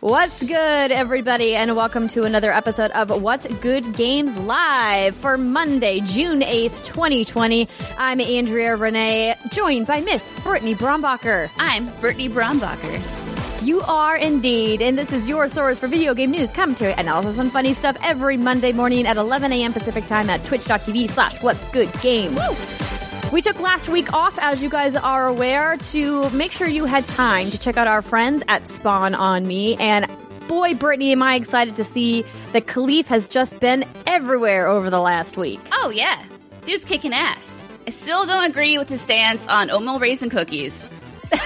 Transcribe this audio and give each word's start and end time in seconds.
What's 0.00 0.42
good, 0.42 0.92
everybody, 0.92 1.54
and 1.54 1.76
welcome 1.76 2.08
to 2.08 2.22
another 2.22 2.50
episode 2.50 2.90
of 2.92 3.10
What's 3.22 3.46
Good 3.56 3.92
Games 3.94 4.34
Live 4.38 5.14
for 5.14 5.36
Monday, 5.36 6.00
June 6.00 6.40
8th, 6.40 6.86
2020. 6.86 7.68
I'm 7.98 8.18
Andrea 8.18 8.76
Rene, 8.76 9.36
joined 9.52 9.86
by 9.86 10.00
Miss 10.00 10.40
Brittany 10.40 10.74
Brombacher. 10.74 11.50
I'm 11.58 11.86
Brittany 12.00 12.30
Brombacher. 12.30 13.62
You 13.62 13.82
are 13.82 14.16
indeed, 14.16 14.80
and 14.80 14.96
this 14.96 15.12
is 15.12 15.28
your 15.28 15.48
source 15.48 15.78
for 15.78 15.86
video 15.86 16.14
game 16.14 16.30
news, 16.30 16.50
commentary, 16.50 16.94
analysis, 16.94 17.36
and 17.36 17.52
funny 17.52 17.74
stuff 17.74 17.98
every 18.02 18.38
Monday 18.38 18.72
morning 18.72 19.06
at 19.06 19.18
11 19.18 19.52
a.m. 19.52 19.74
Pacific 19.74 20.06
time 20.06 20.30
at 20.30 20.42
twitch.tv 20.44 21.10
slash 21.10 21.42
What's 21.42 21.64
Good 21.64 21.92
Games. 22.00 22.36
Woo! 22.36 22.89
We 23.32 23.42
took 23.42 23.60
last 23.60 23.88
week 23.88 24.12
off, 24.12 24.36
as 24.40 24.60
you 24.60 24.68
guys 24.68 24.96
are 24.96 25.28
aware, 25.28 25.76
to 25.76 26.28
make 26.30 26.50
sure 26.50 26.66
you 26.66 26.84
had 26.84 27.06
time 27.06 27.48
to 27.50 27.58
check 27.58 27.76
out 27.76 27.86
our 27.86 28.02
friends 28.02 28.42
at 28.48 28.66
Spawn 28.66 29.14
on 29.14 29.46
Me. 29.46 29.76
And 29.76 30.10
boy, 30.48 30.74
Brittany, 30.74 31.12
am 31.12 31.22
I 31.22 31.36
excited 31.36 31.76
to 31.76 31.84
see 31.84 32.24
that 32.52 32.66
Kahlief 32.66 33.06
has 33.06 33.28
just 33.28 33.60
been 33.60 33.84
everywhere 34.04 34.66
over 34.66 34.90
the 34.90 34.98
last 34.98 35.36
week. 35.36 35.60
Oh, 35.70 35.90
yeah. 35.94 36.20
Dude's 36.64 36.84
kicking 36.84 37.12
ass. 37.12 37.62
I 37.86 37.90
still 37.90 38.26
don't 38.26 38.50
agree 38.50 38.78
with 38.78 38.88
his 38.88 39.00
stance 39.00 39.46
on 39.46 39.70
oatmeal 39.70 40.00
raisin 40.00 40.28
cookies. 40.28 40.90
but 41.30 41.40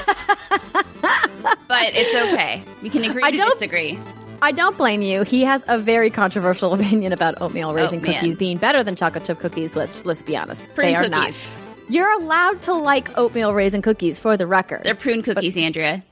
it's 1.69 2.15
okay. 2.33 2.65
We 2.83 2.89
can 2.89 3.05
agree 3.05 3.23
I 3.25 3.31
to 3.31 3.37
disagree. 3.37 3.99
I 4.41 4.53
don't 4.53 4.77
blame 4.79 5.03
you. 5.03 5.23
He 5.23 5.45
has 5.45 5.63
a 5.69 5.79
very 5.79 6.09
controversial 6.09 6.73
opinion 6.79 7.13
about 7.13 7.43
oatmeal 7.43 7.71
oh, 7.71 7.75
raisin 7.75 8.01
Oh, 8.01 8.05
cookies 8.05 8.37
being 8.37 8.57
better 8.57 8.83
than 8.83 8.97
chocolate 8.97 9.27
chip 9.27 9.39
cookies, 9.39 9.75
which, 9.75 10.05
let's 10.07 10.23
be 10.23 10.35
honest, 10.35 10.73
Prune 10.75 10.89
they 10.89 10.95
are 10.95 11.05
cookies. 11.05 11.51
not. 11.51 11.64
You're 11.89 12.13
allowed 12.13 12.63
to 12.63 12.73
like 12.73 13.17
oatmeal 13.19 13.53
raisin 13.53 13.83
cookies 13.83 14.19
for 14.19 14.37
the 14.37 14.47
record. 14.47 14.83
They're 14.85 14.95
prune 14.95 15.23
cookies, 15.23 15.57
Andrea. 15.57 16.03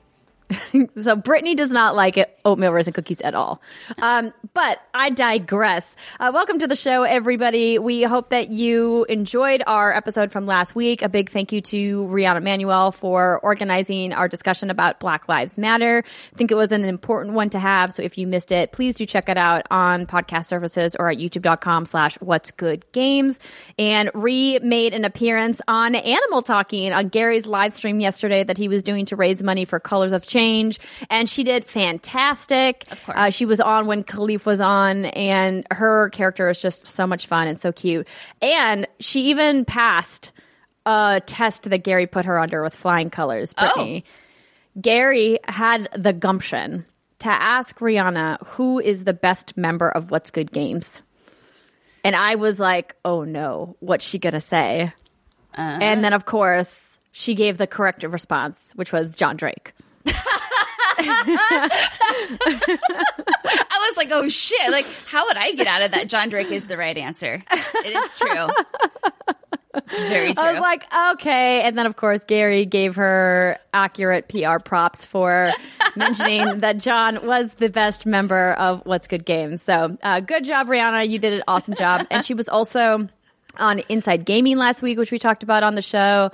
So 0.98 1.16
Brittany 1.16 1.54
does 1.54 1.70
not 1.70 1.94
like 1.94 2.16
it, 2.16 2.38
oatmeal 2.44 2.72
raisin 2.72 2.92
cookies 2.92 3.20
at 3.22 3.34
all. 3.34 3.60
Um, 3.98 4.32
but 4.54 4.80
I 4.94 5.10
digress. 5.10 5.96
Uh, 6.20 6.30
welcome 6.32 6.58
to 6.58 6.66
the 6.66 6.76
show, 6.76 7.02
everybody. 7.02 7.78
We 7.78 8.02
hope 8.02 8.30
that 8.30 8.50
you 8.50 9.04
enjoyed 9.08 9.62
our 9.66 9.92
episode 9.92 10.30
from 10.30 10.46
last 10.46 10.74
week. 10.74 11.02
A 11.02 11.08
big 11.08 11.30
thank 11.30 11.52
you 11.52 11.60
to 11.62 12.02
Rihanna 12.06 12.42
Manuel 12.42 12.92
for 12.92 13.40
organizing 13.40 14.12
our 14.12 14.28
discussion 14.28 14.70
about 14.70 15.00
Black 15.00 15.28
Lives 15.28 15.58
Matter. 15.58 16.04
I 16.32 16.36
think 16.36 16.50
it 16.50 16.56
was 16.56 16.72
an 16.72 16.84
important 16.84 17.34
one 17.34 17.50
to 17.50 17.58
have. 17.58 17.92
So 17.92 18.02
if 18.02 18.18
you 18.18 18.26
missed 18.26 18.52
it, 18.52 18.72
please 18.72 18.96
do 18.96 19.06
check 19.06 19.28
it 19.28 19.38
out 19.38 19.66
on 19.70 20.06
podcast 20.06 20.46
services 20.46 20.94
or 20.96 21.08
at 21.10 21.18
youtube.com 21.18 21.86
slash 21.86 22.16
what's 22.20 22.50
good 22.50 22.84
games. 22.92 23.38
And 23.78 24.10
Ree 24.14 24.58
made 24.60 24.94
an 24.94 25.04
appearance 25.04 25.60
on 25.68 25.94
Animal 25.94 26.42
Talking 26.42 26.92
on 26.92 27.08
Gary's 27.08 27.46
live 27.46 27.74
stream 27.74 28.00
yesterday 28.00 28.44
that 28.44 28.58
he 28.58 28.68
was 28.68 28.82
doing 28.82 29.06
to 29.06 29.16
raise 29.16 29.42
money 29.42 29.64
for 29.64 29.80
Colors 29.80 30.12
of 30.12 30.26
Change. 30.26 30.41
And 31.10 31.28
she 31.28 31.44
did 31.44 31.64
fantastic. 31.64 32.84
Of 32.90 33.04
course. 33.04 33.18
Uh, 33.18 33.30
she 33.30 33.44
was 33.46 33.60
on 33.60 33.86
when 33.86 34.04
Kahlief 34.04 34.44
was 34.44 34.60
on, 34.60 35.06
and 35.06 35.66
her 35.70 36.10
character 36.10 36.48
is 36.48 36.60
just 36.60 36.86
so 36.86 37.06
much 37.06 37.26
fun 37.26 37.48
and 37.48 37.60
so 37.60 37.72
cute. 37.72 38.06
And 38.40 38.86
she 39.00 39.22
even 39.30 39.64
passed 39.64 40.32
a 40.86 41.22
test 41.24 41.64
that 41.70 41.78
Gary 41.78 42.06
put 42.06 42.24
her 42.24 42.38
under 42.38 42.62
with 42.62 42.74
flying 42.74 43.10
colors, 43.10 43.52
Brittany. 43.54 44.04
Gary 44.80 45.38
had 45.46 45.88
the 45.96 46.12
gumption 46.12 46.84
to 47.20 47.28
ask 47.28 47.78
Rihanna 47.78 48.44
who 48.46 48.80
is 48.80 49.04
the 49.04 49.12
best 49.12 49.56
member 49.56 49.88
of 49.88 50.10
What's 50.10 50.30
Good 50.30 50.50
Games. 50.50 51.02
And 52.04 52.16
I 52.16 52.34
was 52.34 52.58
like, 52.58 52.96
oh 53.04 53.22
no, 53.22 53.76
what's 53.78 54.04
she 54.04 54.18
going 54.18 54.32
to 54.32 54.40
say? 54.40 54.92
And 55.54 56.02
then, 56.02 56.14
of 56.14 56.24
course, 56.24 56.98
she 57.12 57.34
gave 57.34 57.58
the 57.58 57.66
correct 57.66 58.02
response, 58.02 58.72
which 58.74 58.92
was 58.92 59.14
John 59.14 59.36
Drake. 59.36 59.72
I 60.98 61.68
was 63.88 63.96
like, 63.96 64.10
oh 64.12 64.28
shit. 64.28 64.70
Like, 64.70 64.86
how 65.06 65.26
would 65.26 65.36
I 65.36 65.52
get 65.52 65.66
out 65.66 65.82
of 65.82 65.92
that? 65.92 66.08
John 66.08 66.28
Drake 66.28 66.50
is 66.50 66.66
the 66.66 66.76
right 66.76 66.96
answer. 66.96 67.42
It 67.50 67.96
is 67.96 68.18
true. 68.18 68.48
It's 69.74 70.08
very 70.08 70.34
true. 70.34 70.42
I 70.42 70.52
was 70.52 70.60
like, 70.60 70.84
okay. 71.12 71.62
And 71.62 71.76
then, 71.76 71.86
of 71.86 71.96
course, 71.96 72.20
Gary 72.26 72.66
gave 72.66 72.94
her 72.96 73.58
accurate 73.72 74.28
PR 74.28 74.58
props 74.58 75.04
for 75.04 75.52
mentioning 75.96 76.56
that 76.60 76.78
John 76.78 77.26
was 77.26 77.54
the 77.54 77.70
best 77.70 78.04
member 78.04 78.52
of 78.54 78.82
What's 78.84 79.06
Good 79.06 79.24
Games. 79.24 79.62
So, 79.62 79.96
uh, 80.02 80.20
good 80.20 80.44
job, 80.44 80.66
Rihanna. 80.66 81.08
You 81.08 81.18
did 81.18 81.32
an 81.32 81.42
awesome 81.48 81.74
job. 81.74 82.06
And 82.10 82.24
she 82.24 82.34
was 82.34 82.48
also 82.48 83.08
on 83.58 83.80
Inside 83.88 84.24
Gaming 84.24 84.56
last 84.56 84.82
week, 84.82 84.98
which 84.98 85.10
we 85.10 85.18
talked 85.18 85.42
about 85.42 85.62
on 85.62 85.74
the 85.74 85.82
show. 85.82 86.30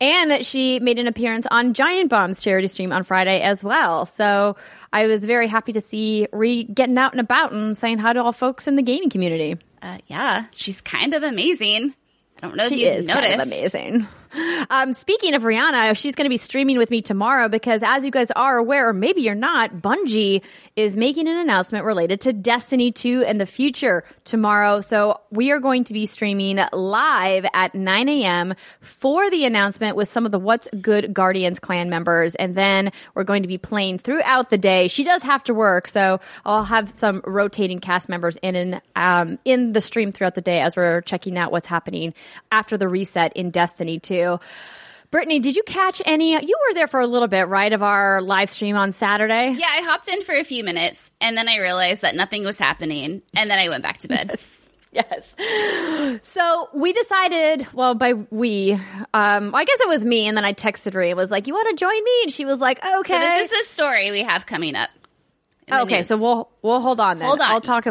And 0.00 0.30
that 0.30 0.46
she 0.46 0.80
made 0.80 0.98
an 0.98 1.06
appearance 1.06 1.46
on 1.50 1.74
Giant 1.74 2.08
Bomb's 2.08 2.40
charity 2.40 2.68
stream 2.68 2.90
on 2.92 3.04
Friday 3.04 3.40
as 3.42 3.62
well. 3.62 4.06
So, 4.06 4.56
I 4.92 5.06
was 5.06 5.24
very 5.24 5.46
happy 5.46 5.72
to 5.74 5.80
see 5.80 6.26
Ree 6.32 6.64
getting 6.64 6.98
out 6.98 7.12
and 7.12 7.20
about 7.20 7.52
and 7.52 7.76
saying 7.78 7.98
hi 7.98 8.12
to 8.12 8.22
all 8.22 8.32
folks 8.32 8.66
in 8.66 8.74
the 8.76 8.82
gaming 8.82 9.10
community. 9.10 9.56
uh, 9.82 9.98
yeah, 10.08 10.46
she's 10.52 10.80
kind 10.80 11.14
of 11.14 11.22
amazing. 11.22 11.94
I 12.42 12.46
don't 12.46 12.56
know 12.56 12.64
if 12.64 12.70
She 12.70 12.84
you've 12.86 12.94
is 12.96 13.04
noticed. 13.06 13.28
kind 13.28 13.40
of 13.40 13.46
amazing. 13.46 14.06
Um, 14.70 14.92
speaking 14.92 15.34
of 15.34 15.42
Rihanna, 15.42 15.96
she's 15.96 16.14
going 16.14 16.26
to 16.26 16.30
be 16.30 16.36
streaming 16.36 16.78
with 16.78 16.90
me 16.90 17.02
tomorrow 17.02 17.48
because, 17.48 17.82
as 17.82 18.04
you 18.04 18.10
guys 18.10 18.30
are 18.32 18.58
aware, 18.58 18.88
or 18.88 18.92
maybe 18.92 19.22
you're 19.22 19.34
not, 19.34 19.76
Bungie 19.76 20.42
is 20.76 20.94
making 20.96 21.26
an 21.26 21.36
announcement 21.36 21.84
related 21.84 22.20
to 22.22 22.32
Destiny 22.32 22.92
2 22.92 23.24
and 23.26 23.40
the 23.40 23.46
future 23.46 24.04
tomorrow. 24.24 24.80
So 24.80 25.20
we 25.30 25.50
are 25.50 25.58
going 25.58 25.84
to 25.84 25.92
be 25.92 26.06
streaming 26.06 26.60
live 26.72 27.44
at 27.52 27.74
9 27.74 28.08
a.m. 28.08 28.54
for 28.80 29.28
the 29.30 29.44
announcement 29.44 29.96
with 29.96 30.08
some 30.08 30.24
of 30.24 30.32
the 30.32 30.38
What's 30.38 30.68
Good 30.80 31.12
Guardians 31.12 31.58
clan 31.58 31.90
members, 31.90 32.34
and 32.36 32.54
then 32.54 32.92
we're 33.14 33.24
going 33.24 33.42
to 33.42 33.48
be 33.48 33.58
playing 33.58 33.98
throughout 33.98 34.50
the 34.50 34.58
day. 34.58 34.88
She 34.88 35.02
does 35.02 35.22
have 35.22 35.42
to 35.44 35.54
work, 35.54 35.88
so 35.88 36.20
I'll 36.44 36.64
have 36.64 36.92
some 36.92 37.20
rotating 37.24 37.80
cast 37.80 38.08
members 38.08 38.36
in 38.42 38.54
and 38.54 38.82
um, 38.94 39.38
in 39.44 39.72
the 39.72 39.80
stream 39.80 40.12
throughout 40.12 40.34
the 40.34 40.40
day 40.40 40.60
as 40.60 40.76
we're 40.76 41.00
checking 41.02 41.36
out 41.36 41.50
what's 41.50 41.66
happening 41.66 42.14
after 42.52 42.78
the 42.78 42.88
reset 42.88 43.32
in 43.36 43.50
Destiny 43.50 43.98
2. 43.98 44.19
Brittany, 45.10 45.40
did 45.40 45.56
you 45.56 45.62
catch 45.64 46.00
any? 46.04 46.32
You 46.32 46.58
were 46.68 46.74
there 46.74 46.86
for 46.86 47.00
a 47.00 47.06
little 47.06 47.26
bit, 47.26 47.48
right, 47.48 47.72
of 47.72 47.82
our 47.82 48.22
live 48.22 48.48
stream 48.48 48.76
on 48.76 48.92
Saturday? 48.92 49.56
Yeah, 49.58 49.66
I 49.68 49.82
hopped 49.82 50.06
in 50.06 50.22
for 50.22 50.34
a 50.34 50.44
few 50.44 50.62
minutes 50.62 51.10
and 51.20 51.36
then 51.36 51.48
I 51.48 51.58
realized 51.58 52.02
that 52.02 52.14
nothing 52.14 52.44
was 52.44 52.58
happening 52.60 53.22
and 53.34 53.50
then 53.50 53.58
I 53.58 53.68
went 53.68 53.82
back 53.82 53.98
to 53.98 54.08
bed. 54.08 54.38
Yes. 54.92 55.36
So 56.22 56.68
we 56.74 56.92
decided, 56.92 57.66
well, 57.72 57.94
by 57.94 58.14
we, 58.14 58.72
um, 59.14 59.54
I 59.54 59.64
guess 59.64 59.78
it 59.80 59.88
was 59.88 60.04
me, 60.04 60.26
and 60.26 60.36
then 60.36 60.44
I 60.44 60.52
texted 60.52 60.94
her 60.94 61.02
and 61.02 61.16
was 61.16 61.30
like, 61.30 61.46
"You 61.46 61.54
want 61.54 61.68
to 61.68 61.76
join 61.76 62.02
me?" 62.02 62.22
And 62.24 62.32
she 62.32 62.44
was 62.44 62.60
like, 62.60 62.84
"Okay." 62.84 63.12
So 63.12 63.18
this 63.20 63.52
is 63.52 63.62
a 63.62 63.64
story 63.66 64.10
we 64.10 64.22
have 64.24 64.46
coming 64.46 64.74
up. 64.74 64.90
okay, 65.70 65.98
news. 65.98 66.08
so 66.08 66.16
we'll 66.20 66.50
we'll 66.62 66.80
hold 66.80 66.98
on 66.98 67.18
then. 67.18 67.28
Hold 67.28 67.40
on. 67.40 67.50
I'll 67.52 67.60
talk. 67.60 67.86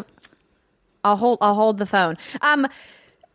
I'll 1.05 1.15
hold. 1.15 1.37
I'll 1.39 1.55
hold 1.55 1.77
the 1.77 1.85
phone. 1.85 2.17
Um, 2.41 2.67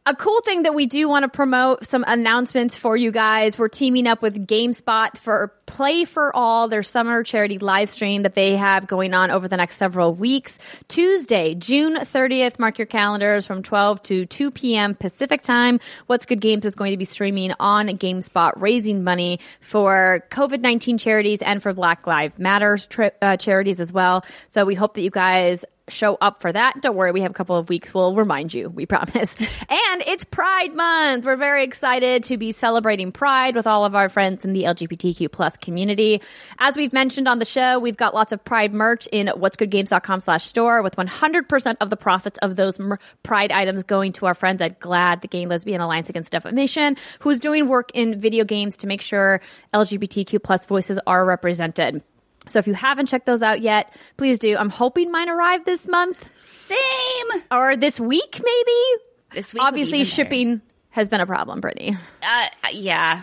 a 0.07 0.15
cool 0.15 0.43
thing 0.43 0.65
that 0.65 0.75
we 0.75 0.85
do 0.85 1.09
want 1.09 1.23
to 1.23 1.31
promote 1.31 1.87
some 1.87 2.05
announcements 2.07 2.77
for 2.77 2.95
you 2.95 3.11
guys. 3.11 3.57
We're 3.57 3.69
teaming 3.69 4.07
up 4.07 4.21
with 4.21 4.47
GameSpot 4.47 5.17
for 5.17 5.55
Play 5.65 6.05
for 6.05 6.35
All, 6.37 6.69
their 6.69 6.83
summer 6.83 7.23
charity 7.23 7.59
live 7.59 7.89
stream 7.89 8.23
that 8.25 8.35
they 8.35 8.55
have 8.55 8.87
going 8.87 9.15
on 9.15 9.31
over 9.31 9.49
the 9.49 9.57
next 9.57 9.77
several 9.77 10.15
weeks. 10.15 10.59
Tuesday, 10.89 11.55
June 11.55 11.97
30th, 11.97 12.59
mark 12.59 12.79
your 12.79 12.87
calendars 12.87 13.47
from 13.47 13.63
12 13.63 14.03
to 14.03 14.27
2 14.27 14.51
p.m. 14.51 14.95
Pacific 14.95 15.41
time. 15.41 15.81
What's 16.07 16.27
Good 16.27 16.43
Games 16.43 16.67
is 16.67 16.75
going 16.75 16.91
to 16.91 16.99
be 16.99 17.07
streaming 17.07 17.55
on 17.59 17.89
GameSpot, 17.89 18.53
raising 18.57 19.05
money 19.05 19.41
for 19.61 20.27
COVID 20.31 20.61
19 20.61 20.99
charities 20.99 21.41
and 21.41 21.63
for 21.63 21.73
Black 21.73 22.07
Lives 22.07 22.39
Matters 22.39 22.85
tri- 22.87 23.13
uh, 23.23 23.39
charities 23.39 23.81
as 23.81 23.91
well. 23.91 24.23
So 24.51 24.67
we 24.67 24.75
hope 24.75 24.95
that 24.95 25.01
you 25.01 25.11
guys 25.11 25.65
show 25.89 26.17
up 26.21 26.41
for 26.41 26.53
that. 26.53 26.81
Don't 26.81 26.97
worry, 26.97 27.13
we 27.13 27.21
have 27.21 27.31
a 27.31 27.35
couple 27.35 27.57
of 27.57 27.69
weeks. 27.69 27.93
We'll 27.93 28.15
remind 28.15 28.55
you, 28.55 28.71
we 28.71 28.87
promise. 28.87 29.35
and 29.69 30.03
it's 30.07 30.25
Pride 30.25 30.75
Month. 30.75 31.25
We're 31.25 31.37
very 31.37 31.63
excited 31.63 32.25
to 32.25 32.37
be 32.37 32.53
celebrating 32.53 33.13
Pride 33.13 33.55
with 33.55 33.67
all 33.67 33.85
of 33.85 33.95
our 33.95 34.09
friends 34.09 34.45
in 34.45 34.53
the 34.53 34.65
LGBTQ 34.65 35.31
plus 35.31 35.57
community. 35.57 36.23
As 36.59 36.77
we've 36.77 36.93
mentioned 36.93 37.29
on 37.29 37.39
the 37.39 37.45
show, 37.45 37.79
we've 37.79 37.97
got 37.97 38.15
lots 38.15 38.33
of 38.33 38.43
Pride 38.45 38.73
merch 38.73 39.07
in 39.13 39.27
what'sgoodgames.com 39.27 40.21
slash 40.21 40.45
store 40.45 40.83
with 40.83 40.97
100% 40.97 41.77
of 41.81 41.91
the 41.91 41.97
profits 41.97 42.39
of 42.39 42.57
those 42.57 42.81
Pride 43.23 43.53
items 43.53 43.83
going 43.83 44.13
to 44.15 44.27
our 44.27 44.35
friends 44.35 44.63
at 44.63 44.81
GLAAD, 44.81 45.21
the 45.21 45.29
Gay 45.29 45.47
Lesbian 45.47 45.81
Alliance 45.81 46.09
Against 46.09 46.33
Defamation, 46.33 46.97
who's 47.21 47.41
doing 47.41 47.69
work 47.69 47.91
in 47.95 48.19
video 48.19 48.45
games 48.45 48.77
to 48.79 48.87
make 48.87 49.03
sure 49.03 49.41
LGBTQ 49.75 50.43
plus 50.43 50.65
voices 50.65 50.99
are 51.07 51.25
represented. 51.25 52.03
So 52.47 52.59
if 52.59 52.67
you 52.67 52.75
haven't 52.75 53.07
checked 53.07 53.27
those 53.27 53.43
out 53.43 53.61
yet, 53.61 53.93
please 54.17 54.39
do. 54.39 54.57
I'm 54.57 54.69
hoping 54.71 55.11
mine 55.11 55.29
arrive 55.29 55.65
this 55.65 55.87
month 55.87 56.29
Same. 56.45 57.43
or 57.51 57.77
this 57.77 57.99
week, 57.99 58.41
maybe. 58.45 59.03
This 59.33 59.55
week 59.55 59.61
be 59.63 59.67
Obviously, 59.67 59.99
better. 60.01 60.11
shipping 60.11 60.63
has 60.91 61.09
been 61.09 61.21
a 61.21 61.27
problem, 61.27 61.61
Brittany. 61.61 61.97
Uh, 62.23 62.47
yeah. 62.73 63.23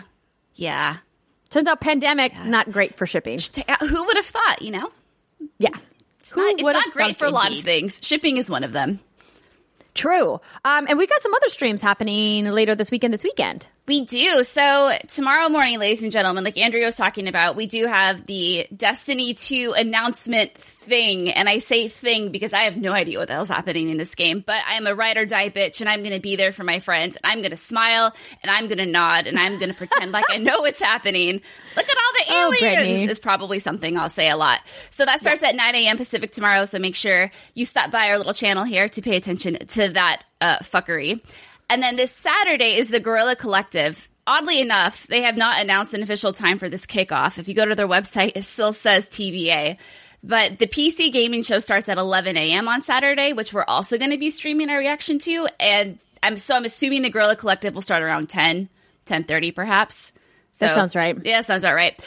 Yeah. 0.54 0.96
Turns 1.50 1.68
out 1.68 1.80
pandemic 1.80 2.32
not 2.44 2.70
great 2.70 2.96
for 2.96 3.06
shipping. 3.06 3.38
Uh, 3.68 3.86
Who 3.86 4.04
would 4.06 4.16
have 4.16 4.26
thought, 4.26 4.62
you 4.62 4.70
know? 4.70 4.90
Yeah. 5.58 5.70
It's 6.20 6.32
Who 6.32 6.40
not, 6.40 6.54
it's 6.54 6.62
not 6.62 6.92
great 6.92 7.16
for 7.16 7.24
a 7.24 7.30
lot 7.30 7.52
of 7.52 7.60
things. 7.60 8.00
Shipping 8.02 8.36
is 8.36 8.48
one 8.50 8.64
of 8.64 8.72
them. 8.72 9.00
True. 9.94 10.40
Um, 10.64 10.86
and 10.88 10.96
we've 10.96 11.08
got 11.08 11.20
some 11.20 11.34
other 11.34 11.48
streams 11.48 11.82
happening 11.82 12.46
later 12.46 12.74
this 12.74 12.90
weekend, 12.90 13.12
this 13.12 13.22
weekend. 13.22 13.66
We 13.86 14.04
do. 14.04 14.42
So 14.44 14.92
tomorrow 15.08 15.48
morning, 15.48 15.78
ladies 15.78 16.02
and 16.02 16.12
gentlemen, 16.12 16.44
like 16.44 16.56
Andrea 16.56 16.86
was 16.86 16.96
talking 16.96 17.28
about, 17.28 17.56
we 17.56 17.66
do 17.66 17.86
have 17.86 18.24
the 18.26 18.66
Destiny 18.74 19.34
2 19.34 19.74
announcement 19.76 20.54
thing. 20.54 21.28
And 21.28 21.48
I 21.48 21.58
say 21.58 21.88
thing 21.88 22.30
because 22.30 22.52
I 22.52 22.60
have 22.60 22.76
no 22.76 22.92
idea 22.92 23.18
what 23.18 23.28
the 23.28 23.34
hell's 23.34 23.48
happening 23.48 23.90
in 23.90 23.98
this 23.98 24.14
game, 24.14 24.42
but 24.46 24.62
I 24.68 24.74
am 24.74 24.86
a 24.86 24.94
ride 24.94 25.16
or 25.16 25.26
die 25.26 25.50
bitch 25.50 25.80
and 25.80 25.90
I'm 25.90 26.02
going 26.02 26.14
to 26.14 26.20
be 26.20 26.36
there 26.36 26.52
for 26.52 26.64
my 26.64 26.80
friends 26.80 27.16
and 27.16 27.30
I'm 27.30 27.40
going 27.40 27.50
to 27.50 27.56
smile 27.56 28.14
and 28.42 28.50
I'm 28.50 28.68
going 28.68 28.78
to 28.78 28.86
nod 28.86 29.26
and 29.26 29.38
I'm 29.38 29.58
going 29.58 29.70
to 29.70 29.76
pretend 29.76 30.12
like 30.12 30.24
I 30.30 30.38
know 30.38 30.60
what's 30.60 30.80
happening. 30.80 31.42
Look 31.76 31.88
at 31.88 31.96
the 32.12 32.24
Oh, 32.30 32.52
aliens 32.60 32.60
Brittany. 32.60 33.04
is 33.04 33.18
probably 33.18 33.58
something 33.58 33.96
I'll 33.98 34.10
say 34.10 34.28
a 34.30 34.36
lot. 34.36 34.60
So 34.90 35.04
that 35.04 35.20
starts 35.20 35.42
at 35.42 35.54
9 35.54 35.74
a.m. 35.74 35.96
Pacific 35.96 36.32
tomorrow. 36.32 36.64
So 36.64 36.78
make 36.78 36.94
sure 36.96 37.30
you 37.54 37.64
stop 37.66 37.90
by 37.90 38.10
our 38.10 38.18
little 38.18 38.34
channel 38.34 38.64
here 38.64 38.88
to 38.88 39.02
pay 39.02 39.16
attention 39.16 39.58
to 39.68 39.88
that 39.90 40.22
uh, 40.40 40.58
fuckery. 40.58 41.20
And 41.70 41.82
then 41.82 41.96
this 41.96 42.12
Saturday 42.12 42.76
is 42.76 42.88
the 42.88 43.00
Guerrilla 43.00 43.36
Collective. 43.36 44.08
Oddly 44.26 44.60
enough, 44.60 45.06
they 45.08 45.22
have 45.22 45.36
not 45.36 45.60
announced 45.60 45.94
an 45.94 46.02
official 46.02 46.32
time 46.32 46.58
for 46.58 46.68
this 46.68 46.86
kickoff. 46.86 47.38
If 47.38 47.48
you 47.48 47.54
go 47.54 47.64
to 47.64 47.74
their 47.74 47.88
website, 47.88 48.32
it 48.36 48.44
still 48.44 48.72
says 48.72 49.08
TBA. 49.08 49.78
But 50.22 50.60
the 50.60 50.68
PC 50.68 51.12
gaming 51.12 51.42
show 51.42 51.58
starts 51.58 51.88
at 51.88 51.98
11 51.98 52.36
a.m. 52.36 52.68
on 52.68 52.82
Saturday, 52.82 53.32
which 53.32 53.52
we're 53.52 53.64
also 53.66 53.98
going 53.98 54.12
to 54.12 54.18
be 54.18 54.30
streaming 54.30 54.70
our 54.70 54.78
reaction 54.78 55.18
to. 55.20 55.48
And 55.58 55.98
I'm 56.22 56.36
so 56.38 56.54
I'm 56.54 56.64
assuming 56.64 57.02
the 57.02 57.10
Guerrilla 57.10 57.34
Collective 57.34 57.74
will 57.74 57.82
start 57.82 58.04
around 58.04 58.28
10, 58.28 58.68
10:30 59.06 59.52
perhaps. 59.52 60.12
So, 60.52 60.66
That 60.66 60.74
sounds 60.74 60.96
right. 60.96 61.16
Yeah, 61.24 61.42
sounds 61.42 61.64
about 61.64 61.74
right. 61.74 62.00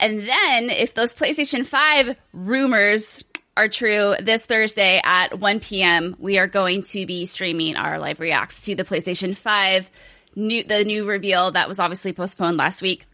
And 0.00 0.20
then 0.20 0.70
if 0.70 0.94
those 0.94 1.12
PlayStation 1.12 1.66
5 1.66 2.16
rumors 2.32 3.24
are 3.56 3.68
true, 3.68 4.14
this 4.20 4.46
Thursday 4.46 5.00
at 5.02 5.38
1 5.38 5.60
p.m., 5.60 6.14
we 6.18 6.38
are 6.38 6.46
going 6.46 6.82
to 6.82 7.06
be 7.06 7.26
streaming 7.26 7.76
our 7.76 7.98
live 7.98 8.20
reacts 8.20 8.64
to 8.66 8.76
the 8.76 8.84
PlayStation 8.84 9.36
5 9.36 9.90
new 10.36 10.62
the 10.62 10.84
new 10.84 11.06
reveal 11.06 11.50
that 11.50 11.68
was 11.68 11.80
obviously 11.80 12.12
postponed 12.12 12.56
last 12.56 12.80
week. 12.80 13.06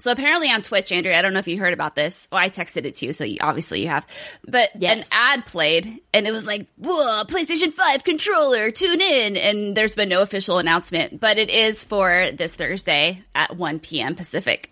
So 0.00 0.12
apparently 0.12 0.48
on 0.48 0.62
Twitch, 0.62 0.92
Andrew, 0.92 1.12
I 1.12 1.22
don't 1.22 1.32
know 1.32 1.40
if 1.40 1.48
you 1.48 1.58
heard 1.58 1.72
about 1.72 1.96
this. 1.96 2.28
Well, 2.30 2.40
I 2.40 2.50
texted 2.50 2.84
it 2.84 2.94
to 2.96 3.06
you, 3.06 3.12
so 3.12 3.24
you, 3.24 3.38
obviously 3.40 3.80
you 3.82 3.88
have. 3.88 4.06
But 4.46 4.70
Yes. 4.78 4.96
an 4.98 5.04
ad 5.10 5.44
played, 5.46 5.98
and 6.14 6.24
it 6.26 6.30
was 6.30 6.46
like, 6.46 6.66
"Whoa, 6.76 7.24
PlayStation 7.24 7.72
Five 7.74 8.04
controller, 8.04 8.70
tune 8.70 9.00
in!" 9.00 9.36
And 9.36 9.76
there's 9.76 9.96
been 9.96 10.08
no 10.08 10.22
official 10.22 10.58
announcement, 10.58 11.18
but 11.18 11.36
it 11.36 11.50
is 11.50 11.82
for 11.82 12.30
this 12.32 12.54
Thursday 12.54 13.24
at 13.34 13.56
1 13.56 13.80
p.m. 13.80 14.14
Pacific. 14.14 14.70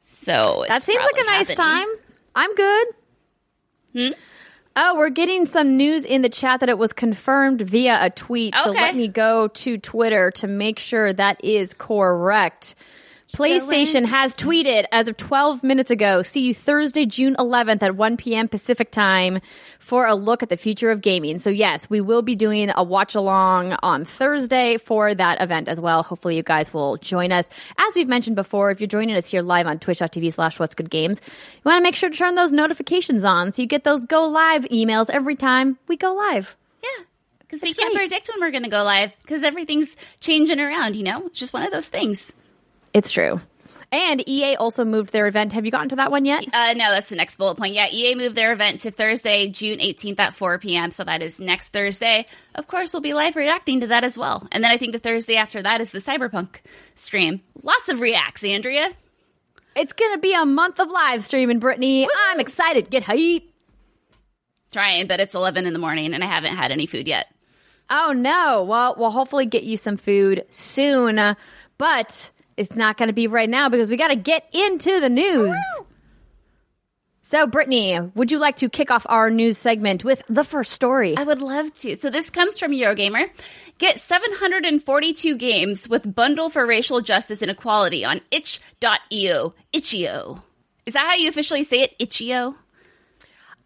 So 0.00 0.64
That 0.68 0.82
seems 0.82 1.04
like 1.04 1.20
a 1.22 1.24
nice 1.26 1.50
happening. 1.50 1.56
time. 1.56 1.86
I'm 2.34 2.54
good. 2.54 2.86
Hmm? 3.94 4.08
Oh, 4.78 4.96
we're 4.96 5.10
getting 5.10 5.46
some 5.46 5.76
news 5.76 6.04
in 6.06 6.22
the 6.22 6.28
chat 6.28 6.60
that 6.60 6.68
it 6.68 6.78
was 6.78 6.92
confirmed 6.92 7.62
via 7.62 7.98
a 8.02 8.10
tweet. 8.10 8.54
So 8.56 8.70
let 8.72 8.94
me 8.94 9.08
go 9.08 9.48
to 9.48 9.78
Twitter 9.78 10.30
to 10.32 10.46
make 10.46 10.78
sure 10.78 11.12
that 11.12 11.42
is 11.44 11.72
correct. 11.74 12.74
PlayStation 13.36 14.06
has 14.06 14.34
tweeted 14.34 14.86
as 14.92 15.08
of 15.08 15.18
12 15.18 15.62
minutes 15.62 15.90
ago, 15.90 16.22
see 16.22 16.40
you 16.40 16.54
Thursday, 16.54 17.04
June 17.04 17.36
11th 17.38 17.82
at 17.82 17.94
1 17.94 18.16
p.m. 18.16 18.48
Pacific 18.48 18.90
time 18.90 19.42
for 19.78 20.06
a 20.06 20.14
look 20.14 20.42
at 20.42 20.48
the 20.48 20.56
future 20.56 20.90
of 20.90 21.02
gaming. 21.02 21.36
So 21.36 21.50
yes, 21.50 21.90
we 21.90 22.00
will 22.00 22.22
be 22.22 22.34
doing 22.34 22.70
a 22.74 22.82
watch 22.82 23.14
along 23.14 23.76
on 23.82 24.06
Thursday 24.06 24.78
for 24.78 25.14
that 25.14 25.42
event 25.42 25.68
as 25.68 25.78
well. 25.78 26.02
Hopefully 26.02 26.34
you 26.34 26.42
guys 26.42 26.72
will 26.72 26.96
join 26.96 27.30
us. 27.30 27.46
As 27.76 27.94
we've 27.94 28.08
mentioned 28.08 28.36
before, 28.36 28.70
if 28.70 28.80
you're 28.80 28.88
joining 28.88 29.14
us 29.16 29.30
here 29.30 29.42
live 29.42 29.66
on 29.66 29.80
twitch.tv 29.80 30.32
slash 30.32 30.58
what's 30.58 30.74
good 30.74 30.88
games, 30.88 31.20
you 31.26 31.62
want 31.66 31.78
to 31.78 31.82
make 31.82 31.94
sure 31.94 32.08
to 32.08 32.16
turn 32.16 32.36
those 32.36 32.52
notifications 32.52 33.22
on 33.22 33.52
so 33.52 33.60
you 33.60 33.68
get 33.68 33.84
those 33.84 34.06
go 34.06 34.26
live 34.28 34.64
emails 34.64 35.10
every 35.10 35.36
time 35.36 35.78
we 35.88 35.98
go 35.98 36.14
live. 36.14 36.56
Yeah. 36.82 37.04
Because 37.40 37.60
we 37.60 37.74
can't 37.74 37.92
great. 37.92 38.08
predict 38.08 38.30
when 38.30 38.40
we're 38.40 38.50
going 38.50 38.64
to 38.64 38.70
go 38.70 38.82
live 38.82 39.12
because 39.20 39.42
everything's 39.42 39.94
changing 40.20 40.58
around, 40.58 40.96
you 40.96 41.02
know? 41.02 41.26
It's 41.26 41.38
just 41.38 41.52
one 41.52 41.64
of 41.64 41.70
those 41.70 41.90
things. 41.90 42.34
It's 42.96 43.12
true. 43.12 43.42
And 43.92 44.26
EA 44.26 44.56
also 44.56 44.82
moved 44.86 45.12
their 45.12 45.26
event. 45.26 45.52
Have 45.52 45.66
you 45.66 45.70
gotten 45.70 45.90
to 45.90 45.96
that 45.96 46.10
one 46.10 46.24
yet? 46.24 46.46
Uh, 46.52 46.72
no, 46.72 46.90
that's 46.90 47.10
the 47.10 47.16
next 47.16 47.36
bullet 47.36 47.56
point. 47.56 47.74
Yeah, 47.74 47.88
EA 47.92 48.14
moved 48.14 48.34
their 48.34 48.54
event 48.54 48.80
to 48.80 48.90
Thursday, 48.90 49.48
June 49.48 49.80
18th 49.80 50.18
at 50.18 50.34
4 50.34 50.58
p.m. 50.58 50.90
So 50.90 51.04
that 51.04 51.22
is 51.22 51.38
next 51.38 51.74
Thursday. 51.74 52.26
Of 52.54 52.66
course, 52.66 52.94
we'll 52.94 53.02
be 53.02 53.12
live 53.12 53.36
reacting 53.36 53.80
to 53.80 53.88
that 53.88 54.02
as 54.02 54.16
well. 54.16 54.48
And 54.50 54.64
then 54.64 54.70
I 54.70 54.78
think 54.78 54.92
the 54.94 54.98
Thursday 54.98 55.36
after 55.36 55.62
that 55.62 55.82
is 55.82 55.90
the 55.90 55.98
Cyberpunk 55.98 56.62
stream. 56.94 57.42
Lots 57.62 57.90
of 57.90 58.00
reacts, 58.00 58.42
Andrea. 58.42 58.88
It's 59.76 59.92
going 59.92 60.14
to 60.14 60.18
be 60.18 60.32
a 60.34 60.46
month 60.46 60.80
of 60.80 60.90
live 60.90 61.22
streaming, 61.22 61.58
Brittany. 61.58 62.08
I'm 62.28 62.40
excited. 62.40 62.88
Get 62.88 63.02
hype. 63.02 63.42
Trying, 64.72 65.06
but 65.06 65.20
it's 65.20 65.34
11 65.34 65.66
in 65.66 65.74
the 65.74 65.78
morning 65.78 66.14
and 66.14 66.24
I 66.24 66.28
haven't 66.28 66.56
had 66.56 66.72
any 66.72 66.86
food 66.86 67.06
yet. 67.06 67.26
Oh 67.90 68.14
no. 68.16 68.64
Well, 68.64 68.96
we'll 68.98 69.10
hopefully 69.10 69.44
get 69.44 69.64
you 69.64 69.76
some 69.76 69.98
food 69.98 70.46
soon, 70.48 71.36
but 71.78 72.30
it's 72.56 72.76
not 72.76 72.96
going 72.96 73.08
to 73.08 73.12
be 73.12 73.26
right 73.26 73.48
now 73.48 73.68
because 73.68 73.90
we 73.90 73.96
got 73.96 74.08
to 74.08 74.16
get 74.16 74.46
into 74.52 75.00
the 75.00 75.08
news. 75.08 75.54
So, 77.22 77.48
Brittany, 77.48 77.98
would 78.14 78.30
you 78.30 78.38
like 78.38 78.58
to 78.58 78.68
kick 78.68 78.92
off 78.92 79.04
our 79.08 79.30
news 79.30 79.58
segment 79.58 80.04
with 80.04 80.22
the 80.28 80.44
first 80.44 80.70
story? 80.70 81.16
I 81.16 81.24
would 81.24 81.42
love 81.42 81.74
to. 81.74 81.96
So 81.96 82.08
this 82.08 82.30
comes 82.30 82.56
from 82.56 82.70
Eurogamer. 82.70 83.28
Get 83.78 83.98
742 83.98 85.36
games 85.36 85.88
with 85.88 86.14
bundle 86.14 86.50
for 86.50 86.64
racial 86.64 87.00
justice 87.00 87.42
and 87.42 87.50
equality 87.50 88.04
on 88.04 88.20
itch.io. 88.30 89.54
Itch.io. 89.72 90.42
Is 90.86 90.94
that 90.94 91.06
how 91.06 91.14
you 91.14 91.28
officially 91.28 91.64
say 91.64 91.82
it? 91.82 91.96
Itch.io? 91.98 92.54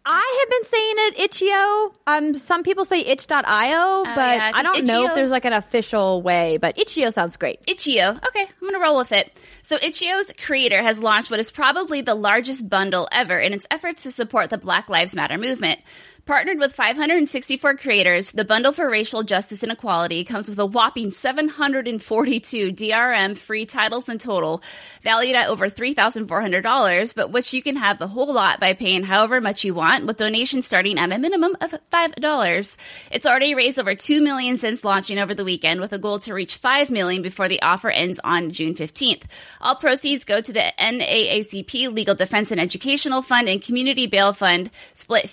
I 0.03 0.39
have 0.39 0.49
been 0.49 0.65
saying 0.65 0.93
it 0.97 1.19
itch.io. 1.19 1.93
Um, 2.07 2.33
some 2.33 2.63
people 2.63 2.85
say 2.85 3.01
itch.io, 3.01 4.03
but 4.03 4.15
yeah, 4.15 4.51
I 4.53 4.63
don't 4.63 4.85
know 4.87 5.05
if 5.05 5.15
there's 5.15 5.29
like 5.29 5.45
an 5.45 5.53
official 5.53 6.21
way, 6.23 6.57
but 6.57 6.77
itch.io 6.79 7.11
sounds 7.11 7.37
great. 7.37 7.59
Itch.io. 7.67 8.09
Okay, 8.09 8.41
I'm 8.41 8.59
going 8.61 8.73
to 8.73 8.79
roll 8.79 8.97
with 8.97 9.11
it. 9.11 9.31
So 9.61 9.77
Itch.io's 9.81 10.33
creator 10.43 10.81
has 10.81 11.01
launched 11.03 11.29
what 11.29 11.39
is 11.39 11.51
probably 11.51 12.01
the 12.01 12.15
largest 12.15 12.67
bundle 12.67 13.07
ever 13.11 13.37
in 13.37 13.53
its 13.53 13.67
efforts 13.69 14.03
to 14.03 14.11
support 14.11 14.49
the 14.49 14.57
Black 14.57 14.89
Lives 14.89 15.15
Matter 15.15 15.37
movement. 15.37 15.79
Partnered 16.27 16.59
with 16.59 16.73
564 16.75 17.77
creators, 17.77 18.31
the 18.31 18.45
Bundle 18.45 18.71
for 18.71 18.87
Racial 18.87 19.23
Justice 19.23 19.63
and 19.63 19.71
Equality 19.71 20.23
comes 20.23 20.47
with 20.47 20.59
a 20.59 20.65
whopping 20.65 21.09
742 21.09 22.71
DRM 22.71 23.35
free 23.35 23.65
titles 23.65 24.07
in 24.07 24.19
total, 24.19 24.61
valued 25.01 25.35
at 25.35 25.49
over 25.49 25.67
$3,400, 25.67 27.15
but 27.15 27.31
which 27.31 27.53
you 27.53 27.63
can 27.63 27.75
have 27.75 27.97
the 27.97 28.07
whole 28.07 28.31
lot 28.31 28.59
by 28.59 28.73
paying 28.73 29.03
however 29.03 29.41
much 29.41 29.63
you 29.63 29.73
want, 29.73 30.05
with 30.05 30.17
donations 30.17 30.67
starting 30.67 30.99
at 30.99 31.11
a 31.11 31.17
minimum 31.17 31.57
of 31.59 31.73
$5. 31.91 32.77
It's 33.11 33.25
already 33.25 33.55
raised 33.55 33.79
over 33.79 33.95
2 33.95 34.21
million 34.21 34.59
since 34.59 34.85
launching 34.85 35.17
over 35.17 35.33
the 35.33 35.43
weekend, 35.43 35.81
with 35.81 35.91
a 35.91 35.97
goal 35.97 36.19
to 36.19 36.35
reach 36.35 36.55
5 36.55 36.91
million 36.91 37.23
before 37.23 37.47
the 37.47 37.63
offer 37.63 37.89
ends 37.89 38.19
on 38.23 38.51
June 38.51 38.75
15th. 38.75 39.23
All 39.59 39.75
proceeds 39.75 40.23
go 40.23 40.39
to 40.39 40.53
the 40.53 40.71
NAACP 40.77 41.91
Legal 41.91 42.13
Defense 42.13 42.51
and 42.51 42.61
Educational 42.61 43.23
Fund 43.23 43.49
and 43.49 43.59
Community 43.59 44.05
Bail 44.05 44.33
Fund, 44.33 44.69
split 44.93 45.25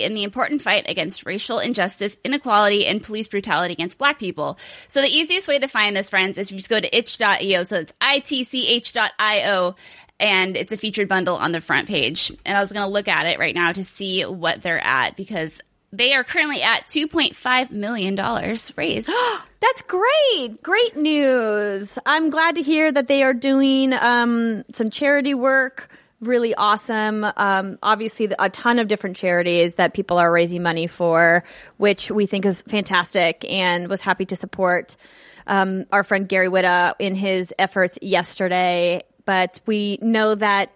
50-50 0.00 0.06
in 0.06 0.14
the 0.14 0.24
important 0.24 0.62
fight 0.62 0.84
against 0.88 1.26
racial 1.26 1.58
injustice, 1.58 2.18
inequality, 2.24 2.86
and 2.86 3.02
police 3.02 3.28
brutality 3.28 3.72
against 3.72 3.98
black 3.98 4.18
people. 4.18 4.58
So 4.88 5.00
the 5.00 5.08
easiest 5.08 5.48
way 5.48 5.58
to 5.58 5.68
find 5.68 5.96
this, 5.96 6.10
friends, 6.10 6.38
is 6.38 6.50
you 6.50 6.56
just 6.56 6.70
go 6.70 6.80
to 6.80 6.96
itch.io. 6.96 7.64
So 7.64 7.76
it's 7.76 7.94
itch.io 8.00 9.76
and 10.18 10.56
it's 10.56 10.72
a 10.72 10.76
featured 10.76 11.08
bundle 11.08 11.36
on 11.36 11.52
the 11.52 11.60
front 11.60 11.88
page. 11.88 12.30
And 12.44 12.56
I 12.56 12.60
was 12.60 12.72
going 12.72 12.84
to 12.84 12.92
look 12.92 13.08
at 13.08 13.26
it 13.26 13.38
right 13.38 13.54
now 13.54 13.72
to 13.72 13.84
see 13.84 14.22
what 14.22 14.62
they're 14.62 14.84
at 14.84 15.16
because 15.16 15.60
they 15.92 16.14
are 16.14 16.24
currently 16.24 16.62
at 16.62 16.86
$2.5 16.86 17.70
million 17.70 18.16
raised. 18.76 19.10
That's 19.60 19.82
great. 19.82 20.62
Great 20.62 20.96
news. 20.96 21.98
I'm 22.06 22.30
glad 22.30 22.54
to 22.54 22.62
hear 22.62 22.90
that 22.90 23.08
they 23.08 23.22
are 23.22 23.34
doing 23.34 23.92
um, 23.92 24.64
some 24.72 24.90
charity 24.90 25.34
work. 25.34 25.90
Really 26.20 26.54
awesome. 26.54 27.24
Um, 27.36 27.78
obviously, 27.82 28.30
a 28.38 28.50
ton 28.50 28.78
of 28.78 28.88
different 28.88 29.16
charities 29.16 29.76
that 29.76 29.94
people 29.94 30.18
are 30.18 30.30
raising 30.30 30.62
money 30.62 30.86
for, 30.86 31.44
which 31.78 32.10
we 32.10 32.26
think 32.26 32.44
is 32.44 32.60
fantastic 32.62 33.44
and 33.48 33.88
was 33.88 34.02
happy 34.02 34.26
to 34.26 34.36
support 34.36 34.96
um, 35.46 35.86
our 35.90 36.04
friend 36.04 36.28
Gary 36.28 36.48
Whitta 36.48 36.94
in 36.98 37.14
his 37.14 37.54
efforts 37.58 37.98
yesterday. 38.02 39.00
But 39.24 39.62
we 39.64 39.98
know 40.02 40.34
that 40.34 40.70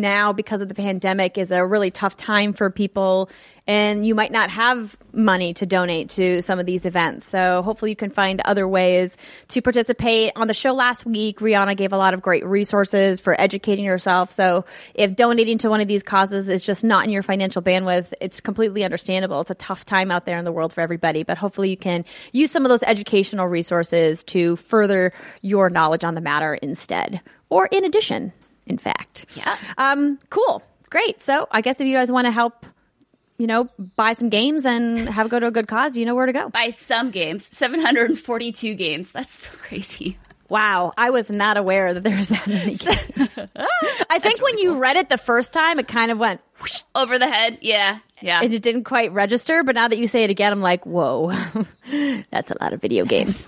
now 0.00 0.32
because 0.32 0.60
of 0.60 0.68
the 0.68 0.74
pandemic 0.74 1.38
is 1.38 1.50
a 1.50 1.64
really 1.64 1.90
tough 1.90 2.16
time 2.16 2.52
for 2.52 2.70
people 2.70 3.30
and 3.66 4.06
you 4.06 4.14
might 4.14 4.30
not 4.30 4.48
have 4.50 4.96
money 5.12 5.52
to 5.54 5.66
donate 5.66 6.10
to 6.10 6.40
some 6.40 6.60
of 6.60 6.66
these 6.66 6.86
events. 6.86 7.26
So 7.26 7.62
hopefully 7.62 7.90
you 7.90 7.96
can 7.96 8.10
find 8.10 8.40
other 8.44 8.68
ways 8.68 9.16
to 9.48 9.60
participate. 9.60 10.32
On 10.36 10.46
the 10.46 10.54
show 10.54 10.72
last 10.72 11.04
week 11.04 11.40
rihanna 11.40 11.76
gave 11.76 11.92
a 11.92 11.96
lot 11.96 12.14
of 12.14 12.22
great 12.22 12.46
resources 12.46 13.18
for 13.18 13.38
educating 13.40 13.84
yourself. 13.84 14.30
So 14.30 14.64
if 14.94 15.16
donating 15.16 15.58
to 15.58 15.70
one 15.70 15.80
of 15.80 15.88
these 15.88 16.02
causes 16.02 16.48
is 16.48 16.64
just 16.64 16.84
not 16.84 17.04
in 17.04 17.10
your 17.10 17.22
financial 17.22 17.62
bandwidth 17.62 18.12
it's 18.20 18.40
completely 18.40 18.84
understandable. 18.84 19.40
It's 19.40 19.50
a 19.50 19.54
tough 19.54 19.84
time 19.84 20.10
out 20.10 20.26
there 20.26 20.38
in 20.38 20.44
the 20.44 20.52
world 20.52 20.72
for 20.72 20.80
everybody 20.80 21.24
but 21.24 21.38
hopefully 21.38 21.70
you 21.70 21.76
can 21.76 22.04
use 22.32 22.50
some 22.50 22.64
of 22.64 22.68
those 22.68 22.82
educational 22.84 23.48
resources 23.48 24.22
to 24.24 24.56
further 24.56 25.12
your 25.42 25.70
knowledge 25.70 26.04
on 26.04 26.14
the 26.14 26.20
matter 26.20 26.54
instead 26.54 27.20
or 27.48 27.66
in 27.66 27.84
addition 27.84 28.32
in 28.66 28.78
fact 28.78 29.26
Yeah. 29.34 29.56
um, 29.78 30.18
cool. 30.30 30.62
Great. 30.90 31.20
So 31.22 31.48
I 31.50 31.60
guess 31.62 31.80
if 31.80 31.86
you 31.86 31.94
guys 31.96 32.10
want 32.12 32.26
to 32.26 32.30
help 32.30 32.64
you 33.38 33.46
know, 33.46 33.68
buy 33.96 34.14
some 34.14 34.30
games 34.30 34.64
and 34.64 35.06
have 35.10 35.28
go 35.28 35.38
to 35.38 35.46
a 35.48 35.50
good 35.50 35.68
cause, 35.68 35.94
you 35.94 36.06
know 36.06 36.14
where 36.14 36.24
to 36.24 36.32
go. 36.32 36.48
Buy 36.48 36.70
some 36.70 37.10
games, 37.10 37.44
742 37.44 38.72
games. 38.74 39.12
That's 39.12 39.30
so 39.30 39.50
crazy. 39.60 40.16
Wow, 40.48 40.94
I 40.96 41.10
was 41.10 41.28
not 41.28 41.58
aware 41.58 41.92
that 41.92 42.02
there 42.02 42.16
was 42.16 42.28
that 42.30 42.46
many 42.46 42.74
games. 42.76 43.38
I 44.08 44.18
think 44.20 44.40
when 44.42 44.56
you 44.56 44.76
read 44.78 44.96
it 44.96 45.10
the 45.10 45.18
first 45.18 45.52
time, 45.52 45.78
it 45.78 45.86
kind 45.86 46.10
of 46.10 46.16
went 46.18 46.40
whoosh, 46.62 46.82
Over 46.94 47.18
the 47.18 47.26
head. 47.26 47.58
Yeah. 47.60 47.98
Yeah. 48.22 48.40
and 48.42 48.54
it 48.54 48.62
didn't 48.62 48.84
quite 48.84 49.12
register. 49.12 49.62
But 49.64 49.74
now 49.74 49.88
that 49.88 49.98
you 49.98 50.08
say 50.08 50.24
it 50.24 50.30
again, 50.30 50.50
I'm 50.52 50.62
like, 50.62 50.86
whoa, 50.86 51.30
that's 52.30 52.50
a 52.50 52.56
lot 52.58 52.72
of 52.72 52.80
video 52.80 53.04
games. 53.04 53.46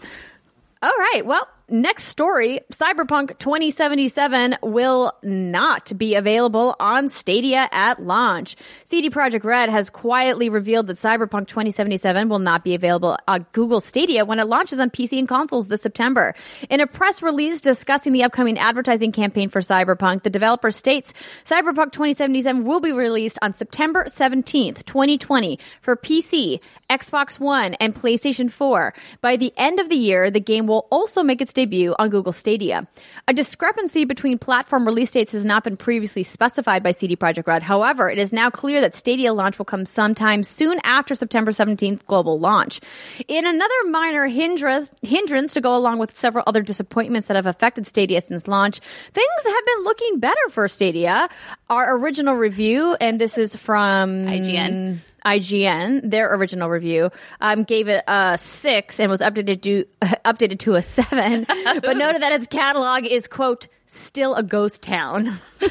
All 0.82 0.92
right. 0.98 1.22
Well, 1.24 1.48
next 1.68 2.04
story 2.04 2.60
Cyberpunk 2.72 3.38
2077 3.38 4.56
will 4.62 5.12
not 5.22 5.96
be 5.98 6.14
available 6.14 6.74
on 6.80 7.08
Stadia 7.08 7.68
at 7.72 8.02
launch. 8.02 8.56
CD 8.84 9.10
Projekt 9.10 9.44
Red 9.44 9.68
has 9.68 9.90
quietly 9.90 10.48
revealed 10.48 10.86
that 10.86 10.96
Cyberpunk 10.96 11.48
2077 11.48 12.28
will 12.28 12.38
not 12.38 12.64
be 12.64 12.74
available 12.74 13.18
on 13.28 13.46
Google 13.52 13.80
Stadia 13.80 14.24
when 14.24 14.38
it 14.38 14.46
launches 14.46 14.80
on 14.80 14.90
PC 14.90 15.18
and 15.18 15.28
consoles 15.28 15.68
this 15.68 15.82
September. 15.82 16.34
In 16.70 16.80
a 16.80 16.86
press 16.86 17.22
release 17.22 17.60
discussing 17.60 18.12
the 18.12 18.24
upcoming 18.24 18.58
advertising 18.58 19.12
campaign 19.12 19.48
for 19.48 19.60
Cyberpunk, 19.60 20.22
the 20.22 20.30
developer 20.30 20.70
states 20.70 21.12
Cyberpunk 21.44 21.92
2077 21.92 22.64
will 22.64 22.80
be 22.80 22.92
released 22.92 23.38
on 23.42 23.54
September 23.54 24.04
17th, 24.04 24.84
2020 24.84 25.58
for 25.82 25.96
PC, 25.96 26.60
Xbox 26.90 27.38
One, 27.38 27.74
and 27.74 27.94
PlayStation 27.94 28.50
4. 28.50 28.94
By 29.20 29.36
the 29.36 29.52
end 29.56 29.78
of 29.78 29.88
the 29.88 29.96
year, 29.96 30.30
the 30.30 30.40
game 30.40 30.66
will 30.66 30.86
also 30.90 31.22
make 31.22 31.42
its 31.42 31.52
debut 31.52 31.94
on 31.98 32.08
Google 32.08 32.32
Stadia. 32.32 32.88
A 33.26 33.34
discrepancy 33.34 34.04
between 34.04 34.38
platform 34.38 34.86
release 34.86 35.10
dates 35.10 35.32
has 35.32 35.44
not 35.44 35.64
been 35.64 35.76
previously 35.76 36.22
specified 36.22 36.82
by 36.82 36.92
CD 36.92 37.14
Projekt 37.14 37.46
Red. 37.46 37.62
However, 37.62 38.08
it 38.08 38.18
is 38.18 38.32
now 38.32 38.48
clear 38.48 38.80
that 38.80 38.94
Stadia 38.94 39.34
launch 39.34 39.58
will 39.58 39.66
come 39.66 39.84
sometime 39.84 40.42
soon 40.42 40.80
after 40.82 41.14
September 41.14 41.50
17th 41.50 42.06
global 42.06 42.38
launch. 42.38 42.80
In 43.28 43.46
another 43.46 43.74
minor 43.88 44.26
hindrance, 44.26 44.90
hindrance 45.02 45.52
to 45.54 45.60
go 45.60 45.76
along 45.76 45.98
with 45.98 46.16
several 46.16 46.44
other 46.46 46.62
disappointments 46.62 47.28
that 47.28 47.36
have 47.36 47.46
affected 47.46 47.86
Stadia 47.86 48.20
since 48.20 48.48
launch, 48.48 48.80
things 49.12 49.28
have 49.44 49.66
been 49.66 49.84
looking 49.84 50.20
better 50.20 50.48
for 50.50 50.66
Stadia. 50.68 51.28
Our 51.68 51.98
original 51.98 52.34
review, 52.34 52.96
and 53.00 53.20
this 53.20 53.36
is 53.36 53.54
from 53.54 54.26
IGN. 54.26 55.00
IGN, 55.24 56.10
their 56.10 56.34
original 56.34 56.68
review, 56.68 57.10
um, 57.40 57.64
gave 57.64 57.88
it 57.88 58.04
a 58.06 58.36
six 58.38 59.00
and 59.00 59.10
was 59.10 59.20
updated 59.20 59.62
to 59.62 59.84
updated 60.24 60.58
to 60.60 60.74
a 60.74 60.82
seven, 60.82 61.46
but 61.48 61.96
noted 61.96 62.22
that 62.22 62.32
its 62.32 62.46
catalog 62.46 63.04
is 63.04 63.26
quote 63.26 63.68
still 63.86 64.34
a 64.34 64.42
ghost 64.42 64.82
town. 64.82 65.38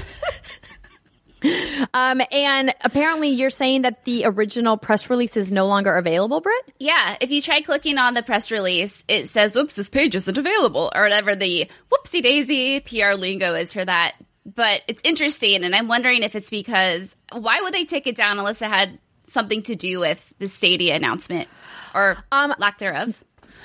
um, 1.93 2.21
and 2.31 2.73
apparently, 2.81 3.29
you're 3.29 3.49
saying 3.49 3.83
that 3.83 4.05
the 4.05 4.25
original 4.25 4.77
press 4.77 5.09
release 5.09 5.37
is 5.37 5.51
no 5.51 5.67
longer 5.67 5.95
available, 5.95 6.41
Britt. 6.41 6.73
Yeah, 6.79 7.17
if 7.21 7.31
you 7.31 7.41
try 7.41 7.61
clicking 7.61 7.97
on 7.97 8.13
the 8.13 8.23
press 8.23 8.51
release, 8.51 9.03
it 9.07 9.29
says, 9.29 9.55
"Whoops, 9.55 9.75
this 9.75 9.89
page 9.89 10.15
isn't 10.15 10.37
available," 10.37 10.91
or 10.93 11.03
whatever 11.03 11.35
the 11.35 11.69
whoopsie 11.91 12.23
daisy 12.23 12.79
PR 12.81 13.13
lingo 13.13 13.55
is 13.55 13.71
for 13.71 13.85
that. 13.85 14.15
But 14.45 14.81
it's 14.87 15.01
interesting, 15.03 15.63
and 15.63 15.75
I'm 15.75 15.87
wondering 15.87 16.23
if 16.23 16.35
it's 16.35 16.49
because 16.49 17.15
why 17.33 17.61
would 17.61 17.73
they 17.73 17.85
take 17.85 18.07
it 18.07 18.15
down 18.15 18.39
unless 18.39 18.61
it 18.61 18.69
had 18.69 18.97
something 19.27 19.61
to 19.63 19.75
do 19.75 19.99
with 19.99 20.33
the 20.39 20.47
Stadia 20.47 20.95
announcement 20.95 21.47
or 21.93 22.17
Um, 22.31 22.53
lack 22.57 22.79
thereof? 22.79 23.21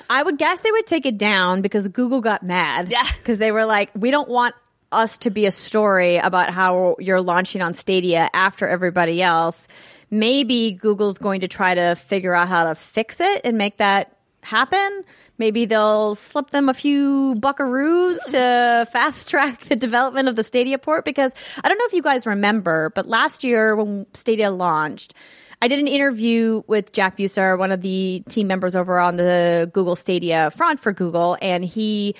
I 0.09 0.21
would 0.21 0.37
guess 0.37 0.59
they 0.59 0.71
would 0.71 0.85
take 0.85 1.05
it 1.05 1.17
down 1.17 1.61
because 1.61 1.87
Google 1.87 2.21
got 2.21 2.43
mad. 2.43 2.91
Yeah. 2.91 3.03
Because 3.17 3.39
they 3.39 3.51
were 3.51 3.65
like, 3.65 3.89
we 3.95 4.11
don't 4.11 4.29
want 4.29 4.53
us 4.91 5.17
to 5.17 5.29
be 5.31 5.45
a 5.45 5.51
story 5.51 6.17
about 6.17 6.49
how 6.51 6.95
you're 6.99 7.21
launching 7.21 7.61
on 7.61 7.73
Stadia 7.73 8.29
after 8.33 8.67
everybody 8.67 9.21
else. 9.23 9.67
Maybe 10.11 10.73
Google's 10.73 11.17
going 11.17 11.41
to 11.41 11.47
try 11.47 11.73
to 11.73 11.95
figure 11.95 12.33
out 12.33 12.47
how 12.47 12.65
to 12.65 12.75
fix 12.75 13.19
it 13.19 13.41
and 13.43 13.57
make 13.57 13.77
that 13.77 14.15
happen. 14.41 15.03
Maybe 15.39 15.65
they'll 15.65 16.13
slip 16.13 16.51
them 16.51 16.69
a 16.69 16.73
few 16.75 17.33
buckaroos 17.39 18.19
to 18.25 18.87
fast 18.91 19.29
track 19.29 19.61
the 19.61 19.75
development 19.75 20.27
of 20.27 20.35
the 20.35 20.43
Stadia 20.43 20.77
port 20.77 21.05
because 21.05 21.31
I 21.63 21.67
don't 21.69 21.77
know 21.79 21.85
if 21.85 21.93
you 21.93 22.03
guys 22.03 22.27
remember, 22.27 22.91
but 22.93 23.07
last 23.07 23.43
year 23.43 23.75
when 23.75 24.05
Stadia 24.13 24.51
launched, 24.51 25.15
I 25.63 25.69
did 25.69 25.79
an 25.79 25.87
interview 25.87 26.61
with 26.67 26.91
Jack 26.91 27.17
Buser, 27.17 27.57
one 27.57 27.71
of 27.71 27.79
the 27.79 28.21
team 28.27 28.47
members 28.47 28.75
over 28.75 28.99
on 28.99 29.15
the 29.15 29.71
Google 29.71 29.95
Stadia 29.95 30.51
front 30.51 30.81
for 30.81 30.91
Google, 30.91 31.37
and 31.41 31.63
he 31.63 32.15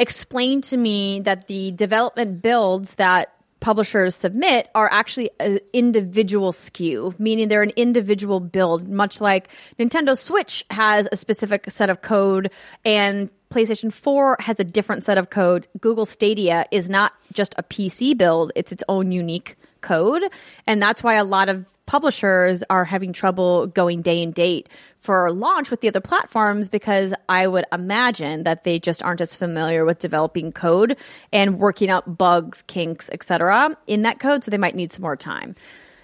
explained 0.00 0.64
to 0.64 0.76
me 0.76 1.20
that 1.20 1.46
the 1.46 1.70
development 1.70 2.42
builds 2.42 2.94
that 2.94 3.32
publishers 3.60 4.16
submit 4.16 4.68
are 4.74 4.90
actually 4.90 5.30
an 5.38 5.60
individual 5.72 6.50
SKU, 6.50 7.16
meaning 7.20 7.46
they're 7.46 7.62
an 7.62 7.70
individual 7.76 8.40
build, 8.40 8.88
much 8.88 9.20
like 9.20 9.46
Nintendo 9.78 10.18
Switch 10.18 10.64
has 10.70 11.08
a 11.12 11.16
specific 11.16 11.70
set 11.70 11.90
of 11.90 12.02
code 12.02 12.50
and 12.84 13.30
PlayStation 13.50 13.92
4 13.92 14.38
has 14.40 14.58
a 14.58 14.64
different 14.64 15.04
set 15.04 15.18
of 15.18 15.30
code. 15.30 15.68
Google 15.80 16.04
Stadia 16.04 16.66
is 16.72 16.90
not 16.90 17.12
just 17.32 17.54
a 17.58 17.62
PC 17.62 18.18
build, 18.18 18.50
it's 18.56 18.72
its 18.72 18.82
own 18.88 19.12
unique 19.12 19.56
code. 19.82 20.24
And 20.66 20.82
that's 20.82 21.04
why 21.04 21.14
a 21.14 21.24
lot 21.24 21.48
of 21.48 21.64
publishers 21.88 22.62
are 22.68 22.84
having 22.84 23.12
trouble 23.12 23.66
going 23.66 24.02
day 24.02 24.22
and 24.22 24.34
date 24.34 24.68
for 25.00 25.32
launch 25.32 25.70
with 25.70 25.80
the 25.80 25.88
other 25.88 26.00
platforms 26.00 26.68
because 26.68 27.14
I 27.28 27.46
would 27.46 27.64
imagine 27.72 28.44
that 28.44 28.62
they 28.62 28.78
just 28.78 29.02
aren't 29.02 29.22
as 29.22 29.34
familiar 29.34 29.84
with 29.84 29.98
developing 29.98 30.52
code 30.52 30.96
and 31.32 31.58
working 31.58 31.88
out 31.88 32.18
bugs, 32.18 32.62
kinks, 32.62 33.08
etc. 33.10 33.76
in 33.86 34.02
that 34.02 34.20
code, 34.20 34.44
so 34.44 34.50
they 34.50 34.58
might 34.58 34.76
need 34.76 34.92
some 34.92 35.02
more 35.02 35.16
time. 35.16 35.56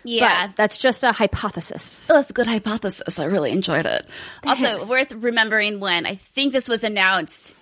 Yeah. 0.04 0.46
But 0.46 0.56
that's 0.56 0.78
just 0.78 1.04
a 1.04 1.12
hypothesis. 1.12 2.08
Oh, 2.10 2.14
that's 2.14 2.30
a 2.30 2.34
good 2.34 2.46
hypothesis. 2.46 3.18
I 3.18 3.24
really 3.24 3.52
enjoyed 3.52 3.86
it. 3.86 4.06
Also, 4.44 4.86
worth 4.86 5.12
remembering 5.12 5.80
when 5.80 6.06
I 6.06 6.14
think 6.14 6.52
this 6.52 6.68
was 6.68 6.82
announced, 6.82 7.56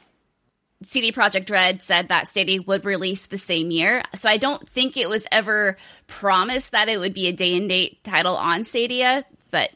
CD 0.84 1.12
Projekt 1.12 1.50
Red 1.50 1.82
said 1.82 2.08
that 2.08 2.28
Stadia 2.28 2.62
would 2.62 2.84
release 2.84 3.26
the 3.26 3.38
same 3.38 3.70
year. 3.70 4.02
So 4.14 4.28
I 4.28 4.36
don't 4.36 4.68
think 4.68 4.96
it 4.96 5.08
was 5.08 5.26
ever 5.30 5.76
promised 6.06 6.72
that 6.72 6.88
it 6.88 6.98
would 6.98 7.14
be 7.14 7.28
a 7.28 7.32
day 7.32 7.56
and 7.56 7.68
date 7.68 8.02
title 8.04 8.36
on 8.36 8.64
Stadia, 8.64 9.24
but 9.50 9.70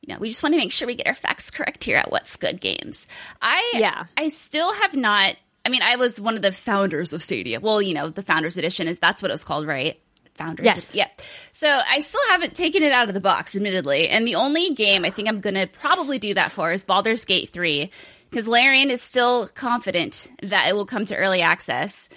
you 0.00 0.14
know, 0.14 0.20
we 0.20 0.28
just 0.28 0.42
want 0.42 0.54
to 0.54 0.58
make 0.58 0.72
sure 0.72 0.86
we 0.86 0.94
get 0.94 1.08
our 1.08 1.14
facts 1.14 1.50
correct 1.50 1.82
here 1.82 1.96
at 1.96 2.10
What's 2.12 2.36
Good 2.36 2.60
Games. 2.60 3.06
I 3.42 3.72
Yeah. 3.74 4.04
I 4.16 4.28
still 4.28 4.72
have 4.74 4.94
not 4.94 5.36
I 5.64 5.68
mean, 5.68 5.82
I 5.82 5.96
was 5.96 6.20
one 6.20 6.36
of 6.36 6.42
the 6.42 6.52
founders 6.52 7.12
of 7.12 7.20
Stadia. 7.20 7.58
Well, 7.58 7.82
you 7.82 7.92
know, 7.92 8.08
the 8.08 8.22
founders 8.22 8.56
edition 8.56 8.86
is 8.86 9.00
that's 9.00 9.20
what 9.20 9.32
it 9.32 9.34
was 9.34 9.42
called, 9.42 9.66
right? 9.66 10.00
Founders. 10.36 10.64
Yes. 10.64 10.94
Yeah. 10.94 11.08
So 11.52 11.66
I 11.66 12.00
still 12.00 12.20
haven't 12.28 12.54
taken 12.54 12.84
it 12.84 12.92
out 12.92 13.08
of 13.08 13.14
the 13.14 13.20
box, 13.20 13.56
admittedly. 13.56 14.08
And 14.08 14.28
the 14.28 14.36
only 14.36 14.74
game 14.74 15.04
I 15.04 15.10
think 15.10 15.28
I'm 15.28 15.40
going 15.40 15.54
to 15.54 15.66
probably 15.66 16.20
do 16.20 16.34
that 16.34 16.52
for 16.52 16.70
is 16.70 16.84
Baldur's 16.84 17.24
Gate 17.24 17.50
3, 17.50 17.90
because 18.30 18.48
Larian 18.48 18.90
is 18.90 19.02
still 19.02 19.48
confident 19.48 20.30
that 20.42 20.68
it 20.68 20.74
will 20.74 20.86
come 20.86 21.04
to 21.06 21.16
early 21.16 21.42
access. 21.42 22.08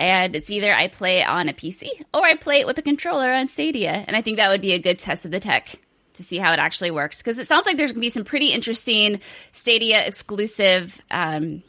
And 0.00 0.36
it's 0.36 0.50
either 0.50 0.72
I 0.72 0.86
play 0.88 1.20
it 1.20 1.28
on 1.28 1.48
a 1.48 1.52
PC 1.52 1.88
or 2.14 2.22
I 2.22 2.34
play 2.34 2.60
it 2.60 2.66
with 2.66 2.78
a 2.78 2.82
controller 2.82 3.32
on 3.32 3.48
Stadia. 3.48 4.04
And 4.06 4.16
I 4.16 4.22
think 4.22 4.36
that 4.36 4.48
would 4.48 4.60
be 4.60 4.72
a 4.72 4.78
good 4.78 4.98
test 4.98 5.24
of 5.24 5.32
the 5.32 5.40
tech 5.40 5.74
to 6.14 6.22
see 6.22 6.38
how 6.38 6.52
it 6.52 6.58
actually 6.58 6.92
works. 6.92 7.18
Because 7.18 7.38
it 7.38 7.48
sounds 7.48 7.66
like 7.66 7.76
there's 7.76 7.92
going 7.92 8.00
to 8.00 8.06
be 8.06 8.10
some 8.10 8.24
pretty 8.24 8.52
interesting 8.52 9.20
Stadia 9.52 10.06
exclusive 10.06 11.00
um, 11.10 11.62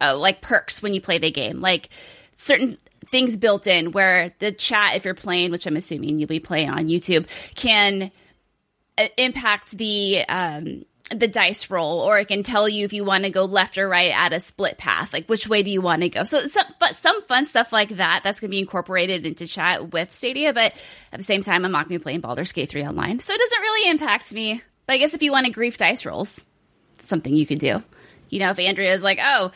uh, 0.00 0.16
like 0.16 0.40
perks 0.40 0.82
when 0.82 0.94
you 0.94 1.00
play 1.00 1.18
the 1.18 1.30
game, 1.30 1.60
like 1.60 1.90
certain 2.36 2.76
things 3.10 3.36
built 3.36 3.66
in 3.66 3.92
where 3.92 4.34
the 4.40 4.50
chat, 4.50 4.96
if 4.96 5.04
you're 5.04 5.14
playing, 5.14 5.52
which 5.52 5.66
I'm 5.66 5.76
assuming 5.76 6.18
you'll 6.18 6.26
be 6.26 6.40
playing 6.40 6.70
on 6.70 6.88
YouTube, 6.88 7.26
can 7.54 8.10
uh, 8.98 9.08
impact 9.16 9.72
the 9.72 10.24
um, 10.28 10.84
the 11.14 11.28
dice 11.28 11.70
roll, 11.70 12.00
or 12.00 12.18
it 12.18 12.28
can 12.28 12.42
tell 12.42 12.68
you 12.68 12.84
if 12.84 12.92
you 12.92 13.04
want 13.04 13.24
to 13.24 13.30
go 13.30 13.44
left 13.44 13.78
or 13.78 13.88
right 13.88 14.12
at 14.12 14.32
a 14.32 14.40
split 14.40 14.78
path, 14.78 15.12
like 15.12 15.26
which 15.26 15.48
way 15.48 15.62
do 15.62 15.70
you 15.70 15.80
want 15.80 16.02
to 16.02 16.08
go. 16.08 16.24
So, 16.24 16.46
some, 16.46 16.66
but 16.78 16.96
some 16.96 17.22
fun 17.22 17.46
stuff 17.46 17.72
like 17.72 17.90
that 17.90 18.22
that's 18.22 18.40
going 18.40 18.48
to 18.48 18.52
be 18.52 18.58
incorporated 18.58 19.26
into 19.26 19.46
chat 19.46 19.92
with 19.92 20.12
Stadia. 20.12 20.52
But 20.52 20.74
at 21.12 21.18
the 21.18 21.24
same 21.24 21.42
time, 21.42 21.64
I'm 21.64 21.72
not 21.72 21.88
going 21.88 21.98
to 21.98 22.00
be 22.00 22.02
playing 22.02 22.20
Baldur's 22.20 22.52
Gate 22.52 22.70
3 22.70 22.84
online, 22.86 23.20
so 23.20 23.32
it 23.32 23.38
doesn't 23.38 23.60
really 23.60 23.90
impact 23.90 24.32
me. 24.32 24.62
But 24.86 24.94
I 24.94 24.98
guess 24.98 25.14
if 25.14 25.22
you 25.22 25.32
want 25.32 25.46
to 25.46 25.52
grief 25.52 25.76
dice 25.76 26.04
rolls, 26.04 26.44
something 27.00 27.34
you 27.34 27.46
could 27.46 27.58
do. 27.58 27.82
You 28.30 28.38
know, 28.38 28.50
if 28.50 28.58
Andrea 28.58 28.92
is 28.94 29.02
like, 29.02 29.18
oh, 29.22 29.52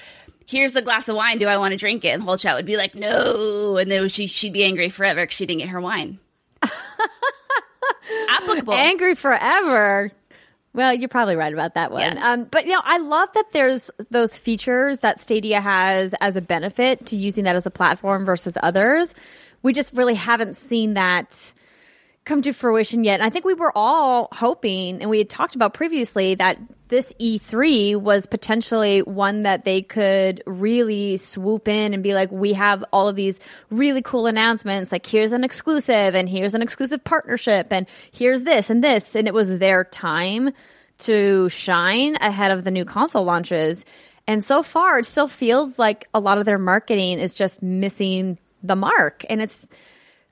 here's 0.47 0.77
a 0.77 0.83
glass 0.83 1.09
of 1.09 1.17
wine. 1.17 1.39
Do 1.39 1.47
I 1.47 1.59
want 1.59 1.73
to 1.73 1.79
drink 1.79 2.05
it? 2.05 2.09
And 2.09 2.23
the 2.23 2.27
whole 2.27 2.39
chat 2.39 2.57
would 2.57 2.67
be 2.67 2.77
like, 2.77 2.95
no. 2.95 3.77
And 3.77 3.91
then 3.91 4.09
she, 4.09 4.27
she'd 4.27 4.53
be 4.53 4.65
angry 4.65 4.89
forever 4.89 5.23
because 5.23 5.37
she 5.37 5.47
didn't 5.47 5.61
get 5.61 5.71
her 5.71 5.81
wine. 5.81 6.19
Applicable. 8.29 8.75
Angry 8.75 9.15
forever. 9.15 10.13
Well, 10.77 10.93
you're 10.93 11.09
probably 11.09 11.37
right 11.37 11.55
about 11.55 11.73
that 11.75 11.91
one. 11.91 12.03
Yeah. 12.03 12.33
Um, 12.33 12.45
but 12.45 12.67
you 12.67 12.73
know, 12.73 12.83
I 12.85 12.99
love 12.99 13.31
that 13.35 13.47
there's 13.53 13.91
those 14.11 14.37
features 14.37 14.99
that 14.99 15.19
Stadia 15.19 15.59
has 15.59 16.15
as 16.21 16.37
a 16.37 16.43
benefit 16.43 17.07
to 17.07 17.17
using 17.17 17.45
that 17.45 17.57
as 17.57 17.65
a 17.65 17.71
platform 17.71 18.27
versus 18.27 18.59
others. 18.63 19.15
We 19.63 19.73
just 19.73 19.95
really 19.95 20.15
haven't 20.15 20.55
seen 20.55 20.93
that 20.93 21.55
come 22.27 22.43
to 22.43 22.53
fruition 22.53 23.05
yet. 23.05 23.15
And 23.15 23.23
I 23.23 23.31
think 23.31 23.45
we 23.45 23.55
were 23.55 23.73
all 23.75 24.29
hoping, 24.33 25.01
and 25.01 25.09
we 25.09 25.19
had 25.19 25.31
talked 25.31 25.55
about 25.55 25.73
previously, 25.73 26.35
that 26.35 26.59
this 26.89 27.13
E3 27.21 28.01
was 28.01 28.27
potentially 28.27 29.01
one 29.01 29.45
that 29.45 29.65
they 29.65 29.81
could 29.81 30.43
really 30.45 31.17
swoop 31.17 31.69
in 31.69 31.95
and 31.95 32.03
be 32.03 32.15
like, 32.15 32.31
we 32.31 32.53
have 32.53 32.85
all 32.93 33.09
of 33.09 33.17
these 33.17 33.41
really 33.71 34.03
cool 34.03 34.27
announcements. 34.27 34.93
Like, 34.93 35.07
here's 35.07 35.33
an 35.33 35.45
exclusive, 35.45 36.15
and 36.15 36.29
here's 36.29 36.55
an 36.55 36.63
exclusive 36.63 37.03
partnership, 37.03 37.69
and 37.73 37.87
here's 38.13 38.43
this 38.43 38.71
and 38.71 38.85
this. 38.85 39.15
And 39.15 39.27
it 39.27 39.35
was 39.35 39.59
their 39.59 39.85
time 39.85 40.51
to 40.99 41.49
shine 41.49 42.17
ahead 42.17 42.51
of 42.51 42.65
the 42.65 42.71
new 42.71 42.85
console 42.85 43.25
launches. 43.25 43.85
And 44.27 44.43
so 44.43 44.65
far, 44.65 44.99
it 44.99 45.07
still 45.07 45.29
feels 45.29 45.79
like 45.79 46.09
a 46.13 46.19
lot 46.19 46.39
of 46.39 46.45
their 46.45 46.59
marketing 46.59 47.21
is 47.21 47.35
just 47.35 47.63
missing 47.63 48.39
the 48.65 48.75
mark. 48.75 49.25
And 49.31 49.41
it's, 49.41 49.69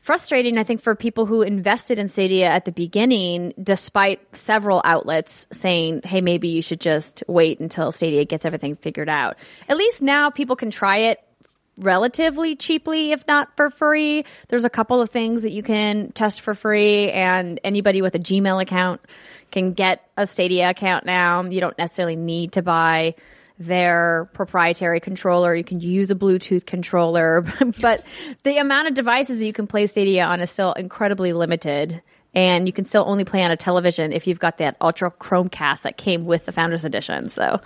frustrating, 0.05 0.59
I 0.59 0.65
think, 0.65 0.83
for 0.83 0.95
people 0.95 1.25
who 1.25 1.41
invested 1.41 1.99
in 1.99 2.09
Stadia 2.09 2.47
at 2.47 2.67
the 2.67 2.73
beginning, 2.73 3.55
despite 3.61 4.21
several 4.37 4.83
outlets 4.85 5.47
saying, 5.51 6.03
hey, 6.05 6.21
maybe 6.21 6.49
you 6.49 6.61
should 6.61 6.81
just 6.81 7.25
wait 7.27 7.59
until 7.59 7.91
Stadia 7.91 8.27
gets 8.27 8.45
everything 8.45 8.77
figured 8.77 9.09
out. 9.09 9.39
At 9.67 9.79
least 9.79 10.03
now 10.03 10.29
people 10.29 10.57
can 10.57 10.71
try 10.71 10.99
it 10.99 11.25
relatively 11.79 12.55
cheaply, 12.55 13.13
if 13.13 13.27
not 13.27 13.57
for 13.57 13.71
free. 13.71 14.27
There's 14.49 14.67
a 14.67 14.71
couple 14.71 15.01
of 15.01 15.09
things 15.09 15.43
that 15.43 15.53
you 15.53 15.63
can 15.63 16.13
test 16.13 16.43
for 16.43 16.55
free, 16.55 17.11
and 17.11 17.59
anybody 17.65 18.03
with 18.03 18.15
a 18.15 18.21
Gmail 18.21 18.61
account 18.61 19.01
can 19.53 19.73
get 19.73 20.07
a 20.19 20.27
Stadia 20.27 20.69
account 20.69 21.07
now. 21.07 21.43
You 21.45 21.63
don't 21.63 21.79
necessarily 21.79 22.17
need 22.17 22.53
to 22.53 22.63
buy 22.63 23.15
their 23.59 24.29
proprietary 24.33 25.01
controller. 25.01 25.55
You 25.55 25.65
can 25.65 25.81
use 25.81 26.11
a 26.11 26.15
Bluetooth 26.15 26.67
controller, 26.67 27.45
but 27.81 28.05
the 28.43 28.59
amount 28.59 28.89
of 28.89 28.95
devices 28.95 29.39
that 29.39 29.47
you 29.47 29.53
can 29.53 29.67
play 29.67 29.87
Stadia 29.87 30.25
on 30.25 30.41
is 30.41 30.51
still 30.51 30.73
incredibly 30.73 31.33
limited. 31.33 32.03
And 32.37 32.67
you 32.67 32.73
can 32.73 32.85
still 32.85 33.05
only 33.07 33.25
play 33.25 33.45
on 33.45 33.53
a 33.53 33.57
television 33.57 34.13
if 34.13 34.27
you've 34.27 34.41
got 34.41 34.59
that 34.59 34.77
Ultra 34.81 35.13
Chromecast 35.13 35.83
that 35.83 35.97
came 35.97 36.25
with 36.25 36.47
the 36.47 36.53
Founders 36.53 36.85
Edition. 36.85 37.31
So, 37.31 37.61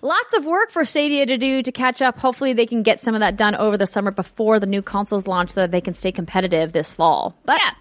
lots 0.00 0.34
of 0.34 0.46
work 0.46 0.70
for 0.70 0.86
Stadia 0.86 1.26
to 1.26 1.36
do 1.36 1.62
to 1.62 1.70
catch 1.70 2.00
up. 2.00 2.18
Hopefully, 2.18 2.54
they 2.54 2.64
can 2.64 2.82
get 2.82 3.00
some 3.00 3.14
of 3.14 3.20
that 3.20 3.36
done 3.36 3.54
over 3.54 3.76
the 3.76 3.86
summer 3.86 4.10
before 4.10 4.58
the 4.58 4.66
new 4.66 4.80
consoles 4.80 5.26
launch 5.26 5.50
so 5.50 5.60
that 5.60 5.72
they 5.72 5.82
can 5.82 5.92
stay 5.92 6.10
competitive 6.10 6.72
this 6.72 6.90
fall. 6.90 7.36
But 7.44 7.60
Yeah. 7.60 7.72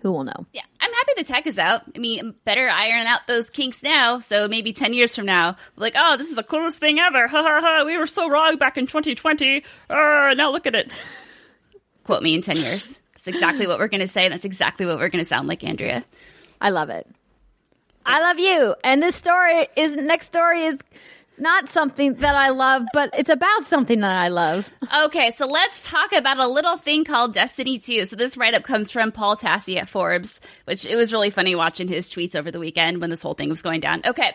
Who 0.00 0.12
will 0.12 0.24
know? 0.24 0.46
Yeah, 0.52 0.62
I'm 0.80 0.92
happy 0.92 1.12
the 1.16 1.24
tech 1.24 1.46
is 1.46 1.58
out. 1.58 1.82
I 1.94 1.98
mean, 1.98 2.34
better 2.44 2.68
iron 2.68 3.06
out 3.06 3.26
those 3.26 3.50
kinks 3.50 3.82
now. 3.82 4.20
So 4.20 4.48
maybe 4.48 4.72
10 4.72 4.92
years 4.92 5.14
from 5.14 5.26
now, 5.26 5.56
like, 5.76 5.94
oh, 5.96 6.16
this 6.16 6.28
is 6.28 6.34
the 6.34 6.42
coolest 6.42 6.80
thing 6.80 6.98
ever. 6.98 7.26
Ha 7.30 7.42
ha 7.42 7.60
ha. 7.60 7.84
We 7.84 7.96
were 7.96 8.06
so 8.06 8.28
wrong 8.28 8.56
back 8.56 8.76
in 8.76 8.86
2020. 8.86 9.62
Uh, 9.88 10.34
now 10.36 10.50
look 10.50 10.66
at 10.66 10.74
it. 10.74 11.02
Quote 12.04 12.22
me 12.22 12.34
in 12.34 12.42
10 12.42 12.56
years. 12.56 13.00
That's 13.14 13.28
exactly 13.28 13.66
what 13.66 13.78
we're 13.78 13.88
going 13.88 14.00
to 14.00 14.08
say. 14.08 14.28
That's 14.28 14.44
exactly 14.44 14.86
what 14.86 14.98
we're 14.98 15.10
going 15.10 15.22
to 15.22 15.28
sound 15.28 15.48
like, 15.48 15.62
Andrea. 15.62 16.04
I 16.60 16.70
love 16.70 16.90
it. 16.90 17.06
I 18.04 18.20
love 18.20 18.38
you. 18.38 18.74
And 18.82 19.02
this 19.02 19.14
story 19.14 19.66
is 19.76 19.94
next 19.94 20.26
story 20.26 20.64
is 20.64 20.78
not 21.40 21.68
something 21.68 22.14
that 22.14 22.34
I 22.34 22.50
love, 22.50 22.84
but 22.92 23.10
it's 23.14 23.30
about 23.30 23.66
something 23.66 24.00
that 24.00 24.16
I 24.16 24.28
love. 24.28 24.70
Okay, 25.04 25.30
so 25.30 25.46
let's 25.46 25.88
talk 25.90 26.12
about 26.12 26.38
a 26.38 26.46
little 26.46 26.76
thing 26.76 27.04
called 27.04 27.34
Destiny 27.34 27.78
2. 27.78 28.06
So 28.06 28.16
this 28.16 28.36
write 28.36 28.54
up 28.54 28.62
comes 28.62 28.90
from 28.90 29.12
Paul 29.12 29.36
Tassi 29.36 29.76
at 29.76 29.88
Forbes, 29.88 30.40
which 30.64 30.86
it 30.86 30.96
was 30.96 31.12
really 31.12 31.30
funny 31.30 31.54
watching 31.54 31.88
his 31.88 32.10
tweets 32.10 32.36
over 32.36 32.50
the 32.50 32.60
weekend 32.60 33.00
when 33.00 33.10
this 33.10 33.22
whole 33.22 33.34
thing 33.34 33.48
was 33.48 33.62
going 33.62 33.80
down. 33.80 34.02
Okay. 34.06 34.32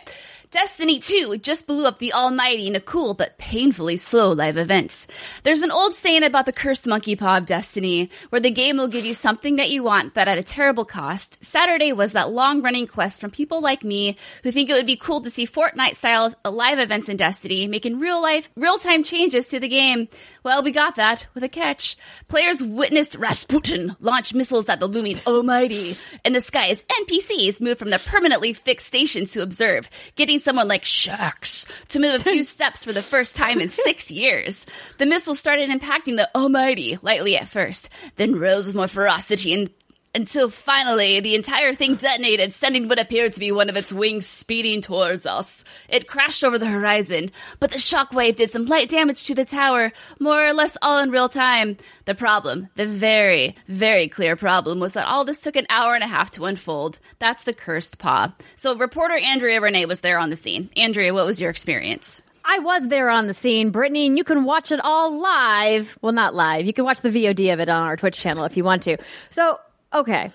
Destiny 0.51 0.99
2 0.99 1.39
just 1.39 1.67
blew 1.67 1.85
up 1.85 1.97
the 1.97 2.13
Almighty 2.13 2.67
in 2.67 2.75
a 2.75 2.79
cool 2.79 3.13
but 3.13 3.37
painfully 3.37 3.97
slow 3.97 4.31
live 4.31 4.57
event. 4.57 5.07
There's 5.43 5.63
an 5.63 5.71
old 5.71 5.95
saying 5.95 6.23
about 6.23 6.45
the 6.45 6.53
cursed 6.53 6.87
monkey 6.87 7.15
paw 7.15 7.37
of 7.37 7.45
Destiny, 7.45 8.09
where 8.29 8.39
the 8.39 8.51
game 8.51 8.77
will 8.77 8.87
give 8.87 9.05
you 9.05 9.13
something 9.13 9.55
that 9.55 9.69
you 9.69 9.83
want, 9.83 10.13
but 10.13 10.27
at 10.27 10.37
a 10.37 10.43
terrible 10.43 10.85
cost. 10.85 11.43
Saturday 11.43 11.91
was 11.93 12.13
that 12.13 12.31
long 12.31 12.61
running 12.61 12.87
quest 12.87 13.19
from 13.19 13.31
people 13.31 13.61
like 13.61 13.83
me 13.83 14.17
who 14.43 14.51
think 14.51 14.69
it 14.69 14.73
would 14.73 14.85
be 14.85 14.95
cool 14.95 15.21
to 15.21 15.29
see 15.29 15.47
Fortnite 15.47 15.95
style 15.95 16.33
live 16.45 16.79
events 16.79 17.09
in 17.09 17.17
Destiny, 17.17 17.67
making 17.67 17.99
real 17.99 18.21
life, 18.21 18.49
real 18.55 18.77
time 18.77 19.03
changes 19.03 19.47
to 19.49 19.59
the 19.59 19.67
game. 19.67 20.07
Well, 20.43 20.63
we 20.63 20.71
got 20.71 20.95
that 20.95 21.27
with 21.33 21.43
a 21.43 21.49
catch. 21.49 21.97
Players 22.27 22.61
witnessed 22.61 23.15
Rasputin 23.15 23.95
launch 23.99 24.33
missiles 24.33 24.69
at 24.69 24.79
the 24.79 24.87
looming 24.87 25.19
Almighty 25.25 25.97
in 26.23 26.33
the 26.33 26.41
sky 26.41 26.75
NPCs 26.75 27.61
moved 27.61 27.79
from 27.79 27.89
their 27.89 27.99
permanently 27.99 28.53
fixed 28.53 28.87
stations 28.87 29.31
to 29.31 29.41
observe, 29.41 29.89
getting 30.15 30.34
someone 30.39 30.67
like 30.67 30.83
Shaxx 30.83 31.67
to 31.89 31.99
move 31.99 32.15
a 32.15 32.19
few 32.19 32.43
steps 32.55 32.85
for 32.85 32.93
the 32.93 33.01
first 33.01 33.35
time 33.35 33.59
in 33.61 33.69
six 33.69 34.09
years. 34.11 34.65
The 34.97 35.05
missile 35.05 35.35
started 35.35 35.69
impacting 35.69 36.17
the 36.17 36.29
Almighty 36.35 36.97
lightly 37.01 37.37
at 37.37 37.49
first, 37.49 37.89
then 38.15 38.39
rose 38.39 38.67
with 38.67 38.75
more 38.75 38.87
ferocity 38.87 39.53
and 39.53 39.69
until 40.15 40.49
finally 40.49 41.19
the 41.19 41.35
entire 41.35 41.73
thing 41.73 41.95
detonated, 41.95 42.53
sending 42.53 42.87
what 42.87 42.99
appeared 42.99 43.33
to 43.33 43.39
be 43.39 43.51
one 43.51 43.69
of 43.69 43.75
its 43.75 43.91
wings 43.91 44.25
speeding 44.25 44.81
towards 44.81 45.25
us. 45.25 45.65
It 45.89 46.07
crashed 46.07 46.43
over 46.43 46.57
the 46.57 46.65
horizon, 46.65 47.31
but 47.59 47.71
the 47.71 47.77
shockwave 47.77 48.37
did 48.37 48.49
some 48.49 48.65
light 48.65 48.89
damage 48.89 49.25
to 49.25 49.35
the 49.35 49.45
tower, 49.45 49.91
more 50.19 50.47
or 50.47 50.53
less 50.53 50.77
all 50.81 50.99
in 50.99 51.11
real 51.11 51.29
time. 51.29 51.77
The 52.05 52.15
problem, 52.15 52.69
the 52.75 52.85
very, 52.85 53.55
very 53.67 54.07
clear 54.07 54.35
problem, 54.35 54.79
was 54.79 54.93
that 54.93 55.07
all 55.07 55.25
this 55.25 55.41
took 55.41 55.55
an 55.55 55.67
hour 55.69 55.93
and 55.93 56.03
a 56.03 56.07
half 56.07 56.31
to 56.31 56.45
unfold. 56.45 56.99
That's 57.19 57.43
the 57.43 57.53
cursed 57.53 57.97
paw. 57.97 58.33
So 58.55 58.75
reporter 58.75 59.15
Andrea 59.15 59.59
Rene 59.59 59.85
was 59.85 59.99
there 59.99 60.17
on 60.17 60.29
the 60.29 60.35
scene. 60.35 60.69
Andrea, 60.77 61.13
what 61.13 61.25
was 61.25 61.41
your 61.41 61.49
experience? 61.49 62.21
I 62.47 62.59
was 62.59 62.87
there 62.87 63.09
on 63.09 63.27
the 63.27 63.33
scene, 63.33 63.71
Brittany, 63.71 64.05
and 64.05 64.17
you 64.17 64.23
can 64.23 64.43
watch 64.43 64.71
it 64.71 64.79
all 64.79 65.19
live. 65.19 65.97
Well, 66.01 66.13
not 66.13 66.35
live. 66.35 66.65
You 66.65 66.73
can 66.73 66.85
watch 66.85 67.01
the 67.01 67.09
VOD 67.09 67.51
of 67.51 67.59
it 67.59 67.69
on 67.69 67.81
our 67.83 67.97
Twitch 67.97 68.19
channel 68.19 68.45
if 68.45 68.55
you 68.55 68.63
want 68.63 68.83
to. 68.83 68.97
So, 69.31 69.59
okay. 69.95 70.31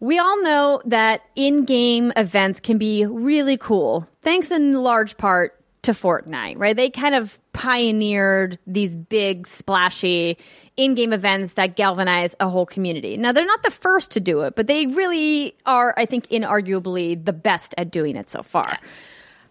We 0.00 0.18
all 0.18 0.42
know 0.42 0.82
that 0.86 1.22
in 1.36 1.64
game 1.64 2.12
events 2.16 2.58
can 2.60 2.78
be 2.78 3.06
really 3.06 3.56
cool, 3.56 4.08
thanks 4.22 4.50
in 4.50 4.72
large 4.74 5.16
part 5.16 5.58
to 5.82 5.92
Fortnite, 5.92 6.58
right? 6.58 6.76
They 6.76 6.90
kind 6.90 7.14
of 7.14 7.38
pioneered 7.52 8.58
these 8.66 8.94
big, 8.94 9.46
splashy 9.46 10.38
in 10.76 10.94
game 10.94 11.12
events 11.12 11.54
that 11.54 11.76
galvanize 11.76 12.34
a 12.40 12.48
whole 12.48 12.66
community. 12.66 13.16
Now, 13.16 13.32
they're 13.32 13.44
not 13.44 13.62
the 13.62 13.70
first 13.70 14.12
to 14.12 14.20
do 14.20 14.42
it, 14.42 14.54
but 14.54 14.68
they 14.68 14.86
really 14.86 15.56
are, 15.66 15.92
I 15.96 16.06
think, 16.06 16.28
inarguably 16.28 17.22
the 17.24 17.32
best 17.32 17.74
at 17.76 17.90
doing 17.90 18.16
it 18.16 18.28
so 18.30 18.42
far. 18.42 18.76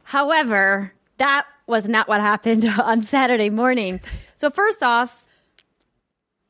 However, 0.04 0.93
that 1.17 1.45
was 1.67 1.88
not 1.88 2.08
what 2.08 2.21
happened 2.21 2.65
on 2.82 3.02
Saturday 3.02 3.50
morning. 3.50 4.00
So, 4.38 4.50
first 4.50 4.84
off, 4.84 5.26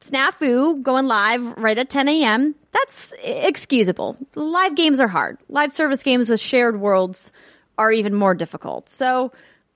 Snafu 0.02 0.82
going 0.82 1.08
live 1.08 1.58
right 1.58 1.78
at 1.78 1.90
10 1.90 2.08
a.m. 2.10 2.56
That's 2.72 3.14
excusable. 3.24 4.18
Live 4.36 4.76
games 4.76 5.00
are 5.00 5.08
hard. 5.08 5.38
Live 5.48 5.72
service 5.72 6.04
games 6.04 6.30
with 6.30 6.40
shared 6.40 6.80
worlds 6.80 7.32
are 7.78 7.92
even 7.92 8.14
more 8.14 8.36
difficult. 8.36 8.90
So, 8.90 9.32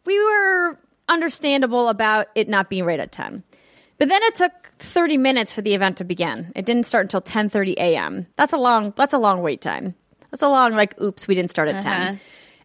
we 0.05 0.19
were 0.23 0.77
understandable 1.09 1.89
about 1.89 2.27
it 2.35 2.49
not 2.49 2.69
being 2.69 2.85
right 2.85 2.99
at 2.99 3.11
10. 3.11 3.43
But 3.97 4.09
then 4.09 4.21
it 4.23 4.35
took 4.35 4.51
30 4.79 5.17
minutes 5.17 5.53
for 5.53 5.61
the 5.61 5.73
event 5.73 5.97
to 5.97 6.03
begin. 6.03 6.51
It 6.55 6.65
didn't 6.65 6.85
start 6.85 7.05
until 7.05 7.21
10:30 7.21 7.75
a.m. 7.75 8.27
That's 8.35 8.53
a 8.53 8.57
long 8.57 8.93
that's 8.97 9.13
a 9.13 9.17
long 9.17 9.41
wait 9.41 9.61
time. 9.61 9.95
That's 10.31 10.43
a 10.43 10.49
long 10.49 10.73
like 10.73 10.99
oops, 11.01 11.27
we 11.27 11.35
didn't 11.35 11.51
start 11.51 11.69
at 11.69 11.83
10. 11.83 12.01
Uh-huh. 12.01 12.15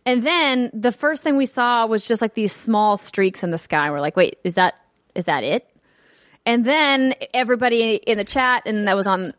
And 0.07 0.23
then 0.23 0.71
the 0.73 0.93
first 0.93 1.23
thing 1.23 1.37
we 1.37 1.47
saw 1.47 1.87
was 1.87 2.07
just 2.07 2.21
like 2.21 2.35
these 2.35 2.53
small 2.53 2.97
streaks 2.97 3.45
in 3.45 3.51
the 3.51 3.59
sky. 3.59 3.91
We're 3.91 4.01
like, 4.01 4.17
"Wait, 4.17 4.39
is 4.45 4.55
that 4.55 4.75
is 5.15 5.27
that 5.27 5.45
it?" 5.45 5.70
And 6.47 6.65
then 6.65 7.15
everybody 7.35 7.95
in 7.95 8.19
the 8.19 8.25
chat 8.25 8.63
and 8.67 8.89
that 8.89 8.97
was 8.97 9.07
on 9.07 9.35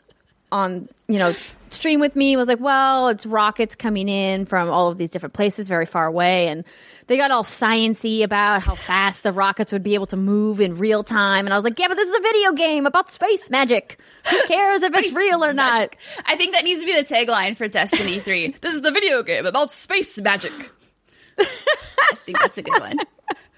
on, 0.52 0.90
you 1.08 1.18
know, 1.18 1.34
stream 1.70 2.00
with 2.02 2.16
me 2.16 2.36
was 2.36 2.48
like, 2.48 2.60
"Well, 2.60 3.08
it's 3.08 3.26
rockets 3.26 3.76
coming 3.76 4.10
in 4.10 4.46
from 4.46 4.70
all 4.70 4.90
of 4.90 4.98
these 4.98 5.10
different 5.10 5.34
places 5.34 5.68
very 5.68 5.86
far 5.86 6.06
away." 6.06 6.48
And 6.48 6.66
they 7.08 7.18
got 7.18 7.32
all 7.32 7.44
sciency 7.44 8.24
about 8.24 8.62
how 8.62 8.76
fast 8.76 9.24
the 9.24 9.32
rockets 9.32 9.72
would 9.72 9.84
be 9.84 9.94
able 9.94 10.08
to 10.08 10.18
move 10.18 10.60
in 10.60 10.76
real 10.76 11.04
time. 11.04 11.46
And 11.46 11.54
I 11.54 11.58
was 11.58 11.64
like, 11.64 11.80
"Yeah, 11.80 11.88
but 11.88 11.96
this 11.96 12.08
is 12.08 12.18
a 12.18 12.22
video 12.22 12.52
game 12.52 12.86
about 12.86 13.10
space 13.10 13.50
magic. 13.50 14.00
Who 14.30 14.44
cares 14.44 14.82
if 14.82 14.94
it's 14.94 15.16
real 15.16 15.44
or 15.44 15.54
not?" 15.54 15.96
I 16.26 16.36
think 16.36 16.54
that 16.54 16.66
needs 16.66 16.82
to 16.82 16.86
be 16.86 16.96
the 16.96 17.04
tagline 17.04 17.56
for 17.56 17.68
Destiny 17.68 18.20
3. 18.20 18.56
this 18.62 18.76
is 18.76 18.82
the 18.82 18.92
video 18.92 19.24
game 19.24 19.46
about 19.46 19.72
space 19.72 20.20
magic. 20.22 20.52
I 21.40 22.16
think 22.26 22.40
that's 22.40 22.58
a 22.58 22.62
good 22.62 22.80
one. 22.80 22.98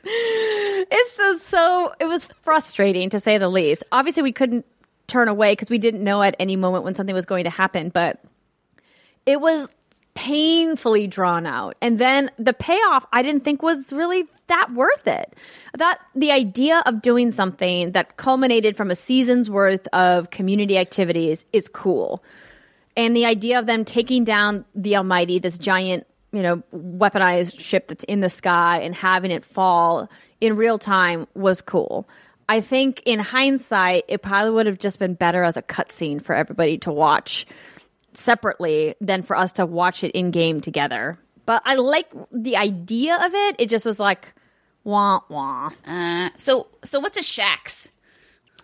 It's 0.05 1.13
so, 1.13 1.37
so 1.37 1.93
it 1.99 2.05
was 2.05 2.25
frustrating 2.43 3.09
to 3.11 3.19
say 3.19 3.37
the 3.37 3.49
least. 3.49 3.83
Obviously, 3.91 4.23
we 4.23 4.31
couldn't 4.31 4.65
turn 5.07 5.27
away 5.27 5.53
because 5.53 5.69
we 5.69 5.77
didn't 5.77 6.03
know 6.03 6.21
at 6.21 6.35
any 6.39 6.55
moment 6.55 6.83
when 6.83 6.95
something 6.95 7.15
was 7.15 7.25
going 7.25 7.43
to 7.45 7.49
happen, 7.49 7.89
but 7.89 8.19
it 9.25 9.39
was 9.39 9.71
painfully 10.15 11.07
drawn 11.07 11.45
out. 11.45 11.75
And 11.81 11.97
then 11.99 12.29
the 12.37 12.53
payoff 12.53 13.05
I 13.11 13.23
didn't 13.23 13.43
think 13.43 13.63
was 13.63 13.91
really 13.91 14.25
that 14.47 14.71
worth 14.73 15.07
it. 15.07 15.35
That 15.77 15.99
the 16.13 16.31
idea 16.31 16.83
of 16.85 17.01
doing 17.01 17.31
something 17.31 17.93
that 17.93 18.17
culminated 18.17 18.77
from 18.77 18.91
a 18.91 18.95
season's 18.95 19.49
worth 19.49 19.87
of 19.87 20.29
community 20.29 20.77
activities 20.77 21.45
is 21.51 21.67
cool. 21.67 22.23
And 22.95 23.15
the 23.15 23.25
idea 23.25 23.57
of 23.57 23.65
them 23.65 23.85
taking 23.85 24.23
down 24.23 24.65
the 24.75 24.95
Almighty, 24.97 25.39
this 25.39 25.57
giant, 25.57 26.05
you 26.33 26.41
know, 26.41 26.63
weaponized 26.73 27.61
ship 27.61 27.87
that's 27.87 28.03
in 28.05 28.19
the 28.19 28.29
sky 28.29 28.81
and 28.81 28.93
having 28.93 29.31
it 29.31 29.45
fall 29.45 30.09
in 30.41 30.57
real 30.57 30.77
time 30.77 31.27
was 31.35 31.61
cool. 31.61 32.09
I 32.49 32.59
think 32.59 33.01
in 33.05 33.19
hindsight, 33.19 34.03
it 34.09 34.21
probably 34.21 34.51
would 34.51 34.65
have 34.65 34.79
just 34.79 34.99
been 34.99 35.13
better 35.13 35.43
as 35.43 35.55
a 35.55 35.61
cutscene 35.61 36.21
for 36.21 36.35
everybody 36.35 36.77
to 36.79 36.91
watch 36.91 37.45
separately 38.13 38.95
than 38.99 39.23
for 39.23 39.37
us 39.37 39.53
to 39.53 39.65
watch 39.65 40.03
it 40.03 40.11
in 40.11 40.31
game 40.31 40.59
together. 40.59 41.17
But 41.45 41.61
I 41.65 41.75
like 41.75 42.07
the 42.31 42.57
idea 42.57 43.15
of 43.15 43.33
it. 43.33 43.55
It 43.59 43.69
just 43.69 43.85
was 43.85 43.99
like 43.99 44.33
wah 44.83 45.21
wah. 45.29 45.71
Uh, 45.85 46.29
so 46.37 46.67
so 46.83 46.99
what's 46.99 47.17
a 47.17 47.21
Shaxx? 47.21 47.87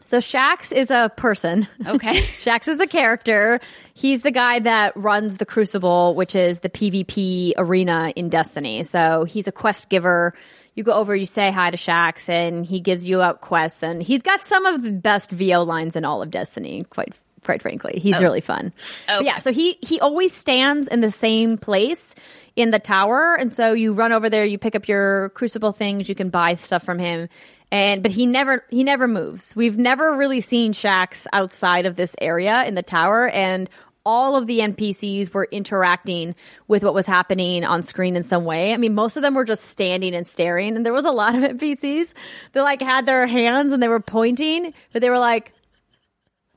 So 0.06 0.18
Shaxx 0.18 0.72
is 0.72 0.90
a 0.90 1.12
person. 1.16 1.68
Okay. 1.86 2.14
Shaxx 2.44 2.68
is 2.68 2.80
a 2.80 2.88
character. 2.88 3.60
He's 4.00 4.22
the 4.22 4.32
guy 4.32 4.60
that 4.60 4.96
runs 4.96 5.36
the 5.38 5.46
Crucible, 5.46 6.16
which 6.16 6.34
is 6.34 6.62
the 6.62 6.70
PvP 6.70 7.52
arena 7.58 8.14
in 8.16 8.30
Destiny. 8.30 8.84
So 8.84 9.26
he's 9.26 9.46
a 9.46 9.52
quest 9.52 9.90
giver. 9.90 10.34
You 10.74 10.86
go 10.86 10.94
over, 10.94 11.14
you 11.14 11.26
say 11.26 11.52
hi 11.52 11.70
to 11.70 11.76
Shaxx, 11.76 12.30
and 12.30 12.66
he 12.66 12.80
gives 12.80 13.04
you 13.04 13.22
out 13.22 13.42
quests. 13.42 13.84
And 13.84 14.02
he's 14.02 14.22
got 14.22 14.46
some 14.46 14.66
of 14.66 14.84
the 14.84 14.94
best 14.94 15.32
VO 15.32 15.64
lines 15.64 15.98
in 15.98 16.06
all 16.06 16.22
of 16.22 16.32
Destiny, 16.32 16.86
quite 16.90 17.14
quite 17.44 17.62
frankly. 17.62 18.00
He's 18.00 18.16
oh. 18.16 18.22
really 18.22 18.40
fun. 18.40 18.72
Okay. 19.10 19.26
yeah, 19.26 19.40
so 19.40 19.52
he 19.52 19.78
he 19.82 20.00
always 20.00 20.34
stands 20.34 20.88
in 20.88 21.02
the 21.02 21.12
same 21.12 21.58
place 21.58 22.16
in 22.56 22.72
the 22.72 22.80
tower, 22.80 23.36
and 23.38 23.52
so 23.52 23.74
you 23.74 23.92
run 23.92 24.14
over 24.14 24.30
there, 24.30 24.46
you 24.46 24.58
pick 24.58 24.76
up 24.76 24.88
your 24.88 25.28
Crucible 25.32 25.74
things, 25.74 26.08
you 26.08 26.16
can 26.16 26.30
buy 26.30 26.56
stuff 26.56 26.84
from 26.84 27.00
him. 27.00 27.28
And 27.70 28.02
but 28.02 28.12
he 28.12 28.26
never 28.26 28.64
he 28.70 28.86
never 28.86 29.10
moves. 29.10 29.58
We've 29.58 29.78
never 29.78 30.16
really 30.16 30.40
seen 30.40 30.72
Shaxx 30.72 31.28
outside 31.34 31.86
of 31.86 31.98
this 31.98 32.16
area 32.22 32.64
in 32.64 32.76
the 32.76 32.82
tower, 32.82 33.28
and 33.28 33.70
all 34.10 34.36
of 34.36 34.48
the 34.48 34.58
NPCs 34.60 35.32
were 35.36 35.48
interacting 35.52 36.34
with 36.68 36.84
what 36.84 36.96
was 36.96 37.06
happening 37.06 37.64
on 37.64 37.84
screen 37.84 38.16
in 38.16 38.24
some 38.24 38.44
way. 38.44 38.74
I 38.74 38.78
mean, 38.78 38.96
most 38.96 39.18
of 39.18 39.22
them 39.22 39.36
were 39.36 39.46
just 39.46 39.66
standing 39.66 40.16
and 40.16 40.28
staring, 40.28 40.76
and 40.76 40.84
there 40.84 40.94
was 40.94 41.06
a 41.06 41.12
lot 41.12 41.36
of 41.36 41.42
NPCs 41.44 42.14
that 42.54 42.64
like 42.64 42.82
had 42.82 43.06
their 43.06 43.28
hands 43.28 43.72
and 43.72 43.84
they 43.84 43.88
were 43.88 44.00
pointing, 44.00 44.74
but 44.94 45.04
they 45.04 45.12
were 45.12 45.20
like, 45.20 45.54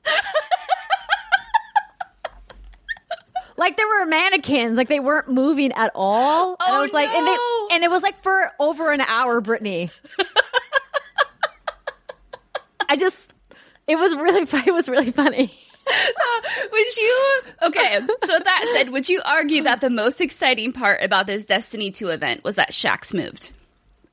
like 3.55 3.77
there 3.77 3.87
were 3.87 4.05
mannequins, 4.07 4.77
like 4.77 4.89
they 4.89 4.99
weren't 4.99 5.29
moving 5.29 5.71
at 5.73 5.91
all. 5.93 6.55
and 6.59 6.73
I 6.73 6.77
Oh, 6.77 6.81
was 6.81 6.91
like, 6.91 7.09
and, 7.09 7.23
no. 7.25 7.33
they, 7.69 7.75
and 7.75 7.83
it 7.83 7.91
was 7.91 8.01
like 8.01 8.23
for 8.23 8.51
over 8.59 8.91
an 8.91 9.01
hour, 9.01 9.41
Brittany. 9.41 9.91
I 12.89 12.95
just, 12.95 13.31
it 13.87 13.95
was 13.97 14.15
really, 14.15 14.41
it 14.67 14.73
was 14.73 14.89
really 14.89 15.11
funny. 15.11 15.53
Uh, 15.93 16.41
would 16.71 16.97
you 16.97 17.41
okay? 17.63 17.99
So 18.25 18.33
with 18.33 18.43
that 18.43 18.71
said, 18.75 18.89
would 18.89 19.09
you 19.09 19.21
argue 19.25 19.63
that 19.63 19.81
the 19.81 19.89
most 19.89 20.21
exciting 20.21 20.71
part 20.71 21.01
about 21.03 21.27
this 21.27 21.45
Destiny 21.45 21.91
2 21.91 22.09
event 22.09 22.43
was 22.43 22.55
that 22.55 22.71
Shaxx 22.71 23.13
moved? 23.13 23.51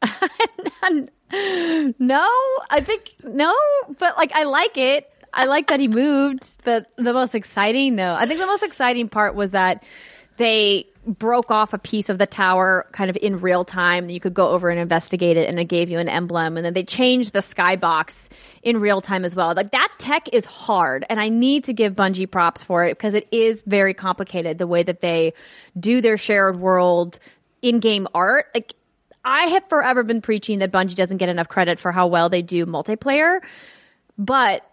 No, 1.33 2.29
I 2.71 2.81
think 2.81 3.11
no, 3.23 3.55
but 3.99 4.17
like 4.17 4.33
I 4.35 4.45
like 4.45 4.77
it. 4.77 5.09
I 5.33 5.45
like 5.45 5.69
that 5.69 5.79
he 5.79 5.87
moved, 5.87 6.57
but 6.65 6.91
the 6.97 7.13
most 7.13 7.37
exciting, 7.37 7.95
no. 7.95 8.15
I 8.15 8.27
think 8.27 8.41
the 8.41 8.47
most 8.47 8.65
exciting 8.65 9.09
part 9.09 9.37
was 9.37 9.53
that 9.53 9.85
they 10.39 10.87
broke 11.07 11.53
off 11.53 11.73
a 11.73 11.79
piece 11.79 12.09
of 12.09 12.19
the 12.19 12.27
tower 12.27 12.87
kind 12.91 13.11
of 13.11 13.17
in 13.23 13.41
real 13.41 13.65
time. 13.65 14.11
You 14.11 14.19
could 14.19 14.35
go 14.35 14.49
over 14.49 14.71
and 14.71 14.81
investigate 14.81 15.37
it, 15.37 15.49
and 15.49 15.61
it 15.61 15.67
gave 15.67 15.89
you 15.89 16.01
an 16.01 16.09
emblem. 16.09 16.57
And 16.57 16.67
then 16.67 16.75
they 16.75 16.83
changed 16.83 17.33
the 17.33 17.39
skybox 17.39 18.29
in 18.63 18.79
real 18.79 19.01
time 19.01 19.25
as 19.25 19.35
well. 19.35 19.55
Like 19.55 19.71
that 19.73 19.89
tech 19.99 20.29
is 20.33 20.45
hard, 20.45 21.05
and 21.09 21.21
I 21.21 21.29
need 21.29 21.65
to 21.65 21.73
give 21.73 21.95
Bungie 21.95 22.31
props 22.31 22.63
for 22.63 22.85
it 22.85 22.97
because 22.97 23.15
it 23.15 23.29
is 23.33 23.63
very 23.67 23.95
complicated 23.95 24.59
the 24.59 24.67
way 24.67 24.83
that 24.83 25.01
they 25.01 25.33
do 25.79 26.01
their 26.01 26.19
shared 26.19 26.61
world 26.61 27.19
in 27.63 27.81
game 27.81 28.07
art. 28.15 28.47
Like 28.55 28.75
I 29.25 29.47
have 29.47 29.69
forever 29.69 30.03
been 30.03 30.21
preaching 30.21 30.59
that 30.61 30.73
Bungie 30.73 30.95
doesn't 30.95 31.19
get 31.19 31.29
enough 31.29 31.49
credit 31.49 31.79
for 31.79 31.93
how 31.93 32.07
well 32.07 32.29
they 32.29 32.43
do 32.43 32.67
multiplayer, 32.67 33.41
but 34.19 34.67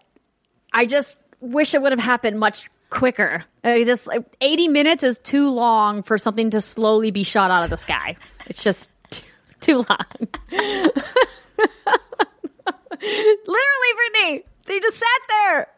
I 0.72 0.86
just 0.86 1.16
wish 1.40 1.74
it 1.74 1.82
would 1.82 1.92
have 1.92 2.00
happened 2.00 2.38
much 2.38 2.68
quicker. 2.90 3.44
I 3.64 3.84
just 3.84 4.06
like 4.06 4.24
80 4.40 4.68
minutes 4.68 5.02
is 5.02 5.18
too 5.18 5.50
long 5.50 6.02
for 6.02 6.18
something 6.18 6.50
to 6.50 6.60
slowly 6.60 7.10
be 7.10 7.22
shot 7.22 7.50
out 7.50 7.64
of 7.64 7.70
the 7.70 7.76
sky. 7.76 8.16
It's 8.46 8.62
just 8.62 8.88
too, 9.10 9.22
too 9.60 9.84
long. 9.88 10.06
Literally, 12.90 13.92
Brittany, 13.96 14.44
they 14.66 14.80
just 14.80 14.96
sat 14.98 15.20
there 15.28 15.68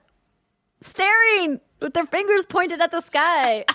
staring 0.81 1.61
with 1.81 1.95
their 1.95 2.07
fingers 2.07 2.45
pointed 2.45 2.81
at 2.81 2.91
the 2.91 3.01
sky. 3.03 3.65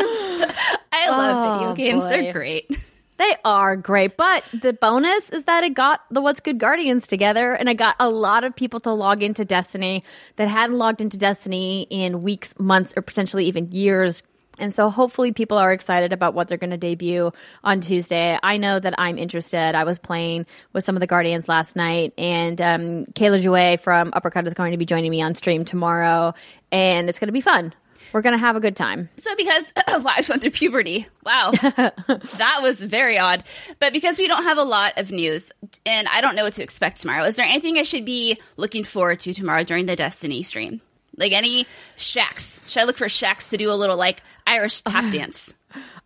I 0.00 1.10
love 1.10 1.36
Oh, 1.36 1.58
video 1.58 1.74
games; 1.74 2.04
boy. 2.04 2.10
they're 2.10 2.32
great. 2.32 2.70
They 3.16 3.36
are 3.44 3.76
great, 3.76 4.16
but 4.16 4.42
the 4.52 4.72
bonus 4.72 5.30
is 5.30 5.44
that 5.44 5.62
it 5.62 5.74
got 5.74 6.00
the 6.10 6.20
What's 6.20 6.40
Good 6.40 6.58
Guardians 6.58 7.06
together, 7.06 7.52
and 7.52 7.70
I 7.70 7.74
got 7.74 7.94
a 8.00 8.08
lot 8.10 8.42
of 8.42 8.56
people 8.56 8.80
to 8.80 8.92
log 8.92 9.22
into 9.22 9.44
Destiny 9.44 10.02
that 10.36 10.48
hadn't 10.48 10.76
logged 10.78 11.00
into 11.00 11.16
Destiny 11.16 11.86
in 11.90 12.22
weeks, 12.22 12.54
months, 12.58 12.92
or 12.96 13.02
potentially 13.02 13.46
even 13.46 13.68
years. 13.68 14.22
And 14.58 14.72
so 14.72 14.88
hopefully 14.88 15.32
people 15.32 15.58
are 15.58 15.72
excited 15.72 16.12
about 16.12 16.34
what 16.34 16.48
they're 16.48 16.58
going 16.58 16.70
to 16.70 16.76
debut 16.76 17.32
on 17.62 17.80
Tuesday. 17.80 18.38
I 18.42 18.56
know 18.56 18.78
that 18.78 18.94
I'm 18.98 19.18
interested. 19.18 19.74
I 19.74 19.84
was 19.84 19.98
playing 19.98 20.46
with 20.72 20.84
some 20.84 20.96
of 20.96 21.00
the 21.00 21.06
Guardians 21.06 21.48
last 21.48 21.76
night, 21.76 22.12
and 22.16 22.60
um, 22.60 23.06
Kayla 23.14 23.42
Jouet 23.42 23.80
from 23.80 24.12
Uppercut 24.14 24.46
is 24.46 24.54
going 24.54 24.72
to 24.72 24.78
be 24.78 24.86
joining 24.86 25.10
me 25.10 25.22
on 25.22 25.34
stream 25.34 25.64
tomorrow, 25.64 26.34
and 26.70 27.08
it's 27.08 27.18
going 27.18 27.28
to 27.28 27.32
be 27.32 27.40
fun. 27.40 27.74
We're 28.12 28.22
going 28.22 28.34
to 28.34 28.38
have 28.38 28.54
a 28.54 28.60
good 28.60 28.76
time. 28.76 29.08
So 29.16 29.34
because 29.34 29.72
wow, 29.88 30.04
I 30.06 30.16
just 30.18 30.28
went 30.28 30.42
through 30.42 30.52
puberty. 30.52 31.06
Wow, 31.24 31.50
that 31.62 32.58
was 32.62 32.80
very 32.80 33.18
odd. 33.18 33.42
But 33.80 33.92
because 33.92 34.18
we 34.18 34.28
don't 34.28 34.44
have 34.44 34.58
a 34.58 34.62
lot 34.62 34.98
of 34.98 35.10
news, 35.10 35.50
and 35.84 36.06
I 36.06 36.20
don't 36.20 36.36
know 36.36 36.44
what 36.44 36.52
to 36.54 36.62
expect 36.62 37.00
tomorrow, 37.00 37.24
is 37.24 37.34
there 37.36 37.46
anything 37.46 37.76
I 37.76 37.82
should 37.82 38.04
be 38.04 38.38
looking 38.56 38.84
forward 38.84 39.20
to 39.20 39.34
tomorrow 39.34 39.64
during 39.64 39.86
the 39.86 39.96
Destiny 39.96 40.44
stream? 40.44 40.80
Like 41.16 41.32
any 41.32 41.66
Shaxx? 41.96 42.60
Should 42.68 42.82
I 42.82 42.84
look 42.84 42.96
for 42.96 43.06
Shaxx 43.06 43.50
to 43.50 43.56
do 43.56 43.70
a 43.70 43.74
little 43.74 43.96
like 43.96 44.22
Irish 44.46 44.82
tap 44.82 45.12
dance? 45.12 45.54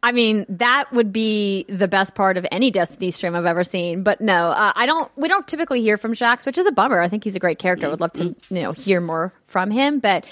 I 0.03 0.13
mean, 0.13 0.47
that 0.49 0.93
would 0.93 1.13
be 1.13 1.65
the 1.69 1.89
best 1.89 2.15
part 2.15 2.37
of 2.37 2.47
any 2.53 2.71
Destiny 2.71 3.11
stream 3.11 3.35
I've 3.35 3.45
ever 3.45 3.65
seen. 3.65 4.03
But 4.03 4.21
no, 4.21 4.51
uh, 4.51 4.73
I 4.75 4.87
don't. 4.87 5.11
We 5.17 5.29
don't 5.29 5.47
typically 5.47 5.83
hear 5.83 5.99
from 5.99 6.15
Shaxx, 6.15 6.47
which 6.47 6.57
is 6.57 6.67
a 6.67 6.73
bummer. 6.73 7.01
I 7.01 7.09
think 7.09 7.25
he's 7.25 7.37
a 7.37 7.41
great 7.41 7.59
character. 7.59 7.87
I 7.87 7.91
would 7.91 8.01
love 8.01 8.13
to, 8.13 8.37
you 8.51 8.63
know, 8.63 8.73
hear 8.73 9.01
more 9.01 9.33
from 9.47 9.71
him. 9.71 9.99
But 9.99 10.25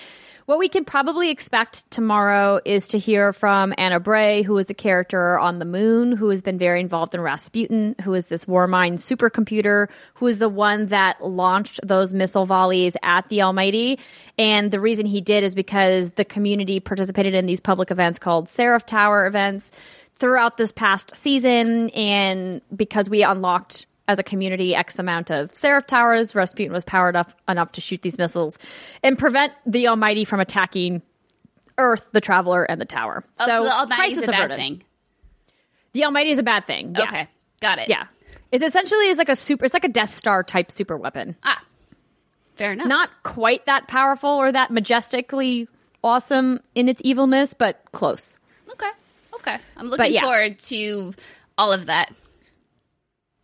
what 0.46 0.60
we 0.60 0.68
can 0.68 0.84
probably 0.84 1.30
expect 1.30 1.88
tomorrow 1.90 2.60
is 2.64 2.86
to 2.88 2.98
hear 2.98 3.32
from 3.32 3.74
Ana 3.76 3.98
Bray, 3.98 4.42
who 4.42 4.56
is 4.58 4.70
a 4.70 4.74
character 4.74 5.38
on 5.40 5.58
the 5.58 5.64
moon, 5.64 6.12
who 6.12 6.28
has 6.28 6.40
been 6.40 6.56
very 6.56 6.80
involved 6.80 7.16
in 7.16 7.20
Rasputin, 7.20 7.96
who 8.02 8.14
is 8.14 8.26
this 8.26 8.44
Warmind 8.44 8.94
supercomputer, 8.94 9.88
who 10.14 10.26
is 10.28 10.38
the 10.38 10.48
one 10.48 10.86
that 10.86 11.22
launched 11.22 11.80
those 11.82 12.14
missile 12.14 12.46
volleys 12.46 12.96
at 13.02 13.28
the 13.28 13.42
Almighty. 13.42 13.98
And 14.38 14.70
the 14.70 14.80
reason 14.80 15.04
he 15.04 15.20
did 15.20 15.42
is 15.42 15.54
because 15.54 16.12
the 16.12 16.24
community 16.24 16.78
participated 16.78 17.34
in 17.34 17.46
these 17.46 17.60
public 17.60 17.90
events 17.90 18.20
called 18.20 18.48
Seraph 18.48 18.86
Tower 18.86 19.26
events 19.26 19.72
throughout 20.14 20.58
this 20.58 20.70
past 20.70 21.16
season. 21.16 21.90
And 21.90 22.62
because 22.74 23.10
we 23.10 23.24
unlocked 23.24 23.86
as 24.08 24.18
a 24.18 24.22
community 24.22 24.74
X 24.74 24.98
amount 24.98 25.30
of 25.30 25.54
Seraph 25.56 25.86
Towers, 25.86 26.34
Rasputin 26.34 26.72
was 26.72 26.84
powered 26.84 27.16
up 27.16 27.32
enough 27.48 27.72
to 27.72 27.80
shoot 27.80 28.02
these 28.02 28.18
missiles 28.18 28.58
and 29.02 29.18
prevent 29.18 29.52
the 29.66 29.88
Almighty 29.88 30.24
from 30.24 30.40
attacking 30.40 31.02
Earth, 31.78 32.06
the 32.12 32.20
Traveler, 32.20 32.64
and 32.64 32.80
the 32.80 32.84
Tower. 32.84 33.24
Oh, 33.38 33.46
so, 33.46 33.64
the 33.64 33.72
Almighty's 33.72 33.96
crisis 33.96 34.24
a 34.24 34.26
bad 34.32 34.38
averted. 34.38 34.56
thing. 34.56 34.82
The 35.92 36.04
Almighty 36.04 36.30
is 36.30 36.38
a 36.38 36.42
bad 36.42 36.66
thing. 36.66 36.94
Yeah. 36.96 37.04
Okay, 37.04 37.28
got 37.60 37.78
it. 37.78 37.88
Yeah. 37.88 38.06
It's 38.52 38.64
essentially 38.64 39.08
is 39.08 39.18
like 39.18 39.28
a 39.28 39.36
super. 39.36 39.64
It's 39.64 39.74
like 39.74 39.84
a 39.84 39.88
Death 39.88 40.14
Star 40.14 40.42
type 40.42 40.70
super 40.70 40.96
weapon. 40.96 41.36
Ah, 41.42 41.62
fair 42.54 42.72
enough. 42.72 42.86
Not 42.86 43.10
quite 43.22 43.66
that 43.66 43.88
powerful 43.88 44.30
or 44.30 44.52
that 44.52 44.70
majestically 44.70 45.68
awesome 46.04 46.60
in 46.74 46.88
its 46.88 47.02
evilness, 47.04 47.54
but 47.54 47.80
close. 47.92 48.36
okay. 48.70 48.90
Okay, 49.34 49.58
I'm 49.76 49.88
looking 49.88 50.12
yeah. 50.12 50.22
forward 50.22 50.58
to 50.60 51.14
all 51.58 51.72
of 51.72 51.86
that. 51.86 52.12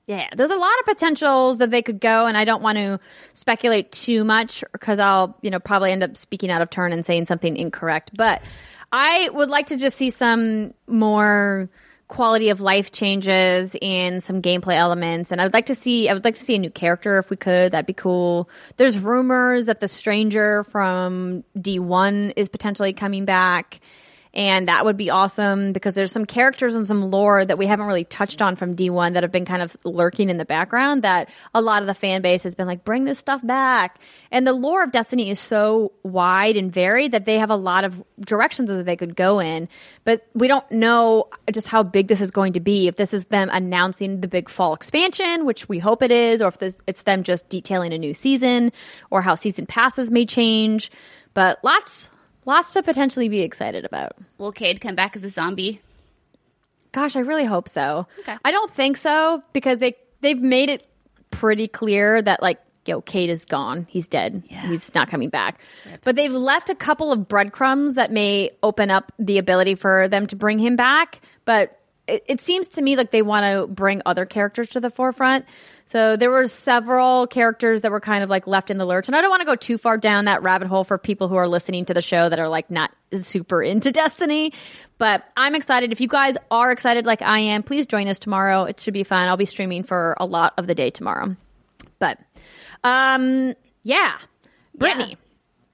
Yeah, 0.07 0.29
there's 0.37 0.51
a 0.51 0.57
lot 0.57 0.73
of 0.81 0.87
potentials 0.87 1.59
that 1.59 1.71
they 1.71 1.81
could 1.81 2.01
go, 2.01 2.27
and 2.27 2.37
I 2.37 2.45
don't 2.45 2.63
want 2.63 2.77
to 2.77 2.99
speculate 3.35 3.93
too 3.93 4.25
much 4.25 4.65
because 4.73 4.99
I'll, 4.99 5.39
you 5.43 5.51
know, 5.51 5.61
probably 5.61 5.93
end 5.93 6.03
up 6.03 6.17
speaking 6.17 6.51
out 6.51 6.61
of 6.61 6.71
turn 6.71 6.93
and 6.93 7.07
saying 7.07 7.27
something 7.27 7.57
incorrect. 7.57 8.11
But 8.17 8.43
I 8.91 9.31
would 9.33 9.49
like 9.49 9.67
to 9.67 9.77
just 9.77 9.97
see 9.97 10.11
some 10.11 10.75
more 10.89 11.71
quality 12.09 12.51
of 12.51 12.61
life 12.61 12.93
changes 12.93 13.77
and 13.81 14.23
some 14.23 14.43
gameplay 14.43 14.75
elements, 14.75 15.31
and 15.31 15.41
I 15.41 15.45
would 15.45 15.55
like 15.55 15.67
to 15.67 15.75
see, 15.75 16.09
I 16.09 16.15
would 16.15 16.25
like 16.25 16.35
to 16.35 16.45
see 16.45 16.57
a 16.57 16.59
new 16.59 16.71
character 16.71 17.19
if 17.19 17.31
we 17.31 17.37
could. 17.37 17.71
That'd 17.73 17.87
be 17.87 17.93
cool. 17.93 18.51
There's 18.79 18.99
rumors 18.99 19.67
that 19.67 19.79
the 19.79 19.89
stranger 19.89 20.65
from 20.65 21.45
D1 21.57 22.33
is 22.37 22.49
potentially 22.49 22.93
coming 22.93 23.25
back. 23.25 23.81
And 24.35 24.69
that 24.69 24.87
would 24.87 24.97
be 24.97 25.11
awesome 25.11 25.73
because 25.73 25.93
there's 25.93 26.11
some 26.11 26.25
characters 26.25 26.75
and 26.75 26.87
some 26.87 27.11
lore 27.11 27.45
that 27.45 27.59
we 27.59 27.67
haven't 27.67 27.87
really 27.87 28.05
touched 28.05 28.41
on 28.41 28.57
from 28.57 28.75
D1 28.75 29.13
that 29.13 29.23
have 29.23 29.33
been 29.33 29.45
kind 29.45 29.61
of 29.61 29.77
lurking 29.85 30.31
in 30.31 30.39
the 30.39 30.47
background 30.47 31.03
that 31.03 31.29
a 31.55 31.61
lot 31.61 31.83
of 31.83 31.87
the 31.87 31.95
fan 31.95 32.23
base 32.23 32.43
has 32.45 32.55
been 32.55 32.67
like, 32.67 32.83
bring 32.83 33.05
this 33.05 33.19
stuff 33.19 33.47
back. 33.47 34.01
And 34.31 34.47
the 34.47 34.55
lore 34.55 34.83
of 34.83 34.91
Destiny 34.91 35.29
is 35.29 35.39
so 35.39 35.93
wide 36.03 36.57
and 36.57 36.73
varied 36.73 37.13
that 37.13 37.27
they 37.27 37.39
have 37.39 37.51
a 37.51 37.57
lot 37.57 37.85
of 37.85 38.03
directions 38.21 38.71
that 38.71 38.87
they 38.87 38.97
could 38.97 39.17
go 39.17 39.39
in. 39.39 39.69
But 40.05 40.27
we 40.35 40.49
don't 40.49 40.71
know 40.71 41.29
just 41.53 41.67
how 41.67 41.83
big 41.83 42.09
this 42.09 42.23
is 42.23 42.31
going 42.31 42.55
to 42.55 42.61
be. 42.61 42.89
If 42.89 42.97
this 42.97 43.13
is 43.13 43.27
them 43.27 43.51
announcing 43.53 44.23
the 44.23 44.29
big 44.29 44.49
fall 44.49 44.73
expansion, 44.73 45.45
which 45.45 45.69
we 45.69 45.79
hope 45.79 46.03
it 46.03 46.11
is, 46.11 46.41
or 46.41 46.49
if 46.49 46.59
this, 46.59 46.79
it's 46.87 47.03
them 47.03 47.23
just 47.23 47.49
detailing 47.51 47.93
a 47.93 47.99
new 47.99 48.15
season, 48.15 48.73
or 49.11 49.21
how 49.21 49.35
season 49.35 49.67
passes 49.67 50.11
may 50.11 50.25
change. 50.25 50.91
But 51.35 51.63
lots 51.63 52.11
Lots 52.45 52.73
to 52.73 52.83
potentially 52.83 53.29
be 53.29 53.43
excited 53.43 53.85
about. 53.85 54.17
Will 54.39 54.53
Cayde 54.53 54.81
come 54.81 54.95
back 54.95 55.15
as 55.17 55.25
a 55.25 55.31
zombie? 55.31 55.81
Gosh, 56.93 57.17
I 57.17 57.21
really 57.21 57.45
hope 57.45 57.69
so. 57.69 58.07
Okay. 58.21 58.37
I 58.45 58.51
don't 58.51 58.71
think 58.73 58.97
so 58.97 59.43
because 59.53 59.79
they 59.79 59.97
they've 60.21 60.41
made 60.41 60.69
it 60.69 60.87
pretty 61.31 61.69
clear 61.69 62.21
that 62.21 62.43
like 62.43 62.59
yo, 62.85 63.01
Cayde 63.01 63.31
is 63.31 63.45
gone. 63.45 63.87
He's 63.89 64.09
dead. 64.09 64.43
Yeah. 64.49 64.67
He's 64.67 64.95
not 64.95 65.09
coming 65.09 65.29
back. 65.29 65.61
But 66.03 66.17
they've 66.17 66.33
left 66.33 66.71
a 66.71 66.75
couple 66.75 67.13
of 67.13 67.29
breadcrumbs 67.29 67.95
that 67.95 68.11
may 68.11 68.51
open 68.63 68.91
up 68.91 69.13
the 69.19 69.39
ability 69.39 69.77
for 69.77 70.09
them 70.09 70.27
to 70.29 70.37
bring 70.37 70.59
him 70.59 70.77
back. 70.77 71.21
But 71.45 71.79
it, 72.09 72.25
it 72.27 72.41
seems 72.41 72.69
to 72.71 72.83
me 72.83 72.97
like 72.97 73.11
they 73.11 73.23
want 73.23 73.45
to 73.45 73.67
bring 73.73 74.03
other 74.05 74.27
characters 74.27 74.71
to 74.71 74.81
the 74.81 74.91
forefront. 74.91 75.45
So 75.93 76.17
there 76.17 76.31
were 76.31 76.47
several 76.47 77.27
characters 77.27 77.83
that 77.83 77.91
were 77.91 78.01
kind 78.01 78.25
of 78.25 78.31
like 78.31 78.47
left 78.47 78.71
in 78.71 78.79
the 78.79 78.87
lurch. 78.87 79.09
And 79.09 79.15
I 79.15 79.21
don't 79.21 79.29
want 79.29 79.43
to 79.43 79.45
go 79.47 79.57
too 79.57 79.77
far 79.77 79.99
down 79.99 80.25
that 80.25 80.43
rabbit 80.43 80.69
hole 80.69 80.85
for 80.85 80.97
people 80.97 81.29
who 81.29 81.37
are 81.37 81.47
listening 81.47 81.85
to 81.85 81.93
the 81.93 82.01
show 82.01 82.31
that 82.31 82.39
are 82.39 82.49
like 82.49 82.71
not 82.71 82.93
super 83.13 83.63
into 83.63 83.93
Destiny. 83.93 84.55
But 84.97 85.23
I'm 85.37 85.55
excited. 85.55 85.93
If 85.93 86.01
you 86.01 86.09
guys 86.09 86.39
are 86.51 86.73
excited 86.73 87.05
like 87.05 87.21
I 87.21 87.41
am, 87.41 87.63
please 87.63 87.85
join 87.85 88.09
us 88.09 88.19
tomorrow. 88.19 88.65
It 88.65 88.81
should 88.81 88.95
be 88.95 89.05
fun. 89.05 89.29
I'll 89.29 89.37
be 89.37 89.45
streaming 89.45 89.83
for 89.83 90.17
a 90.19 90.25
lot 90.25 90.55
of 90.57 90.67
the 90.67 90.75
day 90.75 90.89
tomorrow. 90.89 91.37
But 91.99 92.19
um 92.83 93.53
yeah. 93.83 94.17
Brittany, 94.75 95.11
Yeah. 95.11 95.17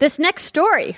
this 0.00 0.18
next 0.18 0.46
story. 0.46 0.96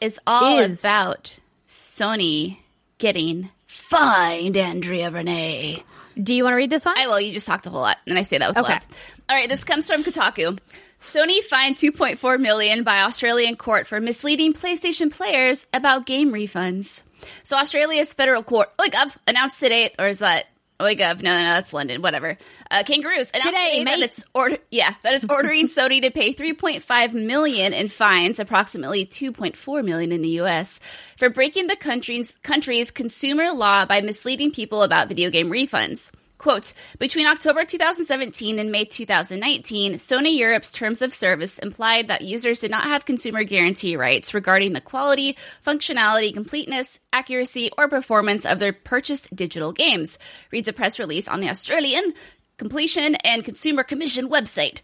It's 0.00 0.20
all 0.28 0.60
Is- 0.60 0.78
about 0.78 1.36
Sony 1.66 2.58
getting 2.98 3.50
fined 3.66 4.56
Andrea 4.56 5.10
Rene. 5.10 5.82
Do 6.22 6.34
you 6.34 6.44
want 6.44 6.52
to 6.52 6.56
read 6.56 6.70
this 6.70 6.84
one? 6.84 6.96
I 6.98 7.06
will. 7.06 7.20
You 7.20 7.32
just 7.32 7.46
talked 7.46 7.66
a 7.66 7.70
whole 7.70 7.80
lot, 7.82 7.98
and 8.06 8.18
I 8.18 8.22
say 8.22 8.38
that 8.38 8.48
with 8.48 8.58
Okay. 8.58 8.72
love. 8.74 8.86
All 9.28 9.36
right, 9.36 9.48
this 9.48 9.64
comes 9.64 9.88
from 9.90 10.04
Kotaku. 10.04 10.58
Sony 11.00 11.40
fined 11.42 11.76
2.4 11.76 12.38
million 12.40 12.82
by 12.82 13.02
Australian 13.02 13.56
court 13.56 13.86
for 13.86 14.00
misleading 14.00 14.52
PlayStation 14.54 15.10
players 15.12 15.66
about 15.72 16.06
game 16.06 16.32
refunds. 16.32 17.02
So 17.42 17.56
Australia's 17.56 18.14
federal 18.14 18.42
court, 18.42 18.74
OIGov, 18.78 19.16
announced 19.26 19.60
today, 19.60 19.94
or 19.98 20.06
is 20.06 20.20
that 20.20 20.46
OIGov? 20.84 21.22
No, 21.22 21.36
no, 21.36 21.42
no, 21.42 21.54
that's 21.54 21.72
London. 21.72 22.02
Whatever. 22.02 22.38
Uh, 22.70 22.82
Kangaroos 22.84 23.30
announced 23.34 23.58
G'day, 23.58 23.78
today 23.78 23.84
that 23.84 23.98
it's 24.00 24.24
order, 24.34 24.58
yeah, 24.70 24.94
that 25.02 25.14
it's 25.14 25.26
ordering 25.28 25.66
Sony 25.68 26.02
to 26.02 26.10
pay 26.10 26.34
3.5 26.34 27.14
million 27.14 27.72
in 27.72 27.88
fines, 27.88 28.38
approximately 28.38 29.06
2.4 29.06 29.84
million 29.84 30.12
in 30.12 30.22
the 30.22 30.28
U.S., 30.30 30.80
for 31.16 31.30
breaking 31.30 31.66
the 31.66 31.76
country's 31.76 32.34
country's 32.42 32.90
consumer 32.90 33.52
law 33.52 33.84
by 33.84 34.00
misleading 34.00 34.50
people 34.50 34.82
about 34.82 35.08
video 35.08 35.30
game 35.30 35.50
refunds. 35.50 36.10
Quote, 36.36 36.72
between 36.98 37.26
October 37.26 37.64
2017 37.64 38.58
and 38.58 38.72
May 38.72 38.84
2019, 38.84 39.94
Sony 39.94 40.36
Europe's 40.36 40.72
terms 40.72 41.00
of 41.00 41.14
service 41.14 41.58
implied 41.58 42.08
that 42.08 42.22
users 42.22 42.60
did 42.60 42.70
not 42.70 42.84
have 42.84 43.06
consumer 43.06 43.44
guarantee 43.44 43.96
rights 43.96 44.34
regarding 44.34 44.72
the 44.72 44.80
quality, 44.80 45.36
functionality, 45.64 46.34
completeness, 46.34 46.98
accuracy, 47.12 47.70
or 47.78 47.88
performance 47.88 48.44
of 48.44 48.58
their 48.58 48.72
purchased 48.72 49.34
digital 49.34 49.72
games, 49.72 50.18
reads 50.50 50.68
a 50.68 50.72
press 50.72 50.98
release 50.98 51.28
on 51.28 51.40
the 51.40 51.48
Australian 51.48 52.12
Completion 52.56 53.14
and 53.16 53.44
Consumer 53.44 53.82
Commission 53.82 54.28
website. 54.28 54.82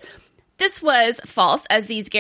This 0.61 0.83
was 0.83 1.23
false, 1.25 1.65
as 1.71 1.87
these, 1.87 2.11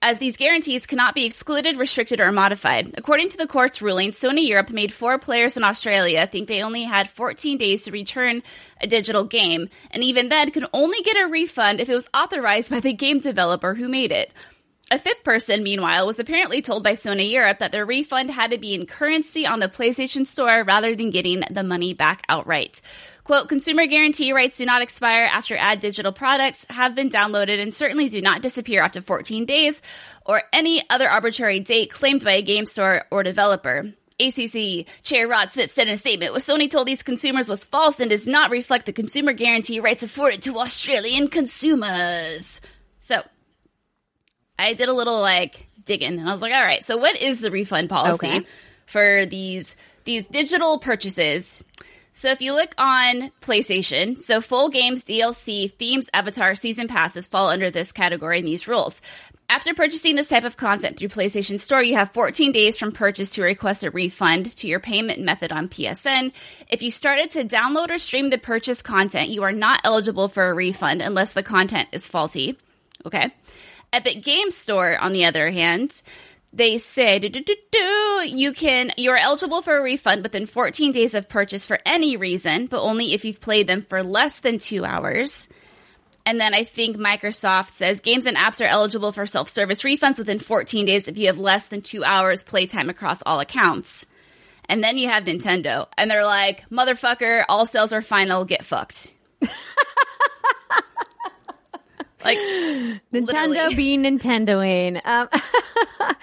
as 0.00 0.18
these 0.18 0.38
guarantees 0.38 0.86
cannot 0.86 1.14
be 1.14 1.26
excluded, 1.26 1.76
restricted, 1.76 2.18
or 2.18 2.32
modified. 2.32 2.94
According 2.96 3.28
to 3.28 3.36
the 3.36 3.46
court's 3.46 3.82
ruling, 3.82 4.12
Sony 4.12 4.48
Europe 4.48 4.70
made 4.70 4.90
four 4.90 5.18
players 5.18 5.58
in 5.58 5.64
Australia 5.64 6.26
think 6.26 6.48
they 6.48 6.62
only 6.62 6.84
had 6.84 7.10
14 7.10 7.58
days 7.58 7.82
to 7.82 7.90
return 7.90 8.42
a 8.80 8.86
digital 8.86 9.24
game, 9.24 9.68
and 9.90 10.02
even 10.02 10.30
then 10.30 10.50
could 10.50 10.64
only 10.72 11.02
get 11.02 11.18
a 11.18 11.28
refund 11.28 11.78
if 11.78 11.90
it 11.90 11.94
was 11.94 12.08
authorized 12.14 12.70
by 12.70 12.80
the 12.80 12.94
game 12.94 13.20
developer 13.20 13.74
who 13.74 13.86
made 13.86 14.12
it. 14.12 14.32
A 14.90 14.98
fifth 14.98 15.22
person, 15.22 15.62
meanwhile, 15.62 16.06
was 16.06 16.18
apparently 16.18 16.62
told 16.62 16.82
by 16.82 16.94
Sony 16.94 17.30
Europe 17.30 17.58
that 17.58 17.70
their 17.70 17.84
refund 17.84 18.30
had 18.30 18.50
to 18.50 18.58
be 18.58 18.74
in 18.74 18.86
currency 18.86 19.46
on 19.46 19.60
the 19.60 19.68
PlayStation 19.68 20.26
Store 20.26 20.64
rather 20.64 20.96
than 20.96 21.10
getting 21.10 21.44
the 21.50 21.62
money 21.62 21.92
back 21.92 22.24
outright. 22.30 22.80
Quote, 23.30 23.48
consumer 23.48 23.86
guarantee 23.86 24.32
rights 24.32 24.58
do 24.58 24.66
not 24.66 24.82
expire 24.82 25.24
after 25.30 25.56
ad 25.56 25.78
digital 25.78 26.10
products 26.10 26.66
have 26.68 26.96
been 26.96 27.08
downloaded 27.08 27.62
and 27.62 27.72
certainly 27.72 28.08
do 28.08 28.20
not 28.20 28.42
disappear 28.42 28.82
after 28.82 29.00
14 29.00 29.44
days 29.44 29.82
or 30.26 30.42
any 30.52 30.82
other 30.90 31.08
arbitrary 31.08 31.60
date 31.60 31.92
claimed 31.92 32.24
by 32.24 32.32
a 32.32 32.42
game 32.42 32.66
store 32.66 33.04
or 33.08 33.22
developer. 33.22 33.94
ACC 34.18 34.84
Chair 35.04 35.28
Rod 35.28 35.52
Smith 35.52 35.70
said 35.70 35.86
in 35.86 35.94
a 35.94 35.96
statement, 35.96 36.32
what 36.32 36.42
Sony 36.42 36.68
told 36.68 36.88
these 36.88 37.04
consumers 37.04 37.48
was 37.48 37.64
false 37.64 38.00
and 38.00 38.10
does 38.10 38.26
not 38.26 38.50
reflect 38.50 38.86
the 38.86 38.92
consumer 38.92 39.32
guarantee 39.32 39.78
rights 39.78 40.02
afforded 40.02 40.42
to 40.42 40.58
Australian 40.58 41.28
consumers. 41.28 42.60
So, 42.98 43.22
I 44.58 44.74
did 44.74 44.88
a 44.88 44.92
little 44.92 45.20
like 45.20 45.68
digging 45.84 46.18
and 46.18 46.28
I 46.28 46.32
was 46.32 46.42
like, 46.42 46.52
all 46.52 46.64
right, 46.64 46.82
so 46.82 46.96
what 46.96 47.16
is 47.16 47.40
the 47.40 47.52
refund 47.52 47.90
policy 47.90 48.26
Okay. 48.26 48.46
for 48.86 49.24
these 49.24 49.76
these 50.02 50.26
digital 50.26 50.80
purchases? 50.80 51.64
So 52.20 52.28
if 52.28 52.42
you 52.42 52.52
look 52.52 52.74
on 52.76 53.30
PlayStation, 53.40 54.20
so 54.20 54.42
full 54.42 54.68
games, 54.68 55.04
DLC, 55.04 55.72
themes, 55.72 56.10
avatar, 56.12 56.54
season 56.54 56.86
passes 56.86 57.26
fall 57.26 57.48
under 57.48 57.70
this 57.70 57.92
category 57.92 58.40
and 58.40 58.46
these 58.46 58.68
rules. 58.68 59.00
After 59.48 59.72
purchasing 59.72 60.16
this 60.16 60.28
type 60.28 60.44
of 60.44 60.58
content 60.58 60.98
through 60.98 61.08
PlayStation 61.08 61.58
Store, 61.58 61.82
you 61.82 61.94
have 61.94 62.12
14 62.12 62.52
days 62.52 62.76
from 62.76 62.92
purchase 62.92 63.30
to 63.30 63.42
request 63.42 63.84
a 63.84 63.90
refund 63.90 64.54
to 64.56 64.68
your 64.68 64.80
payment 64.80 65.22
method 65.22 65.50
on 65.50 65.70
PSN. 65.70 66.32
If 66.68 66.82
you 66.82 66.90
started 66.90 67.30
to 67.30 67.44
download 67.44 67.90
or 67.90 67.96
stream 67.96 68.28
the 68.28 68.36
purchased 68.36 68.84
content, 68.84 69.30
you 69.30 69.42
are 69.42 69.50
not 69.50 69.80
eligible 69.82 70.28
for 70.28 70.50
a 70.50 70.54
refund 70.54 71.00
unless 71.00 71.32
the 71.32 71.42
content 71.42 71.88
is 71.92 72.06
faulty. 72.06 72.58
Okay. 73.06 73.32
Epic 73.94 74.22
Games 74.22 74.54
Store, 74.54 74.98
on 74.98 75.14
the 75.14 75.24
other 75.24 75.50
hand, 75.50 76.02
they 76.52 76.78
do, 76.78 78.24
you 78.26 78.52
can 78.52 78.92
you're 78.96 79.16
eligible 79.16 79.62
for 79.62 79.76
a 79.76 79.82
refund 79.82 80.22
within 80.22 80.46
14 80.46 80.92
days 80.92 81.14
of 81.14 81.28
purchase 81.28 81.64
for 81.64 81.78
any 81.86 82.16
reason, 82.16 82.66
but 82.66 82.82
only 82.82 83.14
if 83.14 83.24
you've 83.24 83.40
played 83.40 83.66
them 83.66 83.82
for 83.82 84.02
less 84.02 84.40
than 84.40 84.58
two 84.58 84.84
hours. 84.84 85.46
And 86.26 86.40
then 86.40 86.52
I 86.52 86.64
think 86.64 86.96
Microsoft 86.96 87.70
says 87.70 88.00
games 88.00 88.26
and 88.26 88.36
apps 88.36 88.60
are 88.60 88.68
eligible 88.68 89.12
for 89.12 89.26
self 89.26 89.48
service 89.48 89.82
refunds 89.82 90.18
within 90.18 90.38
14 90.38 90.86
days 90.86 91.08
if 91.08 91.18
you 91.18 91.26
have 91.28 91.38
less 91.38 91.68
than 91.68 91.82
two 91.82 92.04
hours 92.04 92.42
playtime 92.42 92.90
across 92.90 93.22
all 93.22 93.40
accounts. 93.40 94.06
And 94.68 94.84
then 94.84 94.96
you 94.96 95.08
have 95.08 95.24
Nintendo, 95.24 95.88
and 95.98 96.08
they're 96.08 96.24
like, 96.24 96.68
motherfucker, 96.70 97.44
all 97.48 97.66
sales 97.66 97.92
are 97.92 98.02
final, 98.02 98.44
get 98.44 98.64
fucked. 98.64 99.12
like, 102.24 102.38
Nintendo 103.12 103.48
Literally. 103.48 103.74
being 103.74 104.02
Nintendoing. 104.02 105.00
Um, 105.04 105.28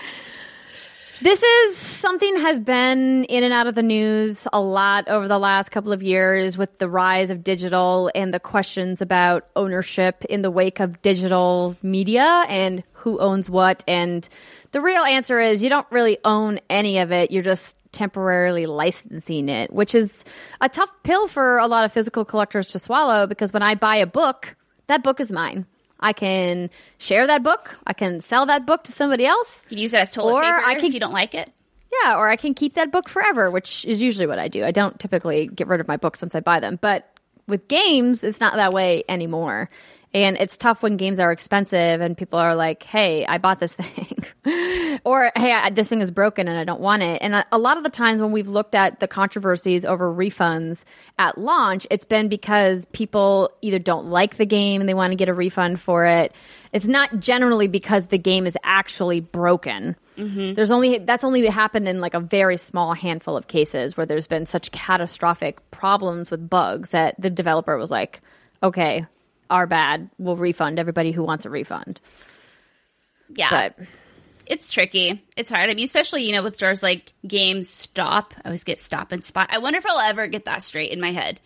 this 1.21 1.41
is 1.41 1.77
something 1.77 2.37
has 2.39 2.59
been 2.59 3.23
in 3.25 3.43
and 3.43 3.53
out 3.53 3.67
of 3.67 3.75
the 3.75 3.83
news 3.83 4.47
a 4.53 4.59
lot 4.59 5.07
over 5.07 5.27
the 5.27 5.39
last 5.39 5.69
couple 5.69 5.91
of 5.91 6.03
years 6.03 6.57
with 6.57 6.77
the 6.79 6.89
rise 6.89 7.29
of 7.29 7.43
digital 7.43 8.11
and 8.13 8.33
the 8.33 8.39
questions 8.39 9.01
about 9.01 9.47
ownership 9.55 10.23
in 10.25 10.41
the 10.41 10.51
wake 10.51 10.79
of 10.79 11.01
digital 11.01 11.75
media 11.81 12.45
and 12.47 12.83
who 12.93 13.19
owns 13.19 13.49
what. 13.49 13.83
And 13.87 14.27
the 14.71 14.81
real 14.81 15.03
answer 15.03 15.39
is 15.39 15.63
you 15.63 15.69
don't 15.69 15.87
really 15.91 16.17
own 16.23 16.59
any 16.69 16.99
of 16.99 17.11
it. 17.11 17.31
You're 17.31 17.43
just 17.43 17.77
temporarily 17.91 18.65
licensing 18.65 19.49
it, 19.49 19.73
which 19.73 19.95
is 19.95 20.23
a 20.61 20.69
tough 20.69 20.91
pill 21.03 21.27
for 21.27 21.57
a 21.57 21.67
lot 21.67 21.85
of 21.85 21.91
physical 21.91 22.25
collectors 22.25 22.67
to 22.67 22.79
swallow 22.79 23.25
because 23.25 23.51
when 23.51 23.63
I 23.63 23.75
buy 23.75 23.95
a 23.95 24.05
book, 24.05 24.55
that 24.87 25.03
book 25.03 25.19
is 25.19 25.31
mine. 25.31 25.65
I 25.99 26.13
can 26.13 26.69
share 26.97 27.25
that 27.27 27.43
book. 27.43 27.77
I 27.87 27.93
can 27.93 28.21
sell 28.21 28.45
that 28.47 28.65
book 28.65 28.83
to 28.85 28.91
somebody 28.91 29.25
else. 29.25 29.61
you 29.65 29.69
can 29.69 29.77
use 29.79 29.93
it 29.93 29.97
as 29.97 30.11
toilet 30.11 30.33
Or 30.33 30.41
paper 30.41 30.61
I 30.65 30.75
can- 30.75 30.85
if 30.85 30.93
you 30.93 30.99
don't 30.99 31.13
like 31.13 31.33
it. 31.35 31.51
Yeah, 32.03 32.17
or 32.17 32.27
I 32.27 32.35
can 32.35 32.53
keep 32.53 32.75
that 32.75 32.91
book 32.91 33.07
forever, 33.09 33.49
which 33.49 33.85
is 33.85 34.01
usually 34.01 34.27
what 34.27 34.37
I 34.39 34.49
do. 34.49 34.63
I 34.65 34.71
don't 34.71 34.99
typically 34.99 35.47
get 35.47 35.67
rid 35.67 35.79
of 35.79 35.87
my 35.87 35.97
books 35.97 36.21
once 36.21 36.35
I 36.35 36.41
buy 36.41 36.59
them. 36.59 36.77
But 36.81 37.09
with 37.47 37.67
games, 37.69 38.23
it's 38.25 38.41
not 38.41 38.55
that 38.55 38.73
way 38.73 39.03
anymore. 39.07 39.69
And 40.13 40.37
it's 40.37 40.57
tough 40.57 40.81
when 40.81 40.97
games 40.97 41.19
are 41.19 41.31
expensive 41.31 42.01
and 42.01 42.17
people 42.17 42.39
are 42.39 42.55
like, 42.55 42.83
hey, 42.83 43.25
I 43.25 43.37
bought 43.37 43.59
this 43.59 43.73
thing. 43.75 44.99
or, 45.03 45.31
hey, 45.35 45.51
I, 45.51 45.69
this 45.69 45.89
thing 45.89 46.01
is 46.01 46.11
broken 46.11 46.47
and 46.47 46.57
I 46.57 46.63
don't 46.63 46.79
want 46.79 47.03
it. 47.03 47.21
And 47.21 47.35
a, 47.35 47.45
a 47.51 47.57
lot 47.57 47.77
of 47.77 47.83
the 47.83 47.89
times 47.89 48.21
when 48.21 48.31
we've 48.31 48.47
looked 48.47 48.73
at 48.73 48.99
the 48.99 49.07
controversies 49.07 49.85
over 49.85 50.11
refunds 50.11 50.83
at 51.19 51.37
launch, 51.37 51.85
it's 51.91 52.05
been 52.05 52.29
because 52.29 52.85
people 52.93 53.51
either 53.61 53.79
don't 53.79 54.07
like 54.07 54.37
the 54.37 54.45
game 54.45 54.81
and 54.81 54.89
they 54.89 54.93
want 54.93 55.11
to 55.11 55.15
get 55.15 55.29
a 55.29 55.33
refund 55.33 55.79
for 55.79 56.05
it. 56.05 56.33
It's 56.71 56.87
not 56.87 57.19
generally 57.19 57.67
because 57.67 58.07
the 58.07 58.17
game 58.17 58.47
is 58.47 58.57
actually 58.63 59.19
broken. 59.19 59.95
Mm-hmm. 60.17 60.53
There's 60.53 60.71
only 60.71 60.97
that's 60.97 61.23
only 61.23 61.45
happened 61.45 61.87
in 61.87 62.01
like 62.01 62.13
a 62.13 62.19
very 62.19 62.57
small 62.57 62.93
handful 62.93 63.37
of 63.37 63.47
cases 63.47 63.95
where 63.95 64.05
there's 64.05 64.27
been 64.27 64.45
such 64.45 64.71
catastrophic 64.71 65.69
problems 65.69 66.31
with 66.31 66.49
bugs 66.49 66.89
that 66.89 67.15
the 67.19 67.29
developer 67.29 67.77
was 67.77 67.91
like, 67.91 68.21
"Okay, 68.63 69.05
our 69.49 69.67
bad. 69.67 70.09
We'll 70.17 70.37
refund 70.37 70.79
everybody 70.79 71.11
who 71.11 71.23
wants 71.23 71.45
a 71.45 71.49
refund." 71.49 71.99
Yeah. 73.29 73.49
But 73.49 73.87
it's 74.45 74.71
tricky. 74.71 75.23
It's 75.35 75.49
hard. 75.49 75.69
I 75.69 75.73
mean, 75.73 75.85
especially, 75.85 76.23
you 76.23 76.31
know, 76.31 76.43
with 76.43 76.55
stores 76.55 76.81
like 76.81 77.11
GameStop. 77.25 78.31
I 78.37 78.45
always 78.45 78.63
get 78.63 78.81
stop 78.81 79.11
and 79.11 79.23
spot. 79.23 79.49
I 79.51 79.59
wonder 79.59 79.77
if 79.77 79.85
I'll 79.85 79.99
ever 79.99 80.27
get 80.27 80.45
that 80.45 80.63
straight 80.63 80.91
in 80.91 81.01
my 81.01 81.11
head. 81.11 81.39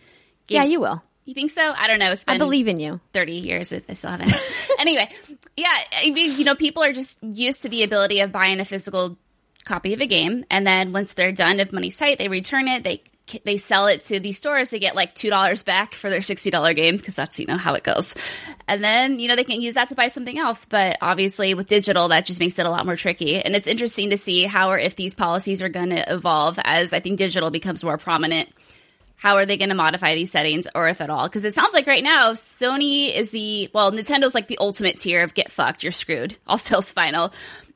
yeah, 0.48 0.64
you 0.64 0.80
will. 0.80 1.02
You 1.24 1.34
think 1.34 1.52
so? 1.52 1.62
I 1.62 1.86
don't 1.86 2.00
know. 2.00 2.10
It's 2.10 2.24
been 2.24 2.34
I 2.34 2.38
believe 2.38 2.66
in 2.66 2.80
you. 2.80 3.00
30 3.12 3.32
years. 3.32 3.72
I 3.72 3.78
still 3.94 4.10
haven't. 4.10 4.34
anyway, 4.78 5.08
yeah, 5.56 5.72
I 5.96 6.10
mean, 6.10 6.36
you 6.36 6.44
know, 6.44 6.56
people 6.56 6.82
are 6.82 6.92
just 6.92 7.22
used 7.22 7.62
to 7.62 7.68
the 7.68 7.84
ability 7.84 8.20
of 8.20 8.32
buying 8.32 8.58
a 8.58 8.64
physical 8.64 9.16
copy 9.64 9.94
of 9.94 10.00
a 10.00 10.06
game, 10.06 10.44
and 10.50 10.66
then 10.66 10.92
once 10.92 11.12
they're 11.12 11.30
done, 11.30 11.60
if 11.60 11.72
money's 11.72 11.96
tight, 11.96 12.18
they 12.18 12.26
return 12.26 12.66
it. 12.66 12.82
They 12.82 13.04
they 13.44 13.56
sell 13.56 13.86
it 13.86 14.02
to 14.02 14.20
these 14.20 14.36
stores. 14.36 14.70
They 14.70 14.78
get 14.78 14.94
like 14.94 15.14
two 15.14 15.30
dollars 15.30 15.62
back 15.62 15.94
for 15.94 16.10
their 16.10 16.22
sixty 16.22 16.50
dollar 16.50 16.74
game 16.74 16.96
because 16.96 17.14
that's 17.14 17.38
you 17.38 17.46
know 17.46 17.56
how 17.56 17.74
it 17.74 17.82
goes. 17.82 18.14
And 18.68 18.82
then 18.82 19.18
you 19.18 19.28
know 19.28 19.36
they 19.36 19.44
can 19.44 19.60
use 19.60 19.74
that 19.74 19.88
to 19.90 19.94
buy 19.94 20.08
something 20.08 20.38
else. 20.38 20.64
But 20.64 20.98
obviously 21.00 21.54
with 21.54 21.68
digital, 21.68 22.08
that 22.08 22.26
just 22.26 22.40
makes 22.40 22.58
it 22.58 22.66
a 22.66 22.70
lot 22.70 22.86
more 22.86 22.96
tricky. 22.96 23.40
And 23.40 23.54
it's 23.54 23.66
interesting 23.66 24.10
to 24.10 24.18
see 24.18 24.44
how 24.44 24.70
or 24.70 24.78
if 24.78 24.96
these 24.96 25.14
policies 25.14 25.62
are 25.62 25.68
going 25.68 25.90
to 25.90 26.12
evolve 26.12 26.58
as 26.64 26.92
I 26.92 27.00
think 27.00 27.18
digital 27.18 27.50
becomes 27.50 27.84
more 27.84 27.98
prominent. 27.98 28.48
How 29.16 29.36
are 29.36 29.46
they 29.46 29.56
going 29.56 29.68
to 29.68 29.76
modify 29.76 30.16
these 30.16 30.32
settings, 30.32 30.66
or 30.74 30.88
if 30.88 31.00
at 31.00 31.08
all? 31.08 31.28
Because 31.28 31.44
it 31.44 31.54
sounds 31.54 31.72
like 31.72 31.86
right 31.86 32.02
now 32.02 32.32
Sony 32.32 33.14
is 33.14 33.30
the 33.30 33.70
well, 33.72 33.92
Nintendo's 33.92 34.34
like 34.34 34.48
the 34.48 34.58
ultimate 34.60 34.98
tier 34.98 35.22
of 35.22 35.32
get 35.32 35.48
fucked, 35.48 35.84
you're 35.84 35.92
screwed. 35.92 36.36
All 36.48 36.58
sales 36.58 36.90
final. 36.90 37.32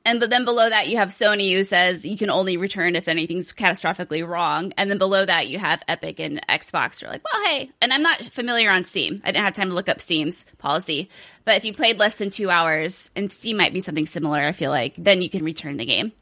And 0.06 0.20
but 0.20 0.30
then 0.30 0.44
below 0.44 0.70
that 0.70 0.88
you 0.88 0.98
have 0.98 1.08
Sony 1.08 1.52
who 1.52 1.64
says 1.64 2.06
you 2.06 2.16
can 2.16 2.30
only 2.30 2.56
return 2.56 2.94
if 2.94 3.08
anything's 3.08 3.52
catastrophically 3.52 4.26
wrong. 4.26 4.72
And 4.76 4.88
then 4.88 4.98
below 4.98 5.24
that 5.26 5.48
you 5.48 5.58
have 5.58 5.82
Epic 5.88 6.20
and 6.20 6.40
Xbox 6.46 7.02
are 7.02 7.08
like, 7.08 7.22
well, 7.24 7.44
hey, 7.46 7.72
and 7.82 7.92
I'm 7.92 8.02
not 8.02 8.24
familiar 8.24 8.70
on 8.70 8.84
Steam. 8.84 9.20
I 9.24 9.32
didn't 9.32 9.44
have 9.44 9.54
time 9.54 9.68
to 9.68 9.74
look 9.74 9.88
up 9.88 10.00
Steam's 10.00 10.46
policy. 10.58 11.10
But 11.44 11.56
if 11.56 11.64
you 11.64 11.74
played 11.74 11.98
less 11.98 12.14
than 12.14 12.30
two 12.30 12.50
hours, 12.50 13.10
and 13.16 13.32
Steam 13.32 13.56
might 13.56 13.72
be 13.72 13.80
something 13.80 14.06
similar, 14.06 14.38
I 14.38 14.52
feel 14.52 14.70
like, 14.70 14.94
then 14.96 15.22
you 15.22 15.28
can 15.28 15.44
return 15.44 15.76
the 15.76 15.84
game. 15.84 16.12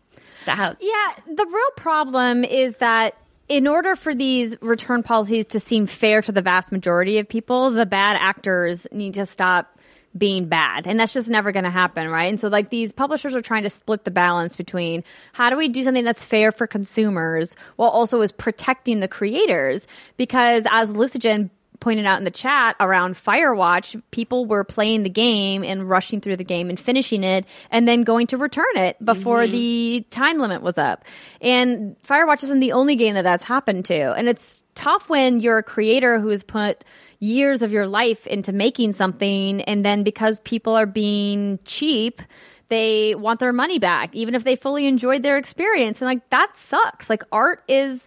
Is 0.41 0.47
that 0.47 0.57
how? 0.57 0.77
Yeah, 0.81 1.35
the 1.35 1.47
real 1.47 1.71
problem 1.77 2.43
is 2.43 2.77
that 2.77 3.17
in 3.49 3.67
order 3.67 3.97
for 3.97 4.15
these 4.15 4.57
return 4.63 5.03
policies 5.03 5.45
to 5.47 5.61
seem 5.61 5.87
fair 5.87 6.23
to 6.23 6.33
the 6.33 6.43
vast 6.43 6.73
majority 6.73 7.19
of 7.19 7.29
people, 7.29 7.71
the 7.71 7.87
bad 7.87 8.17
actors 8.19 8.87
need 8.93 9.15
to 9.15 9.27
stop 9.27 9.74
being 10.17 10.47
bad. 10.47 10.87
And 10.87 10.99
that's 10.99 11.13
just 11.13 11.29
never 11.29 11.53
going 11.53 11.65
to 11.65 11.71
happen, 11.71 12.09
right? 12.09 12.25
And 12.25 12.39
so, 12.39 12.49
like, 12.49 12.71
these 12.71 12.93
publishers 12.93 13.35
are 13.35 13.41
trying 13.41 13.65
to 13.65 13.71
split 13.71 14.05
the 14.05 14.11
balance 14.11 14.55
between 14.57 15.03
how 15.33 15.51
do 15.51 15.57
we 15.57 15.69
do 15.69 15.83
something 15.83 16.05
that's 16.05 16.25
fair 16.25 16.53
for 16.53 16.67
consumers 16.67 17.57
while 17.77 17.91
also 17.91 18.21
is 18.21 18.33
protecting 18.33 19.01
the 19.01 19.09
creators? 19.09 19.87
Because 20.17 20.65
as 20.71 20.91
Lucigen 20.91 21.51
pointed 21.85 22.07
out 22.07 22.17
in 22.17 22.25
the 22.25 22.31
chat 22.31 22.75
around 22.81 23.15
Firewatch, 23.15 24.01
people 24.11 24.47
were 24.47 24.65
playing 24.65 25.03
the 25.03 25.11
game 25.11 25.63
and 25.63 25.87
rushing 25.87 26.19
through 26.19 26.37
the 26.37 26.43
game 26.43 26.71
and 26.71 26.81
finishing 26.81 27.23
it 27.23 27.45
and 27.71 27.87
then 27.87 28.05
going 28.05 28.27
to 28.29 28.39
return 28.39 28.65
it 28.77 28.97
before 29.05 29.43
mm-hmm. 29.43 29.53
the 29.53 30.07
time 30.09 30.39
limit 30.39 30.63
was 30.63 30.79
up. 30.79 31.05
And 31.43 31.95
Firewatch 32.03 32.43
isn't 32.43 32.61
the 32.61 32.73
only 32.73 32.97
game 32.97 33.15
that 33.17 33.23
that's 33.23 33.45
happened 33.45 33.85
to. 33.85 34.15
And 34.15 34.31
it's 34.31 34.63
tough 34.75 35.11
when 35.11 35.41
you're 35.41 35.59
a 35.59 35.63
creator 35.63 36.19
who 36.19 36.29
has 36.29 36.43
put 36.43 36.85
years 37.21 37.63
of 37.63 37.71
your 37.71 37.87
life 37.87 38.27
into 38.27 38.51
making 38.51 38.95
something 38.95 39.61
and 39.63 39.85
then 39.85 40.05
because 40.05 40.41
people 40.41 40.75
are 40.75 40.87
being 40.87 41.59
cheap 41.65 42.23
they 42.71 43.15
want 43.15 43.41
their 43.41 43.53
money 43.53 43.79
back 43.79 44.15
even 44.15 44.35
if 44.35 44.43
they 44.43 44.57
fully 44.57 44.87
enjoyed 44.87 45.23
their 45.23 45.39
experience 45.39 46.01
and 46.03 46.07
like 46.07 46.29
that 46.31 46.51
sucks 46.59 47.09
like 47.09 47.23
art 47.31 47.63
is 47.69 48.07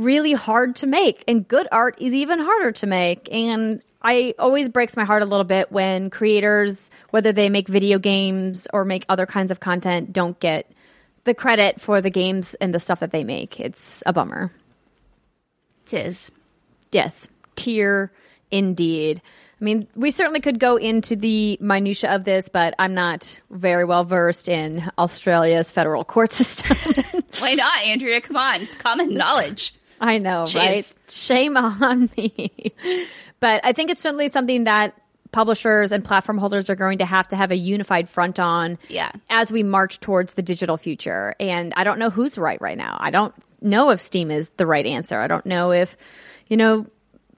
really 0.00 0.32
hard 0.32 0.76
to 0.76 0.86
make 0.86 1.22
and 1.28 1.46
good 1.46 1.68
art 1.70 2.00
is 2.00 2.14
even 2.14 2.38
harder 2.38 2.72
to 2.72 2.86
make 2.86 3.28
and 3.30 3.82
I 4.02 4.34
always 4.38 4.70
breaks 4.70 4.96
my 4.96 5.04
heart 5.04 5.22
a 5.22 5.26
little 5.26 5.44
bit 5.44 5.70
when 5.70 6.08
creators 6.08 6.90
whether 7.10 7.32
they 7.32 7.50
make 7.50 7.68
video 7.68 7.98
games 7.98 8.66
or 8.72 8.84
make 8.84 9.04
other 9.08 9.26
kinds 9.26 9.50
of 9.50 9.60
content 9.60 10.12
don't 10.12 10.38
get 10.40 10.70
the 11.24 11.34
credit 11.34 11.80
for 11.80 12.00
the 12.00 12.10
games 12.10 12.54
and 12.54 12.74
the 12.74 12.80
stuff 12.80 13.00
that 13.00 13.10
they 13.10 13.24
make 13.24 13.60
it's 13.60 14.02
a 14.06 14.12
bummer 14.12 14.50
tis 15.84 16.30
yes 16.92 17.28
tier 17.54 18.10
Indeed. 18.50 19.22
I 19.60 19.64
mean, 19.64 19.86
we 19.94 20.10
certainly 20.10 20.40
could 20.40 20.58
go 20.58 20.76
into 20.76 21.16
the 21.16 21.58
minutia 21.60 22.14
of 22.14 22.24
this, 22.24 22.48
but 22.48 22.74
I'm 22.78 22.94
not 22.94 23.40
very 23.50 23.84
well 23.84 24.04
versed 24.04 24.48
in 24.48 24.90
Australia's 24.98 25.70
federal 25.70 26.04
court 26.04 26.32
system. 26.32 27.22
Why 27.38 27.54
not, 27.54 27.82
Andrea? 27.82 28.20
Come 28.20 28.36
on, 28.36 28.62
it's 28.62 28.74
common 28.74 29.14
knowledge. 29.14 29.74
I 30.00 30.18
know, 30.18 30.44
Jeez. 30.44 30.54
right? 30.54 30.94
Shame 31.08 31.56
on 31.56 32.10
me. 32.16 32.72
but 33.38 33.60
I 33.64 33.72
think 33.72 33.90
it's 33.90 34.00
certainly 34.00 34.28
something 34.28 34.64
that 34.64 34.94
publishers 35.32 35.92
and 35.92 36.04
platform 36.04 36.38
holders 36.38 36.70
are 36.70 36.74
going 36.74 36.98
to 36.98 37.04
have 37.06 37.28
to 37.28 37.36
have 37.36 37.50
a 37.50 37.56
unified 37.56 38.08
front 38.08 38.40
on 38.40 38.78
yeah. 38.88 39.12
as 39.28 39.52
we 39.52 39.62
march 39.62 40.00
towards 40.00 40.34
the 40.34 40.42
digital 40.42 40.76
future. 40.76 41.34
And 41.38 41.72
I 41.76 41.84
don't 41.84 41.98
know 41.98 42.10
who's 42.10 42.36
right 42.36 42.60
right 42.60 42.78
now. 42.78 42.96
I 42.98 43.10
don't 43.10 43.34
know 43.60 43.90
if 43.90 44.00
Steam 44.00 44.30
is 44.30 44.50
the 44.56 44.66
right 44.66 44.86
answer. 44.86 45.20
I 45.20 45.28
don't 45.28 45.46
know 45.46 45.72
if, 45.72 45.96
you 46.48 46.56
know, 46.56 46.86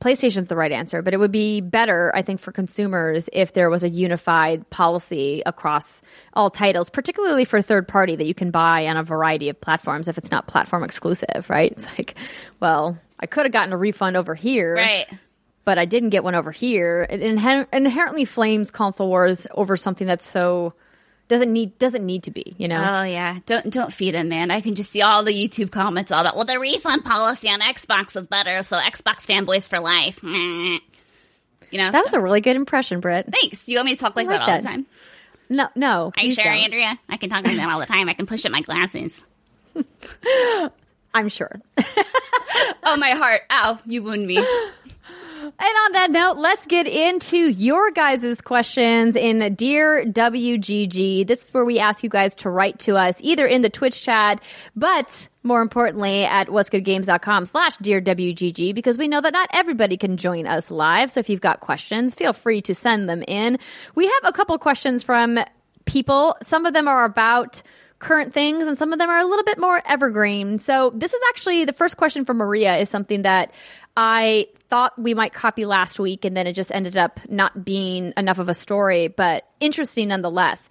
PlayStation's 0.03 0.49
the 0.49 0.57
right 0.57 0.73
answer, 0.73 1.01
but 1.01 1.15
it 1.15 1.19
would 1.19 1.31
be 1.31 1.61
better, 1.61 2.11
I 2.15 2.23
think, 2.23 2.41
for 2.41 2.51
consumers 2.51 3.29
if 3.33 3.53
there 3.53 3.71
was 3.71 3.85
a 3.85 3.89
unified 3.89 4.69
policy 4.69 5.43
across 5.47 6.03
all 6.35 6.51
titles, 6.51 6.91
particularly 6.91 7.45
for 7.45 7.63
third 7.63 7.87
party 7.87 8.17
that 8.17 8.27
you 8.27 8.35
can 8.35 8.51
buy 8.51 8.87
on 8.89 8.97
a 8.97 9.05
variety 9.05 9.49
of 9.49 9.61
platforms 9.61 10.09
if 10.09 10.19
it's 10.19 10.33
not 10.33 10.49
platform 10.49 10.83
exclusive, 10.83 11.47
right? 11.49 11.71
It's 11.71 11.87
like, 11.97 12.17
well, 12.59 12.99
I 13.21 13.27
could 13.27 13.47
have 13.47 13.53
gotten 13.53 13.73
a 13.73 13.77
refund 13.77 14.17
over 14.17 14.35
here. 14.35 14.75
Right. 14.75 15.07
But 15.65 15.79
I 15.79 15.85
didn't 15.85 16.11
get 16.11 16.25
one 16.25 16.35
over 16.35 16.51
here. 16.51 17.07
It 17.09 17.23
inherently 17.23 18.25
flames 18.25 18.73
console 18.73 19.07
wars 19.07 19.47
over 19.53 19.77
something 19.77 20.09
that's 20.09 20.27
so 20.27 20.75
doesn't 21.33 21.51
need 21.51 21.79
doesn't 21.79 22.05
need 22.05 22.25
to 22.25 22.31
be 22.31 22.55
you 22.59 22.69
know? 22.69 22.77
Oh 22.77 23.03
yeah. 23.05 23.39
Don't 23.47 23.71
don't 23.71 23.91
feed 23.91 24.15
him 24.15 24.29
man. 24.29 24.51
I 24.51 24.61
can 24.61 24.75
just 24.75 24.91
see 24.91 25.01
all 25.01 25.25
the 25.25 25.33
youtube 25.33 25.71
comments 25.71 26.13
all 26.13 26.25
that 26.25 26.37
well 26.37 26.45
the 26.45 26.59
refund 26.59 27.07
policy 27.07 27.49
on 27.49 27.61
xbox 27.61 28.15
is 28.21 28.27
better 28.27 28.63
so 28.63 28.77
xbox 28.77 29.27
fanboys 29.27 29.69
for 29.69 29.81
life. 29.81 30.21
You 31.71 31.79
know? 31.79 31.91
That 31.91 32.05
was 32.05 32.13
a 32.13 32.21
really 32.21 32.43
good 32.43 32.55
impression 32.57 33.01
britt. 33.01 33.31
Thanks. 33.33 33.67
You 33.67 33.79
want 33.79 33.87
me 33.87 33.95
to 33.95 33.99
talk 33.99 34.15
like, 34.15 34.27
like 34.27 34.41
that 34.41 34.47
all 34.47 34.57
the 34.59 34.63
time? 34.63 34.85
No 35.49 35.69
no 35.75 36.13
are 36.19 36.23
you 36.23 36.35
sure 36.35 36.45
don't. 36.45 36.65
andrea? 36.65 37.01
I 37.09 37.17
can 37.17 37.31
talk 37.31 37.47
like 37.47 37.57
that 37.57 37.71
all 37.71 37.81
the 37.81 37.87
time. 37.87 38.11
I 38.11 38.13
can 38.13 38.27
push 38.27 38.45
up 38.45 38.53
my 38.53 38.61
glasses. 38.61 39.25
I'm 41.15 41.31
sure. 41.31 41.61
Oh 42.85 42.99
my 42.99 43.13
heart. 43.13 43.41
Ow 43.51 43.79
you 43.87 44.03
wound 44.03 44.27
me 44.27 44.45
and 45.65 45.77
on 45.85 45.93
that 45.93 46.11
note, 46.11 46.39
let's 46.39 46.67
get 46.67 46.89
into 46.89 47.37
your 47.37 47.93
guys' 47.93 48.41
questions 48.41 49.15
in 49.15 49.55
Dear 49.55 50.05
WGG. 50.05 51.25
This 51.25 51.45
is 51.45 51.55
where 51.55 51.65
we 51.65 51.79
ask 51.79 52.03
you 52.03 52.09
guys 52.09 52.35
to 52.37 52.51
write 52.51 52.81
to 52.81 52.97
us 52.97 53.21
either 53.23 53.47
in 53.47 53.63
the 53.63 53.71
Twitch 53.71 54.03
chat, 54.03 54.43
but 54.75 55.29
more 55.45 55.63
importantly 55.63 56.25
at 56.25 56.49
what'sgoodgames.com 56.49 57.47
slash 57.47 57.77
Dear 57.77 58.01
WGG 58.01 58.75
because 58.75 58.99
we 58.99 59.07
know 59.07 59.21
that 59.21 59.33
not 59.33 59.49
everybody 59.53 59.97
can 59.97 60.17
join 60.17 60.49
us 60.49 60.69
live. 60.69 61.13
So 61.13 61.21
if 61.21 61.31
you've 61.31 61.41
got 61.41 61.61
questions, 61.61 62.13
feel 62.13 62.33
free 62.33 62.61
to 62.63 62.75
send 62.75 63.09
them 63.09 63.23
in. 63.29 63.57
We 63.95 64.07
have 64.07 64.25
a 64.25 64.33
couple 64.33 64.59
questions 64.59 65.05
from 65.05 65.39
people. 65.85 66.37
Some 66.43 66.67
of 66.67 66.75
them 66.75 66.89
are 66.89 67.05
about 67.05 67.63
current 68.03 68.35
things 68.35 68.67
and 68.67 68.77
some 68.77 68.93
of 68.93 68.99
them 68.99 69.09
are 69.09 69.21
a 69.21 69.25
little 69.25 69.45
bit 69.45 69.59
more 69.59 69.81
evergreen. 69.87 70.59
So 70.59 70.91
this 70.95 71.15
is 71.15 71.21
actually 71.31 71.65
the 71.65 71.73
first 71.73 71.97
question 71.97 72.25
from 72.25 72.37
Maria 72.37 72.77
is 72.77 72.91
something 72.91 73.23
that 73.23 73.53
I 73.97 74.49
thought 74.69 74.99
we 74.99 75.15
might 75.15 75.33
copy 75.33 75.65
last 75.65 75.99
week 75.99 76.25
and 76.25 76.37
then 76.37 76.47
it 76.47 76.55
just 76.55 76.73
ended 76.73 76.97
up 76.97 77.21
not 77.29 77.65
being 77.65 78.13
enough 78.17 78.39
of 78.39 78.49
a 78.49 78.55
story, 78.55 79.09
but 79.09 79.47
interesting 79.61 80.09
nonetheless. 80.09 80.69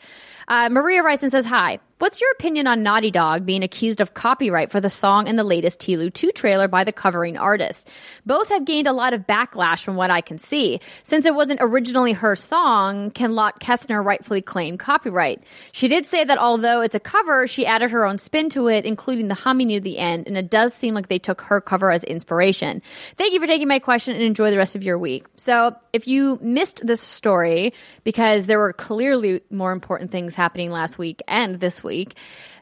Uh, 0.47 0.69
Maria 0.69 1.01
writes 1.01 1.23
and 1.23 1.31
says, 1.31 1.45
Hi, 1.45 1.79
what's 2.01 2.19
your 2.19 2.31
opinion 2.31 2.65
on 2.65 2.81
Naughty 2.81 3.11
Dog 3.11 3.45
being 3.45 3.61
accused 3.61 4.01
of 4.01 4.15
copyright 4.15 4.71
for 4.71 4.81
the 4.81 4.89
song 4.89 5.27
in 5.27 5.35
the 5.35 5.43
latest 5.43 5.79
TLOU 5.79 6.11
2 6.11 6.31
trailer 6.31 6.67
by 6.67 6.83
the 6.83 6.91
covering 6.91 7.37
artist? 7.37 7.87
Both 8.25 8.49
have 8.49 8.65
gained 8.65 8.87
a 8.87 8.91
lot 8.91 9.13
of 9.13 9.27
backlash 9.27 9.83
from 9.83 9.97
what 9.97 10.09
I 10.09 10.21
can 10.21 10.39
see. 10.39 10.79
Since 11.03 11.27
it 11.27 11.35
wasn't 11.35 11.59
originally 11.61 12.13
her 12.13 12.35
song, 12.35 13.11
can 13.11 13.35
Lotte 13.35 13.59
Kestner 13.59 14.03
rightfully 14.03 14.41
claim 14.41 14.79
copyright? 14.79 15.43
She 15.73 15.87
did 15.87 16.07
say 16.07 16.23
that 16.23 16.39
although 16.39 16.81
it's 16.81 16.95
a 16.95 16.99
cover, 16.99 17.45
she 17.45 17.67
added 17.67 17.91
her 17.91 18.03
own 18.03 18.17
spin 18.17 18.49
to 18.49 18.67
it, 18.67 18.83
including 18.83 19.27
the 19.27 19.35
humming 19.35 19.67
near 19.67 19.79
the 19.79 19.99
end, 19.99 20.25
and 20.25 20.35
it 20.35 20.49
does 20.49 20.73
seem 20.73 20.95
like 20.95 21.07
they 21.07 21.19
took 21.19 21.41
her 21.41 21.61
cover 21.61 21.91
as 21.91 22.03
inspiration. 22.03 22.81
Thank 23.17 23.33
you 23.33 23.39
for 23.39 23.45
taking 23.45 23.67
my 23.67 23.77
question 23.77 24.15
and 24.15 24.23
enjoy 24.23 24.49
the 24.49 24.57
rest 24.57 24.75
of 24.75 24.81
your 24.81 24.97
week. 24.97 25.25
So, 25.35 25.75
if 25.93 26.07
you 26.07 26.39
missed 26.41 26.81
this 26.83 27.01
story, 27.01 27.73
because 28.03 28.47
there 28.47 28.57
were 28.57 28.73
clearly 28.73 29.41
more 29.51 29.71
important 29.71 30.09
things 30.09 30.33
happening 30.33 30.71
last 30.71 30.97
week 30.97 31.21
and 31.27 31.59
this 31.59 31.83
week. 31.83 31.90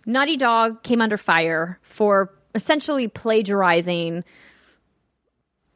Naughty 0.05 0.37
Dog 0.37 0.83
came 0.83 1.01
under 1.01 1.17
fire 1.17 1.79
for 1.81 2.33
essentially 2.55 3.07
plagiarizing. 3.07 4.23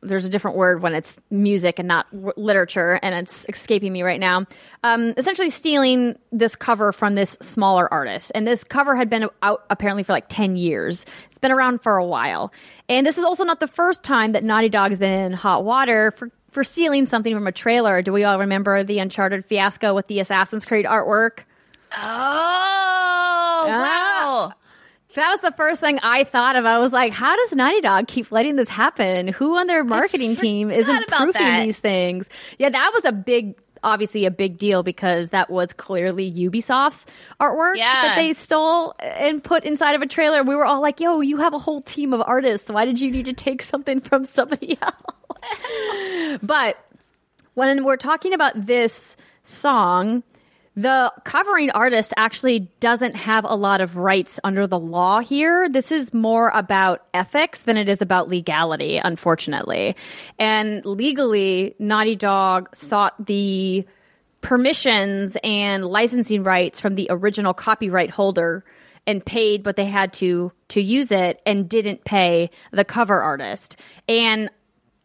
There's 0.01 0.25
a 0.25 0.29
different 0.29 0.57
word 0.57 0.81
when 0.81 0.93
it's 0.95 1.17
music 1.29 1.79
and 1.79 1.87
not 1.87 2.11
w- 2.11 2.33
literature, 2.35 2.99
and 3.01 3.15
it's 3.15 3.45
escaping 3.47 3.93
me 3.93 4.01
right 4.01 4.19
now. 4.19 4.45
Um, 4.83 5.13
essentially, 5.15 5.49
stealing 5.49 6.17
this 6.31 6.55
cover 6.55 6.91
from 6.91 7.15
this 7.15 7.37
smaller 7.41 7.91
artist. 7.93 8.31
And 8.35 8.45
this 8.45 8.63
cover 8.63 8.95
had 8.95 9.09
been 9.09 9.29
out 9.41 9.63
apparently 9.69 10.03
for 10.03 10.11
like 10.11 10.25
10 10.27 10.57
years. 10.57 11.05
It's 11.29 11.39
been 11.39 11.51
around 11.51 11.83
for 11.83 11.95
a 11.95 12.05
while. 12.05 12.51
And 12.89 13.07
this 13.07 13.17
is 13.17 13.23
also 13.23 13.43
not 13.45 13.59
the 13.61 13.67
first 13.67 14.03
time 14.03 14.33
that 14.33 14.43
Naughty 14.43 14.69
Dog 14.69 14.91
has 14.91 14.99
been 14.99 15.13
in 15.13 15.33
hot 15.33 15.63
water 15.63 16.11
for 16.11 16.31
for 16.53 16.63
stealing 16.63 17.07
something 17.07 17.33
from 17.33 17.47
a 17.47 17.51
trailer. 17.51 18.01
Do 18.01 18.13
we 18.13 18.23
all 18.23 18.39
remember 18.39 18.83
the 18.83 18.99
Uncharted 18.99 19.43
fiasco 19.43 19.93
with 19.95 20.07
the 20.07 20.19
Assassin's 20.19 20.65
Creed 20.65 20.85
artwork? 20.85 21.39
Oh, 21.97 23.22
wow. 23.67 24.51
Ah, 24.51 24.53
that 25.15 25.31
was 25.31 25.41
the 25.41 25.51
first 25.55 25.79
thing 25.79 25.99
I 26.01 26.23
thought 26.23 26.55
of. 26.55 26.65
I 26.65 26.79
was 26.79 26.91
like, 26.91 27.13
how 27.13 27.35
does 27.35 27.51
Naughty 27.53 27.81
Dog 27.81 28.07
keep 28.07 28.31
letting 28.31 28.55
this 28.55 28.69
happen? 28.69 29.27
Who 29.27 29.55
on 29.57 29.67
their 29.67 29.83
marketing 29.83 30.35
team 30.35 30.71
is 30.71 30.89
improving 30.89 31.59
these 31.61 31.77
things? 31.77 32.27
Yeah, 32.57 32.69
that 32.69 32.91
was 32.93 33.05
a 33.05 33.11
big 33.11 33.55
obviously 33.85 34.25
a 34.25 34.31
big 34.31 34.57
deal 34.57 34.81
because 34.81 35.31
that 35.31 35.49
was 35.49 35.73
clearly 35.73 36.31
Ubisoft's 36.31 37.05
artwork 37.39 37.75
Yeah. 37.75 37.91
that 38.01 38.15
they 38.15 38.33
stole 38.33 38.95
and 38.99 39.43
put 39.43 39.65
inside 39.65 39.93
of 39.95 40.01
a 40.01 40.07
trailer. 40.07 40.41
We 40.41 40.55
were 40.55 40.63
all 40.65 40.81
like, 40.81 41.01
"Yo, 41.01 41.19
you 41.19 41.35
have 41.37 41.53
a 41.53 41.59
whole 41.59 41.81
team 41.81 42.13
of 42.13 42.21
artists. 42.25 42.69
Why 42.71 42.85
did 42.85 43.01
you 43.01 43.11
need 43.11 43.25
to 43.25 43.33
take 43.33 43.61
something 43.61 43.99
from 43.99 44.23
somebody 44.23 44.77
else?" 44.81 46.39
but 46.41 46.77
when 47.55 47.83
we're 47.83 47.97
talking 47.97 48.33
about 48.33 48.53
this 48.65 49.15
song, 49.43 50.23
the 50.75 51.13
covering 51.23 51.69
artist 51.71 52.13
actually 52.17 52.71
doesn't 52.79 53.15
have 53.15 53.45
a 53.45 53.55
lot 53.55 53.79
of 53.79 53.95
rights 53.95 54.39
under 54.43 54.65
the 54.65 54.79
law 54.79 55.19
here. 55.19 55.69
This 55.69 55.91
is 55.91 56.13
more 56.13 56.49
about 56.49 57.05
ethics 57.13 57.59
than 57.59 57.77
it 57.77 57.87
is 57.87 58.01
about 58.01 58.27
legality, 58.27 58.97
unfortunately. 58.97 59.95
And 60.39 60.83
legally, 60.85 61.75
Naughty 61.77 62.15
Dog 62.15 62.75
sought 62.75 63.23
the 63.23 63.85
permissions 64.43 65.37
and 65.43 65.85
licensing 65.85 66.43
rights 66.43 66.79
from 66.79 66.95
the 66.95 67.07
original 67.09 67.53
copyright 67.53 68.09
holder 68.09 68.63
and 69.07 69.25
paid 69.25 69.63
but 69.63 69.75
they 69.75 69.85
had 69.85 70.13
to 70.13 70.51
to 70.67 70.81
use 70.81 71.11
it 71.11 71.41
and 71.45 71.69
didn't 71.69 72.03
pay 72.03 72.49
the 72.71 72.85
cover 72.85 73.21
artist. 73.21 73.77
And 74.07 74.51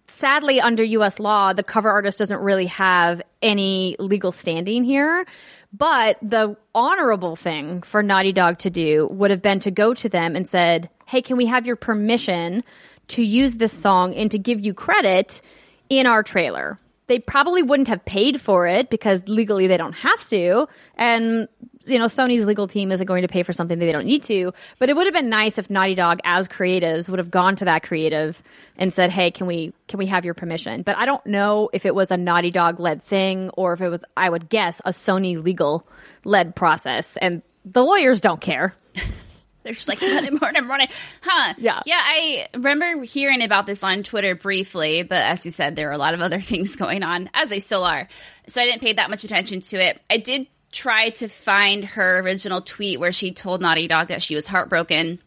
sadly 0.07 0.61
under 0.61 0.83
US 0.83 1.21
law 1.21 1.53
the 1.53 1.63
cover 1.63 1.89
artist 1.89 2.19
doesn't 2.19 2.41
really 2.41 2.67
have 2.67 3.23
any 3.43 3.95
legal 3.99 4.33
standing 4.33 4.83
here 4.83 5.25
but 5.73 6.19
the 6.23 6.57
honorable 6.75 7.37
thing 7.37 7.83
for 7.83 8.03
Naughty 8.03 8.33
Dog 8.33 8.59
to 8.59 8.71
do 8.71 9.07
would 9.11 9.31
have 9.31 9.43
been 9.43 9.61
to 9.61 9.71
go 9.71 9.95
to 9.95 10.09
them 10.09 10.37
and 10.37 10.49
said 10.49 10.91
hey 11.07 11.23
can 11.23 11.37
we 11.37 11.47
have 11.47 11.67
your 11.67 11.77
permission 11.77 12.63
to 13.09 13.23
use 13.23 13.55
this 13.55 13.73
song 13.73 14.15
and 14.15 14.31
to 14.31 14.39
give 14.39 14.65
you 14.65 14.75
credit 14.75 15.41
in 15.89 16.07
our 16.07 16.23
trailer 16.23 16.79
they 17.09 17.19
probably 17.19 17.63
wouldn't 17.63 17.89
have 17.89 18.05
paid 18.05 18.41
for 18.41 18.67
it 18.67 18.91
because 18.91 19.27
legally 19.27 19.67
they 19.67 19.77
don't 19.77 19.95
have 19.95 20.29
to. 20.29 20.69
And 20.95 21.49
you 21.87 21.99
know 21.99 22.07
sony's 22.07 22.45
legal 22.45 22.69
team 22.69 22.93
isn't 22.93 23.07
going 23.07 23.23
to 23.23 23.29
pay 23.29 23.43
for 23.43 23.53
something 23.53 23.79
they 23.79 23.93
don't 23.93 24.05
need 24.05 24.23
to. 24.25 24.53
But 24.79 24.91
it 24.91 24.97
would 24.97 25.07
have 25.07 25.15
been 25.15 25.31
nice 25.31 25.59
if 25.59 25.71
naughty 25.71 25.95
dog 25.95 26.21
as 26.25 26.49
creatives 26.49 27.09
would 27.09 27.19
have 27.19 27.31
gone 27.31 27.57
to 27.57 27.65
that 27.65 27.83
creative 27.83 28.43
and 28.77 28.93
said 28.93 29.11
hey 29.11 29.31
can 29.31 29.47
we 29.47 29.73
can 29.89 29.99
we 29.99 30.07
have 30.07 30.25
your 30.25 30.35
permission? 30.35 30.83
But 30.83 30.97
i 30.97 31.07
don't 31.07 31.25
know 31.27 31.71
if 31.73 31.87
it 31.87 31.95
was 31.95 32.11
a 32.11 32.17
naughty 32.17 32.51
dog 32.51 32.79
led 32.79 33.03
thing 33.03 33.51
or 33.51 33.73
if 33.73 33.81
it 33.81 33.89
was 33.89 34.05
i 34.17 34.29
would 34.29 34.49
guess 34.49 34.81
a 34.85 34.91
sony 34.91 35.43
legal 35.43 35.87
led 36.25 36.55
process. 36.55 37.17
And 37.17 37.43
the 37.65 37.83
lawyers 37.85 38.21
don't 38.21 38.41
care 38.41 38.75
They're 39.63 39.73
just 39.75 39.89
like, 39.89 40.01
run 40.03 40.25
it, 40.25 40.41
run 40.41 40.57
it, 40.57 40.65
run 40.67 40.81
it. 40.83 40.91
Huh. 41.23 41.55
Yeah. 41.59 41.83
Yeah, 41.85 42.01
I 42.01 42.47
remember 42.55 43.03
hearing 43.03 43.43
about 43.43 43.67
this 43.67 43.83
on 43.85 44.03
Twitter 44.03 44.35
briefly, 44.35 45.03
but 45.03 45.23
as 45.23 45.45
you 45.45 45.51
said, 45.51 45.77
there 45.77 45.89
are 45.89 45.93
a 45.93 45.99
lot 45.99 46.15
of 46.15 46.21
other 46.23 46.41
things 46.41 46.77
going 46.77 47.03
on, 47.03 47.29
as 47.35 47.51
they 47.51 47.59
still 47.61 47.85
are. 47.85 48.09
So 48.47 48.61
I 48.61 48.65
didn't 48.67 48.81
pay 48.83 48.95
that 48.95 49.11
much 49.11 49.25
attention 49.25 49.61
to 49.61 49.77
it. 49.77 50.01
I 50.09 50.19
did 50.19 50.47
try 50.71 51.11
to 51.11 51.29
find 51.29 51.85
her 51.85 52.21
original 52.21 52.61
tweet 52.61 53.01
where 53.01 53.13
she 53.13 53.33
told 53.33 53.61
Naughty 53.61 53.89
Dog 53.89 54.09
that 54.09 54.23
she 54.23 54.35
was 54.35 54.47
heartbroken 54.47 55.19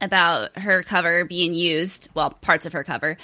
about 0.00 0.58
her 0.58 0.82
cover 0.82 1.24
being 1.24 1.54
used, 1.54 2.08
well, 2.14 2.30
parts 2.30 2.66
of 2.66 2.72
her 2.74 2.84
cover. 2.84 3.16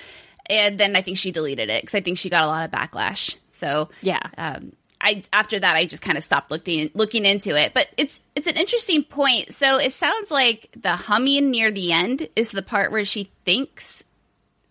And 0.48 0.78
then 0.78 0.96
I 0.96 1.02
think 1.02 1.18
she 1.18 1.30
deleted 1.30 1.68
it 1.70 1.82
because 1.82 1.94
I 1.94 2.00
think 2.00 2.18
she 2.18 2.30
got 2.30 2.44
a 2.44 2.46
lot 2.46 2.64
of 2.64 2.70
backlash. 2.70 3.36
So 3.50 3.90
Yeah. 4.00 4.20
um, 4.38 4.72
I 5.02 5.24
after 5.32 5.58
that 5.58 5.76
I 5.76 5.84
just 5.86 6.02
kind 6.02 6.16
of 6.16 6.24
stopped 6.24 6.50
looking 6.50 6.90
looking 6.94 7.24
into 7.26 7.56
it. 7.60 7.74
But 7.74 7.88
it's 7.96 8.20
it's 8.36 8.46
an 8.46 8.56
interesting 8.56 9.02
point. 9.04 9.52
So 9.54 9.78
it 9.78 9.92
sounds 9.92 10.30
like 10.30 10.68
the 10.80 10.96
humming 10.96 11.50
near 11.50 11.70
the 11.70 11.92
end 11.92 12.28
is 12.36 12.52
the 12.52 12.62
part 12.62 12.92
where 12.92 13.04
she 13.04 13.30
thinks 13.44 14.04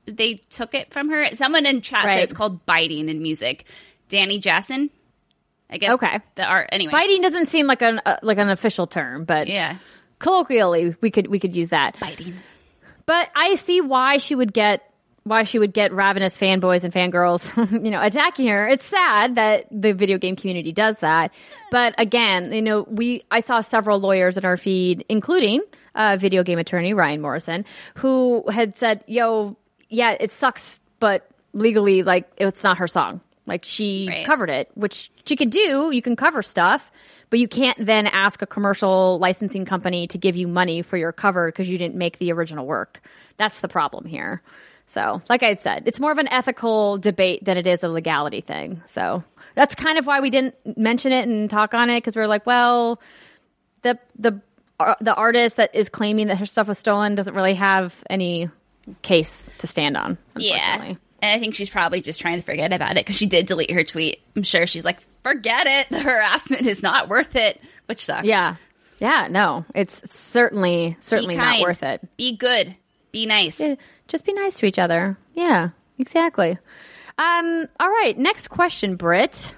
they 0.06 0.36
took 0.50 0.74
it 0.74 0.92
from 0.94 1.10
her. 1.10 1.28
Someone 1.36 1.66
in 1.66 1.82
chat 1.82 2.06
Right. 2.06 2.24
it's 2.24 2.34
called 2.34 2.66
biting 2.66 3.10
in 3.10 3.22
music. 3.22 3.66
Danny 4.10 4.40
Jassen, 4.40 4.90
I 5.70 5.78
guess. 5.78 5.94
Okay. 5.94 6.20
The 6.36 6.46
art 6.46 6.70
anyway. 6.72 6.92
biting 6.92 7.22
doesn't 7.22 7.46
seem 7.48 7.68
like 7.68 7.82
an 7.82 8.02
uh, 8.06 8.18
like 8.24 8.38
an 8.38 8.50
official 8.50 8.88
term 8.88 9.24
but 9.26 9.48
Yeah. 9.48 9.78
colloquially 10.20 10.96
we 11.02 11.12
could 11.12 11.28
we 11.28 11.40
could 11.40 11.56
use 11.56 11.70
that 11.70 12.00
Biting. 12.00 12.34
But 13.06 13.30
I 13.36 13.56
see 13.56 13.82
why 13.82 14.18
she 14.18 14.36
would 14.36 14.54
get 14.54 14.91
why 15.24 15.44
she 15.44 15.60
would 15.60 15.74
get 15.74 15.92
ravenous 15.94 16.38
fanboys 16.38 16.84
and 16.84 16.92
fangirls, 16.94 17.46
you 17.84 17.92
know, 17.92 18.02
attacking 18.02 18.48
her. 18.48 18.68
It's 18.68 18.86
sad 18.86 19.36
that 19.36 19.68
the 19.72 19.94
video 19.94 20.18
game 20.18 20.36
community 20.36 20.72
does 20.72 20.96
that. 20.98 21.32
But 21.70 21.94
again, 21.98 22.52
you 22.52 22.62
know, 22.62 22.84
we 22.84 23.24
I 23.30 23.40
saw 23.42 23.62
several 23.62 24.00
lawyers 24.00 24.38
in 24.38 24.46
our 24.46 24.58
feed, 24.58 25.06
including 25.10 25.62
uh, 25.96 26.18
video 26.20 26.44
game 26.44 26.58
attorney 26.58 26.94
Ryan 26.94 27.22
Morrison, 27.22 27.66
who 27.96 28.44
had 28.50 28.78
said, 28.78 29.04
"Yo, 29.08 29.58
yeah, 29.90 30.16
it 30.20 30.32
sucks, 30.32 30.82
but 31.00 31.30
legally, 31.54 32.02
like, 32.04 32.32
it's 32.38 32.64
not 32.64 32.78
her 32.78 32.88
song. 32.88 33.22
Like, 33.46 33.66
she 33.66 34.08
Right. 34.10 34.26
covered 34.26 34.50
it, 34.50 34.70
which 34.76 35.12
she 35.26 35.36
could 35.36 35.50
do. 35.50 35.92
You 35.92 36.02
can 36.02 36.16
cover 36.16 36.42
stuff." 36.42 36.92
But 37.30 37.40
you 37.40 37.48
can't 37.48 37.78
then 37.86 38.08
ask 38.08 38.42
a 38.42 38.46
commercial 38.46 39.18
licensing 39.20 39.64
company 39.64 40.06
to 40.08 40.18
give 40.18 40.36
you 40.36 40.50
money 40.50 40.82
for 40.82 40.98
your 40.98 41.14
cover 41.14 41.46
because 41.48 41.70
you 41.70 41.78
didn't 41.78 41.96
make 41.96 42.18
the 42.18 42.34
original 42.34 42.66
work. 42.66 43.02
That's 43.38 43.62
the 43.62 43.70
problem 43.70 44.04
here. 44.04 44.42
So, 44.92 45.22
like 45.30 45.42
I 45.42 45.48
had 45.48 45.62
said, 45.62 45.84
it's 45.86 46.02
more 46.02 46.12
of 46.12 46.18
an 46.18 46.28
ethical 46.28 46.98
debate 46.98 47.46
than 47.46 47.58
it 47.58 47.66
is 47.66 47.82
a 47.82 47.88
legality 47.88 48.42
thing. 48.42 48.82
So 48.88 49.24
that's 49.56 49.74
kind 49.74 49.98
of 49.98 50.06
why 50.06 50.20
we 50.20 50.30
didn't 50.30 50.56
mention 50.78 51.14
it 51.14 51.28
and 51.28 51.50
talk 51.50 51.74
on 51.74 51.90
it 51.90 51.98
because 51.98 52.16
we 52.16 52.22
are 52.22 52.28
like, 52.28 52.46
well, 52.46 53.00
the 53.84 53.98
the 54.20 54.42
uh, 54.82 54.96
the 55.00 55.16
artist 55.16 55.58
that 55.58 55.74
is 55.74 55.88
claiming 55.88 56.28
that 56.28 56.40
her 56.40 56.46
stuff 56.46 56.68
was 56.68 56.78
stolen 56.78 57.16
doesn't 57.16 57.36
really 57.36 57.54
have 57.54 58.04
any 58.10 58.50
case 59.02 59.50
to 59.60 59.68
stand 59.68 59.96
on. 59.96 60.18
Yeah. 60.36 60.96
And 61.24 61.36
I 61.36 61.40
think 61.40 61.54
she's 61.54 61.70
probably 61.70 62.02
just 62.02 62.20
trying 62.20 62.40
to 62.40 62.46
forget 62.46 62.74
about 62.74 62.92
it 62.92 63.06
because 63.06 63.16
she 63.16 63.28
did 63.28 63.46
delete 63.46 63.72
her 63.72 63.84
tweet. 63.84 64.22
I'm 64.36 64.44
sure 64.44 64.66
she's 64.68 64.84
like, 64.84 65.00
forget 65.24 65.68
it. 65.68 65.90
The 65.90 66.00
harassment 66.00 66.66
is 66.66 66.82
not 66.84 67.08
worth 67.08 67.36
it, 67.36 67.62
which 67.86 68.04
sucks. 68.04 68.26
Yeah. 68.26 68.56
Yeah. 69.00 69.28
No, 69.30 69.64
it's 69.74 70.02
certainly 70.14 70.98
certainly 71.00 71.38
not 71.38 71.62
worth 71.62 71.84
it. 71.84 72.02
Be 72.18 72.36
good. 72.36 72.76
Be 73.12 73.26
nice. 73.26 73.62
Just 74.12 74.26
be 74.26 74.34
nice 74.34 74.56
to 74.58 74.66
each 74.66 74.78
other. 74.78 75.18
Yeah, 75.36 75.70
exactly. 75.98 76.58
Um, 77.18 77.66
all 77.80 77.88
right, 77.90 78.14
next 78.18 78.50
question, 78.50 78.98
Britt, 78.98 79.54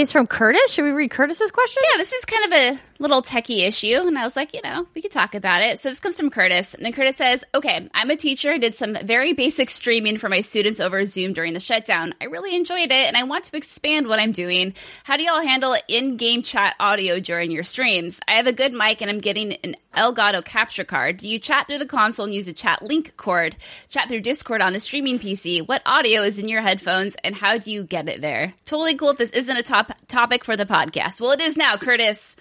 is 0.00 0.12
from 0.12 0.26
Curtis. 0.26 0.72
Should 0.72 0.84
we 0.84 0.90
read 0.90 1.10
Curtis's 1.10 1.50
question? 1.50 1.82
Yeah, 1.90 1.98
this 1.98 2.12
is 2.12 2.24
kind 2.24 2.44
of 2.44 2.52
a 2.52 2.78
little 2.98 3.22
techie 3.22 3.66
issue, 3.66 4.06
and 4.06 4.18
I 4.18 4.24
was 4.24 4.36
like, 4.36 4.54
you 4.54 4.60
know, 4.62 4.86
we 4.94 5.02
could 5.02 5.10
talk 5.10 5.34
about 5.34 5.62
it. 5.62 5.80
So 5.80 5.90
this 5.90 6.00
comes 6.00 6.16
from 6.16 6.30
Curtis, 6.30 6.74
and 6.74 6.94
Curtis 6.94 7.16
says, 7.16 7.44
"Okay, 7.54 7.88
I'm 7.94 8.10
a 8.10 8.16
teacher. 8.16 8.52
I 8.52 8.58
did 8.58 8.74
some 8.74 8.96
very 9.02 9.32
basic 9.32 9.70
streaming 9.70 10.16
for 10.16 10.28
my 10.28 10.40
students 10.40 10.80
over 10.80 11.04
Zoom 11.04 11.32
during 11.32 11.52
the 11.52 11.60
shutdown. 11.60 12.14
I 12.20 12.24
really 12.24 12.56
enjoyed 12.56 12.90
it, 12.90 12.92
and 12.92 13.16
I 13.16 13.24
want 13.24 13.44
to 13.44 13.56
expand 13.56 14.06
what 14.06 14.18
I'm 14.18 14.32
doing. 14.32 14.74
How 15.04 15.16
do 15.16 15.22
y'all 15.22 15.40
handle 15.40 15.76
in-game 15.88 16.42
chat 16.42 16.74
audio 16.80 17.20
during 17.20 17.50
your 17.50 17.64
streams? 17.64 18.20
I 18.28 18.32
have 18.32 18.46
a 18.46 18.52
good 18.52 18.72
mic, 18.72 19.00
and 19.00 19.10
I'm 19.10 19.20
getting 19.20 19.54
an 19.54 19.76
Elgato 19.96 20.44
capture 20.44 20.84
card. 20.84 21.18
Do 21.18 21.28
you 21.28 21.38
chat 21.38 21.68
through 21.68 21.78
the 21.78 21.86
console 21.86 22.26
and 22.26 22.34
use 22.34 22.48
a 22.48 22.52
chat 22.52 22.82
link 22.82 23.16
cord? 23.16 23.56
Chat 23.88 24.08
through 24.08 24.20
Discord 24.20 24.60
on 24.60 24.72
the 24.72 24.80
streaming 24.80 25.18
PC? 25.18 25.66
What 25.66 25.82
audio 25.86 26.22
is 26.22 26.38
in 26.38 26.48
your 26.48 26.60
headphones, 26.60 27.16
and 27.24 27.34
how 27.34 27.58
do 27.58 27.70
you 27.70 27.84
get 27.84 28.08
it 28.08 28.20
there? 28.20 28.54
Totally 28.64 28.94
cool 28.94 29.10
if 29.10 29.18
this 29.18 29.30
isn't 29.30 29.56
a 29.56 29.62
top 29.86 29.96
topic 30.08 30.44
for 30.44 30.56
the 30.56 30.66
podcast. 30.66 31.20
Well, 31.20 31.32
it 31.32 31.40
is 31.40 31.56
now, 31.56 31.76
Curtis." 31.76 32.36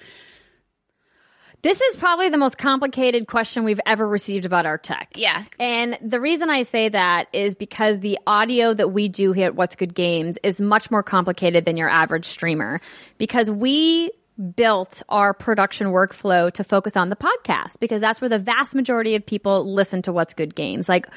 This 1.61 1.81
is 1.81 1.95
probably 1.95 2.29
the 2.29 2.37
most 2.37 2.59
complicated 2.59 3.25
question 3.25 3.63
we've 3.63 3.79
ever 3.87 4.07
received 4.07 4.45
about 4.45 4.67
our 4.67 4.77
tech. 4.77 5.13
Yeah. 5.15 5.45
And 5.59 5.97
the 5.99 6.19
reason 6.19 6.47
I 6.47 6.61
say 6.61 6.89
that 6.89 7.27
is 7.33 7.55
because 7.55 8.01
the 8.01 8.19
audio 8.27 8.71
that 8.75 8.89
we 8.89 9.09
do 9.09 9.31
here 9.31 9.47
at 9.47 9.55
What's 9.55 9.75
Good 9.75 9.95
Games 9.95 10.37
is 10.43 10.61
much 10.61 10.91
more 10.91 11.01
complicated 11.01 11.65
than 11.65 11.75
your 11.75 11.89
average 11.89 12.25
streamer 12.25 12.81
because 13.17 13.49
we 13.49 14.11
built 14.55 15.01
our 15.09 15.33
production 15.33 15.87
workflow 15.87 16.51
to 16.51 16.63
focus 16.63 16.95
on 16.95 17.09
the 17.09 17.15
podcast 17.15 17.79
because 17.79 17.99
that's 17.99 18.21
where 18.21 18.29
the 18.29 18.37
vast 18.37 18.75
majority 18.75 19.15
of 19.15 19.25
people 19.25 19.73
listen 19.73 20.03
to 20.03 20.13
What's 20.13 20.35
Good 20.35 20.53
Games. 20.53 20.87
Like 20.87 21.07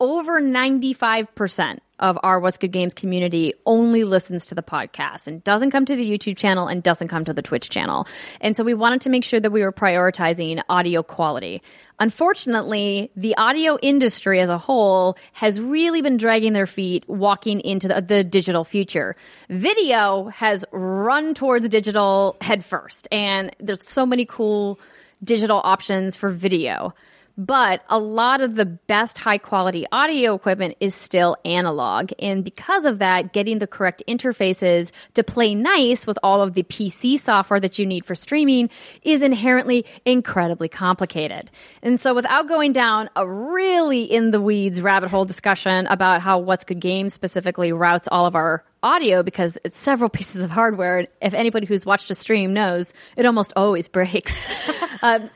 over 0.00 0.40
95% 0.40 1.78
of 2.00 2.18
our 2.22 2.40
What's 2.40 2.58
Good 2.58 2.72
Games 2.72 2.92
community 2.92 3.54
only 3.64 4.04
listens 4.04 4.46
to 4.46 4.54
the 4.54 4.62
podcast 4.62 5.26
and 5.26 5.44
doesn't 5.44 5.70
come 5.70 5.84
to 5.84 5.94
the 5.94 6.10
YouTube 6.10 6.36
channel 6.36 6.66
and 6.66 6.82
doesn't 6.82 7.08
come 7.08 7.24
to 7.24 7.32
the 7.32 7.42
Twitch 7.42 7.70
channel. 7.70 8.06
And 8.40 8.56
so 8.56 8.64
we 8.64 8.74
wanted 8.74 9.02
to 9.02 9.10
make 9.10 9.24
sure 9.24 9.38
that 9.40 9.52
we 9.52 9.62
were 9.62 9.72
prioritizing 9.72 10.62
audio 10.68 11.02
quality. 11.02 11.62
Unfortunately, 11.98 13.10
the 13.14 13.36
audio 13.36 13.78
industry 13.82 14.40
as 14.40 14.48
a 14.48 14.58
whole 14.58 15.16
has 15.32 15.60
really 15.60 16.02
been 16.02 16.16
dragging 16.16 16.54
their 16.54 16.66
feet 16.66 17.08
walking 17.08 17.60
into 17.60 17.88
the, 17.88 18.00
the 18.00 18.24
digital 18.24 18.64
future. 18.64 19.14
Video 19.48 20.28
has 20.28 20.64
run 20.72 21.34
towards 21.34 21.68
digital 21.68 22.36
headfirst, 22.40 23.06
and 23.12 23.54
there's 23.60 23.86
so 23.86 24.06
many 24.06 24.24
cool 24.24 24.80
digital 25.22 25.60
options 25.62 26.16
for 26.16 26.30
video. 26.30 26.94
But 27.40 27.82
a 27.88 27.98
lot 27.98 28.42
of 28.42 28.54
the 28.54 28.66
best 28.66 29.16
high 29.16 29.38
quality 29.38 29.86
audio 29.92 30.34
equipment 30.34 30.76
is 30.78 30.94
still 30.94 31.38
analog. 31.46 32.10
And 32.18 32.44
because 32.44 32.84
of 32.84 32.98
that, 32.98 33.32
getting 33.32 33.60
the 33.60 33.66
correct 33.66 34.02
interfaces 34.06 34.92
to 35.14 35.24
play 35.24 35.54
nice 35.54 36.06
with 36.06 36.18
all 36.22 36.42
of 36.42 36.52
the 36.52 36.64
PC 36.64 37.18
software 37.18 37.58
that 37.58 37.78
you 37.78 37.86
need 37.86 38.04
for 38.04 38.14
streaming 38.14 38.68
is 39.04 39.22
inherently 39.22 39.86
incredibly 40.04 40.68
complicated. 40.68 41.50
And 41.82 41.98
so 41.98 42.14
without 42.14 42.46
going 42.46 42.74
down 42.74 43.08
a 43.16 43.26
really 43.26 44.02
in 44.02 44.32
the 44.32 44.40
weeds 44.42 44.82
rabbit 44.82 45.08
hole 45.08 45.24
discussion 45.24 45.86
about 45.86 46.20
how 46.20 46.40
What's 46.40 46.64
Good 46.64 46.80
Games 46.80 47.14
specifically 47.14 47.72
routes 47.72 48.06
all 48.12 48.26
of 48.26 48.36
our 48.36 48.62
audio 48.82 49.22
because 49.22 49.58
it's 49.64 49.78
several 49.78 50.10
pieces 50.10 50.44
of 50.44 50.50
hardware. 50.50 51.06
If 51.22 51.32
anybody 51.32 51.66
who's 51.66 51.86
watched 51.86 52.10
a 52.10 52.14
stream 52.14 52.52
knows, 52.52 52.92
it 53.16 53.24
almost 53.24 53.54
always 53.56 53.88
breaks. 53.88 54.38
um, 55.02 55.30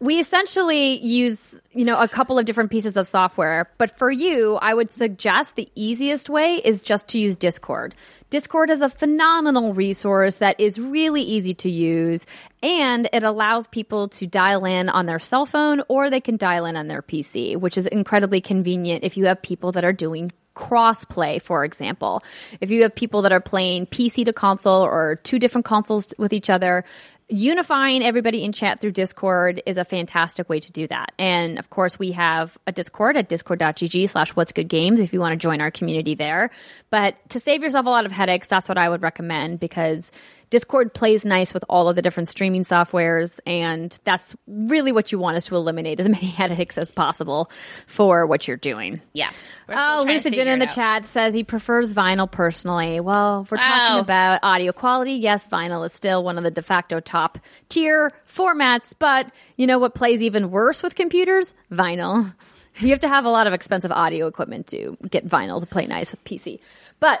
we 0.00 0.18
essentially 0.18 0.98
use, 1.04 1.60
you 1.72 1.84
know, 1.84 1.98
a 1.98 2.08
couple 2.08 2.38
of 2.38 2.46
different 2.46 2.70
pieces 2.70 2.96
of 2.96 3.06
software. 3.06 3.70
But 3.76 3.98
for 3.98 4.10
you, 4.10 4.56
I 4.62 4.72
would 4.72 4.90
suggest 4.90 5.56
the 5.56 5.70
easiest 5.74 6.30
way 6.30 6.56
is 6.56 6.80
just 6.80 7.06
to 7.08 7.18
use 7.18 7.36
Discord. 7.36 7.94
Discord 8.30 8.70
is 8.70 8.80
a 8.80 8.88
phenomenal 8.88 9.74
resource 9.74 10.36
that 10.36 10.58
is 10.58 10.78
really 10.78 11.20
easy 11.20 11.52
to 11.54 11.68
use 11.68 12.24
and 12.62 13.10
it 13.12 13.22
allows 13.22 13.66
people 13.66 14.08
to 14.08 14.26
dial 14.26 14.64
in 14.64 14.88
on 14.88 15.06
their 15.06 15.18
cell 15.18 15.44
phone 15.44 15.82
or 15.88 16.08
they 16.08 16.20
can 16.20 16.36
dial 16.36 16.64
in 16.64 16.76
on 16.76 16.88
their 16.88 17.02
PC, 17.02 17.56
which 17.56 17.76
is 17.76 17.86
incredibly 17.88 18.40
convenient 18.40 19.04
if 19.04 19.16
you 19.16 19.26
have 19.26 19.42
people 19.42 19.72
that 19.72 19.84
are 19.84 19.92
doing 19.92 20.32
crossplay, 20.56 21.40
for 21.42 21.64
example. 21.64 22.22
If 22.60 22.70
you 22.70 22.82
have 22.82 22.94
people 22.94 23.22
that 23.22 23.32
are 23.32 23.40
playing 23.40 23.86
PC 23.86 24.24
to 24.24 24.32
console 24.32 24.82
or 24.82 25.16
two 25.22 25.38
different 25.38 25.64
consoles 25.64 26.14
with 26.18 26.32
each 26.32 26.50
other, 26.50 26.84
unifying 27.30 28.02
everybody 28.02 28.44
in 28.44 28.52
chat 28.52 28.80
through 28.80 28.92
Discord 28.92 29.62
is 29.64 29.76
a 29.76 29.84
fantastic 29.84 30.48
way 30.48 30.60
to 30.60 30.70
do 30.72 30.86
that. 30.88 31.12
And 31.18 31.58
of 31.58 31.70
course, 31.70 31.98
we 31.98 32.12
have 32.12 32.58
a 32.66 32.72
Discord 32.72 33.16
at 33.16 33.28
discord.gg 33.28 34.08
slash 34.08 34.30
what's 34.30 34.52
good 34.52 34.68
games 34.68 35.00
if 35.00 35.12
you 35.12 35.20
want 35.20 35.32
to 35.32 35.36
join 35.36 35.60
our 35.60 35.70
community 35.70 36.14
there. 36.14 36.50
But 36.90 37.16
to 37.30 37.40
save 37.40 37.62
yourself 37.62 37.86
a 37.86 37.90
lot 37.90 38.06
of 38.06 38.12
headaches, 38.12 38.48
that's 38.48 38.68
what 38.68 38.78
I 38.78 38.88
would 38.88 39.02
recommend 39.02 39.60
because 39.60 40.10
Discord 40.50 40.92
plays 40.92 41.24
nice 41.24 41.54
with 41.54 41.64
all 41.68 41.88
of 41.88 41.94
the 41.96 42.02
different 42.02 42.28
streaming 42.28 42.64
softwares, 42.64 43.38
and 43.46 43.96
that's 44.04 44.34
really 44.48 44.90
what 44.92 45.12
you 45.12 45.18
want 45.18 45.36
is 45.36 45.44
to 45.46 45.54
eliminate 45.56 46.00
as 46.00 46.08
many 46.08 46.26
headaches 46.26 46.76
as 46.76 46.90
possible 46.90 47.50
for 47.86 48.26
what 48.26 48.48
you're 48.48 48.56
doing. 48.56 49.00
Yeah. 49.12 49.30
Oh, 49.68 50.04
Lisa 50.06 50.30
Jin 50.30 50.48
in 50.48 50.58
the 50.58 50.66
chat 50.66 51.04
says 51.04 51.32
he 51.32 51.44
prefers 51.44 51.94
vinyl 51.94 52.28
personally. 52.28 52.98
Well, 52.98 53.46
we're 53.50 53.58
talking 53.58 53.98
Oh. 53.98 54.00
about 54.00 54.40
audio 54.42 54.72
quality. 54.72 55.12
Yes, 55.14 55.46
vinyl 55.48 55.86
is 55.86 55.92
still 55.92 56.24
one 56.24 56.36
of 56.36 56.42
the 56.44 56.50
de 56.50 56.62
facto 56.62 56.98
top 56.98 57.38
tier 57.68 58.12
formats, 58.28 58.92
but 58.98 59.30
you 59.56 59.68
know 59.68 59.78
what 59.78 59.94
plays 59.94 60.20
even 60.20 60.50
worse 60.50 60.82
with 60.82 60.94
computers? 60.96 61.54
Vinyl. 61.72 62.34
You 62.78 62.90
have 62.90 63.00
to 63.00 63.08
have 63.08 63.24
a 63.24 63.28
lot 63.30 63.46
of 63.48 63.52
expensive 63.52 63.90
audio 63.90 64.26
equipment 64.28 64.68
to 64.68 64.96
get 65.10 65.28
vinyl 65.28 65.60
to 65.60 65.66
play 65.66 65.86
nice 65.86 66.12
with 66.12 66.22
PC. 66.24 66.60
But 67.00 67.20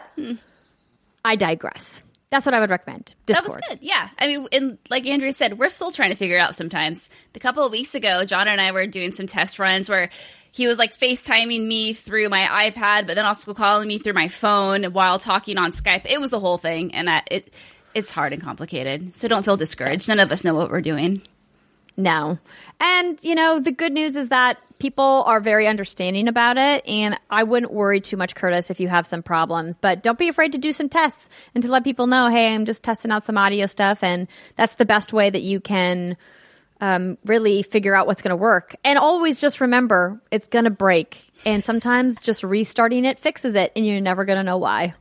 I 1.24 1.34
digress. 1.36 2.02
That's 2.30 2.46
what 2.46 2.54
I 2.54 2.60
would 2.60 2.70
recommend. 2.70 3.14
That 3.26 3.42
was 3.42 3.56
good. 3.68 3.78
Yeah. 3.82 4.08
I 4.18 4.28
mean, 4.28 4.46
and 4.52 4.78
like 4.88 5.04
Andrea 5.04 5.32
said, 5.32 5.58
we're 5.58 5.68
still 5.68 5.90
trying 5.90 6.10
to 6.10 6.16
figure 6.16 6.36
it 6.36 6.40
out 6.40 6.54
sometimes. 6.54 7.08
A 7.34 7.40
couple 7.40 7.64
of 7.64 7.72
weeks 7.72 7.94
ago, 7.94 8.24
John 8.24 8.46
and 8.46 8.60
I 8.60 8.70
were 8.70 8.86
doing 8.86 9.10
some 9.12 9.26
test 9.26 9.58
runs 9.58 9.88
where 9.88 10.10
he 10.52 10.66
was 10.68 10.78
like 10.78 10.96
FaceTiming 10.96 11.66
me 11.66 11.92
through 11.92 12.28
my 12.28 12.70
iPad, 12.70 13.06
but 13.06 13.14
then 13.14 13.26
also 13.26 13.52
calling 13.52 13.88
me 13.88 13.98
through 13.98 14.12
my 14.12 14.28
phone 14.28 14.84
while 14.84 15.18
talking 15.18 15.58
on 15.58 15.72
Skype. 15.72 16.06
It 16.06 16.20
was 16.20 16.32
a 16.32 16.40
whole 16.40 16.58
thing, 16.58 16.94
and 16.94 17.08
that 17.08 17.26
it 17.30 17.52
it's 17.94 18.12
hard 18.12 18.32
and 18.32 18.42
complicated. 18.42 19.16
So 19.16 19.28
don't 19.28 19.44
feel 19.44 19.56
discouraged. 19.56 20.08
None 20.08 20.20
of 20.20 20.30
us 20.30 20.44
know 20.44 20.54
what 20.54 20.70
we're 20.70 20.80
doing. 20.80 21.22
No. 21.96 22.38
And, 22.78 23.18
you 23.22 23.34
know, 23.34 23.58
the 23.58 23.72
good 23.72 23.92
news 23.92 24.16
is 24.16 24.28
that 24.30 24.58
people 24.80 25.22
are 25.26 25.38
very 25.38 25.68
understanding 25.68 26.26
about 26.26 26.56
it. 26.56 26.86
And 26.88 27.18
I 27.30 27.44
wouldn't 27.44 27.72
worry 27.72 28.00
too 28.00 28.16
much, 28.16 28.34
Curtis, 28.34 28.70
if 28.70 28.80
you 28.80 28.88
have 28.88 29.06
some 29.06 29.22
problems. 29.22 29.76
But 29.76 30.02
don't 30.02 30.18
be 30.18 30.28
afraid 30.28 30.52
to 30.52 30.58
do 30.58 30.72
some 30.72 30.88
tests 30.88 31.28
and 31.54 31.62
to 31.62 31.70
let 31.70 31.84
people 31.84 32.08
know, 32.08 32.28
hey, 32.28 32.52
I'm 32.52 32.64
just 32.64 32.82
testing 32.82 33.12
out 33.12 33.22
some 33.22 33.38
audio 33.38 33.66
stuff. 33.66 34.02
And 34.02 34.26
that's 34.56 34.74
the 34.74 34.84
best 34.86 35.12
way 35.12 35.30
that 35.30 35.42
you 35.42 35.60
can 35.60 36.16
um, 36.80 37.18
really 37.24 37.62
figure 37.62 37.94
out 37.94 38.06
what's 38.06 38.22
going 38.22 38.30
to 38.30 38.36
work. 38.36 38.74
And 38.82 38.98
always 38.98 39.38
just 39.38 39.60
remember, 39.60 40.20
it's 40.30 40.48
going 40.48 40.64
to 40.64 40.70
break. 40.70 41.22
And 41.44 41.64
sometimes 41.64 42.16
just 42.16 42.42
restarting 42.42 43.04
it 43.04 43.20
fixes 43.20 43.54
it. 43.54 43.72
And 43.76 43.86
you're 43.86 44.00
never 44.00 44.24
going 44.24 44.38
to 44.38 44.42
know 44.42 44.58
why. 44.58 44.94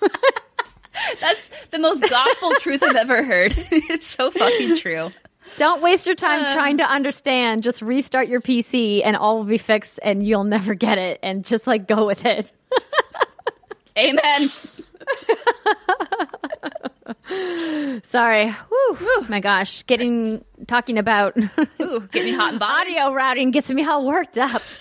That's 1.20 1.66
the 1.66 1.78
most 1.78 2.08
gospel 2.08 2.52
truth 2.54 2.82
I've 2.82 2.96
ever 2.96 3.22
heard. 3.22 3.52
it's 3.70 4.06
so 4.06 4.30
fucking 4.30 4.76
true. 4.76 5.10
Don't 5.56 5.82
waste 5.82 6.06
your 6.06 6.14
time 6.14 6.42
uh. 6.42 6.52
trying 6.52 6.78
to 6.78 6.84
understand. 6.84 7.62
Just 7.62 7.82
restart 7.82 8.28
your 8.28 8.40
PC 8.40 9.02
and 9.04 9.16
all 9.16 9.38
will 9.38 9.44
be 9.44 9.58
fixed 9.58 10.00
and 10.02 10.26
you'll 10.26 10.44
never 10.44 10.74
get 10.74 10.98
it. 10.98 11.20
And 11.22 11.44
just 11.44 11.66
like 11.66 11.86
go 11.86 12.06
with 12.06 12.24
it. 12.24 12.50
Amen. 13.98 14.50
Sorry. 18.02 18.50
Whew. 18.50 19.26
My 19.28 19.40
gosh. 19.40 19.84
Getting, 19.86 20.44
talking 20.66 20.98
about 20.98 21.36
Ooh, 21.80 22.00
get 22.12 22.24
me 22.24 22.32
hot 22.32 22.50
and 22.50 22.60
bothered. 22.60 22.88
audio 22.88 23.12
routing 23.12 23.50
gets 23.50 23.70
me 23.70 23.84
all 23.84 24.06
worked 24.06 24.38
up. 24.38 24.62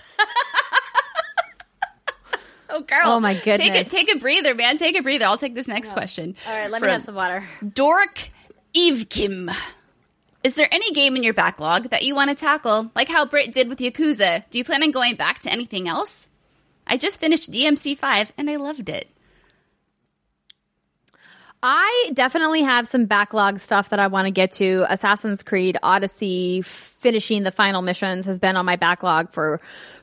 Oh, 2.67 2.81
girl. 2.81 2.99
Oh, 3.05 3.19
my 3.21 3.35
goodness. 3.35 3.59
Take 3.59 3.87
a, 3.87 3.89
take 3.89 4.13
a 4.13 4.19
breather, 4.19 4.53
man. 4.53 4.77
Take 4.77 4.97
a 4.97 5.01
breather. 5.01 5.25
I'll 5.25 5.37
take 5.37 5.55
this 5.55 5.67
next 5.67 5.91
oh. 5.91 5.93
question. 5.93 6.35
All 6.45 6.53
right, 6.53 6.69
let 6.69 6.81
me 6.81 6.89
have 6.89 7.03
some 7.03 7.15
water. 7.15 7.47
Dork 7.73 8.31
Evkim. 8.75 9.55
Is 10.45 10.53
there 10.53 10.71
any 10.71 10.91
game 10.91 11.15
in 11.15 11.23
your 11.23 11.33
backlog 11.33 11.89
that 11.89 12.03
you 12.03 12.13
want 12.13 12.29
to 12.29 12.35
tackle, 12.35 12.91
like 12.93 13.09
how 13.09 13.25
Britt 13.25 13.51
did 13.51 13.67
with 13.67 13.79
Yakuza? 13.79 14.43
Do 14.51 14.59
you 14.59 14.63
plan 14.63 14.83
on 14.83 14.91
going 14.91 15.15
back 15.15 15.39
to 15.39 15.51
anything 15.51 15.87
else? 15.87 16.27
I 16.85 16.97
just 16.97 17.19
finished 17.19 17.51
DMC 17.51 17.97
5 17.97 18.31
and 18.37 18.47
I 18.47 18.57
loved 18.57 18.89
it. 18.89 19.09
I 21.63 22.11
definitely 22.13 22.61
have 22.61 22.87
some 22.87 23.05
backlog 23.05 23.59
stuff 23.59 23.89
that 23.89 23.99
I 23.99 24.05
want 24.05 24.27
to 24.27 24.31
get 24.31 24.51
to. 24.51 24.85
Assassin's 24.87 25.41
Creed 25.41 25.79
Odyssey, 25.81 26.61
finishing 26.61 27.41
the 27.41 27.51
final 27.51 27.81
missions, 27.81 28.27
has 28.27 28.39
been 28.39 28.55
on 28.55 28.67
my 28.67 28.75
backlog 28.75 29.31
for 29.31 29.59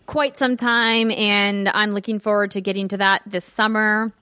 quite 0.06 0.36
some 0.36 0.56
time, 0.56 1.12
and 1.12 1.68
I'm 1.68 1.92
looking 1.92 2.18
forward 2.18 2.50
to 2.50 2.60
getting 2.60 2.88
to 2.88 2.96
that 2.96 3.22
this 3.26 3.44
summer. 3.44 4.12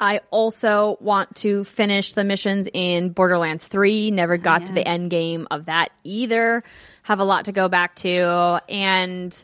I 0.00 0.20
also 0.30 0.96
want 1.00 1.34
to 1.36 1.64
finish 1.64 2.12
the 2.12 2.24
missions 2.24 2.68
in 2.72 3.10
Borderlands 3.10 3.66
3. 3.66 4.10
Never 4.12 4.36
got 4.36 4.66
to 4.66 4.68
yeah. 4.68 4.74
the 4.74 4.88
end 4.88 5.10
game 5.10 5.48
of 5.50 5.66
that 5.66 5.90
either. 6.04 6.62
Have 7.02 7.18
a 7.18 7.24
lot 7.24 7.46
to 7.46 7.52
go 7.52 7.68
back 7.68 7.96
to. 7.96 8.62
And 8.68 9.34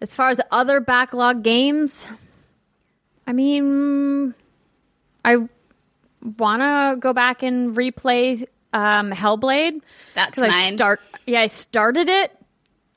as 0.00 0.16
far 0.16 0.30
as 0.30 0.40
other 0.50 0.80
backlog 0.80 1.42
games, 1.42 2.08
I 3.26 3.32
mean, 3.32 4.34
I 5.24 5.36
want 6.38 6.62
to 6.62 6.96
go 6.98 7.12
back 7.12 7.42
and 7.42 7.76
replay 7.76 8.44
um, 8.72 9.10
Hellblade. 9.10 9.80
That's 10.14 10.34
'Cause 10.34 10.48
I 10.50 10.74
start. 10.74 11.00
Yeah, 11.26 11.40
I 11.42 11.48
started 11.48 12.08
it, 12.08 12.32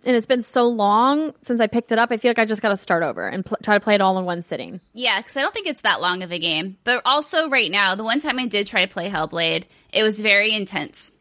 and 0.05 0.15
it's 0.15 0.25
been 0.25 0.41
so 0.41 0.67
long 0.67 1.33
since 1.41 1.59
I 1.59 1.67
picked 1.67 1.91
it 1.91 1.99
up. 1.99 2.11
I 2.11 2.17
feel 2.17 2.29
like 2.29 2.39
I 2.39 2.45
just 2.45 2.61
got 2.61 2.69
to 2.69 2.77
start 2.77 3.03
over 3.03 3.27
and 3.27 3.45
pl- 3.45 3.57
try 3.63 3.75
to 3.75 3.79
play 3.79 3.95
it 3.95 4.01
all 4.01 4.17
in 4.17 4.25
one 4.25 4.41
sitting. 4.41 4.81
Yeah, 4.93 5.17
because 5.17 5.37
I 5.37 5.41
don't 5.41 5.53
think 5.53 5.67
it's 5.67 5.81
that 5.81 6.01
long 6.01 6.23
of 6.23 6.31
a 6.31 6.39
game. 6.39 6.77
But 6.83 7.01
also, 7.05 7.49
right 7.49 7.71
now, 7.71 7.95
the 7.95 8.03
one 8.03 8.19
time 8.19 8.39
I 8.39 8.47
did 8.47 8.67
try 8.67 8.85
to 8.85 8.91
play 8.91 9.09
Hellblade, 9.09 9.65
it 9.91 10.03
was 10.03 10.19
very 10.19 10.53
intense, 10.53 11.11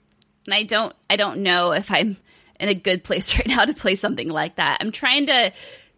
and 0.46 0.54
I 0.54 0.62
don't, 0.64 0.94
I 1.08 1.16
don't 1.16 1.42
know 1.42 1.72
if 1.72 1.90
I'm 1.90 2.16
in 2.60 2.68
a 2.68 2.74
good 2.74 3.04
place 3.04 3.34
right 3.38 3.48
now 3.48 3.64
to 3.64 3.74
play 3.74 3.94
something 3.94 4.28
like 4.28 4.56
that. 4.56 4.78
I'm 4.80 4.92
trying 4.92 5.26
to 5.26 5.52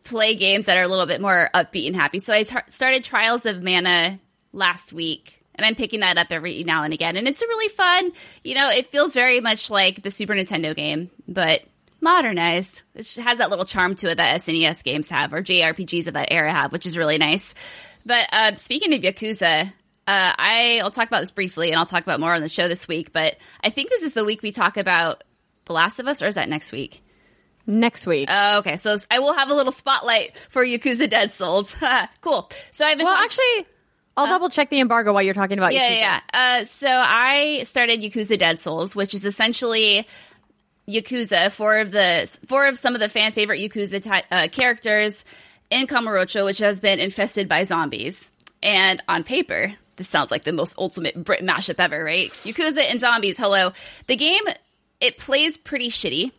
play 0.05 0.35
games 0.35 0.67
that 0.67 0.77
are 0.77 0.83
a 0.83 0.89
little 0.89 1.07
bit 1.07 1.21
more 1.21 1.49
upbeat 1.55 1.87
and 1.87 1.97
happy. 1.97 2.19
So 2.19 2.33
I 2.33 2.43
tar- 2.43 2.67
started 2.69 3.05
Trials 3.05 3.47
of 3.47 3.63
Mana 3.63 4.21
last 4.53 4.93
week. 4.93 5.41
And 5.57 5.65
I'm 5.65 5.77
picking 5.77 6.01
that 6.01 6.19
up 6.19 6.29
every 6.31 6.65
now 6.65 6.83
and 6.83 6.93
again. 6.93 7.17
And 7.17 7.29
it's 7.29 7.41
a 7.41 7.47
really 7.47 7.69
fun. 7.69 8.11
You 8.43 8.57
know, 8.57 8.71
it 8.71 8.87
feels 8.87 9.15
very 9.15 9.39
much 9.39 9.71
like 9.71 10.03
the 10.03 10.11
Super 10.11 10.35
Nintendo 10.35 10.75
game, 10.75 11.11
but 11.29 11.63
modernized. 12.05 12.83
It 12.95 13.17
has 13.17 13.39
that 13.39 13.51
little 13.51 13.65
charm 13.65 13.97
to 13.97 14.11
it 14.11 14.17
that 14.17 14.41
SNES 14.41 14.85
games 14.85 15.09
have, 15.09 15.33
or 15.35 15.43
JRPGs 15.43 16.07
of 16.07 16.15
that 16.15 16.29
era 16.31 16.53
have, 16.53 16.71
which 16.71 16.87
is 16.87 16.97
really 16.97 17.19
nice. 17.19 17.57
But 18.07 18.29
uh, 18.33 18.55
speaking 18.57 18.95
of 18.95 19.01
Yakuza, 19.01 19.67
uh, 19.67 19.71
I, 20.07 20.81
I'll 20.85 20.93
talk 20.93 21.09
about 21.09 21.21
this 21.21 21.33
briefly, 21.33 21.71
and 21.71 21.79
I'll 21.79 21.87
talk 21.87 22.03
about 22.05 22.21
more 22.21 22.35
on 22.35 22.43
the 22.43 22.49
show 22.49 22.69
this 22.69 22.87
week. 22.87 23.13
But 23.13 23.37
I 23.63 23.71
think 23.71 23.91
this 23.91 24.03
is 24.03 24.15
the 24.15 24.25
week 24.25 24.43
we 24.43 24.53
talk 24.53 24.77
about 24.77 25.25
The 25.65 25.73
Last 25.73 25.99
of 25.99 26.07
Us, 26.07 26.23
or 26.23 26.27
is 26.29 26.37
that 26.37 26.49
next 26.49 26.71
week? 26.71 27.03
Next 27.67 28.07
week. 28.07 28.29
Oh, 28.31 28.59
okay. 28.59 28.77
So 28.77 28.97
I 29.11 29.21
will 29.21 29.33
have 29.33 29.49
a 29.49 29.55
little 29.55 29.73
spotlight 29.73 30.37
for 30.51 30.65
Yakuza 30.65 31.09
Dead 31.09 31.33
Souls. 31.33 31.75
cool. 32.21 32.51
So 32.71 32.85
I've 32.85 32.99
been 32.99 33.07
well, 33.07 33.17
actually, 33.17 33.67
I'll 34.17 34.27
double 34.27 34.51
check 34.51 34.69
the 34.69 34.81
embargo 34.81 35.15
while 35.15 35.23
you're 35.23 35.35
talking 35.35 35.57
about. 35.57 35.73
yeah, 35.73 35.89
Yakuza. 35.89 36.01
yeah. 36.01 36.21
yeah. 36.35 36.61
Uh, 36.61 36.65
so 36.67 36.89
I 36.91 37.63
started 37.65 38.03
Yakuza 38.03 38.39
Dead 38.39 38.61
Souls, 38.61 38.95
which 38.95 39.15
is 39.15 39.25
essentially 39.25 40.07
Yakuza, 40.89 41.51
four 41.51 41.79
of 41.79 41.93
the 41.93 42.39
four 42.47 42.67
of 42.67 42.79
some 42.79 42.95
of 42.95 43.01
the 43.01 43.09
fan 43.09 43.33
favorite 43.33 43.61
Yakuza 43.61 44.03
ty- 44.03 44.25
uh, 44.31 44.49
characters 44.49 45.25
in 45.71 45.87
Kamurocho, 45.87 46.45
which 46.45 46.59
has 46.59 46.81
been 46.81 46.99
infested 47.01 47.49
by 47.49 47.65
zombies. 47.65 48.31
And 48.63 49.03
on 49.09 49.25
paper, 49.25 49.75
this 49.97 50.09
sounds 50.09 50.31
like 50.31 50.45
the 50.45 50.53
most 50.53 50.77
ultimate 50.79 51.23
Brit 51.23 51.43
mashup 51.43 51.77
ever, 51.79 52.03
right? 52.03 52.31
Yakuza 52.45 52.83
and 52.91 53.01
zombies. 53.01 53.39
Hello. 53.39 53.73
The 54.07 54.17
game 54.17 54.43
it 55.01 55.19
plays 55.19 55.57
pretty 55.57 55.89
shitty, 55.89 56.33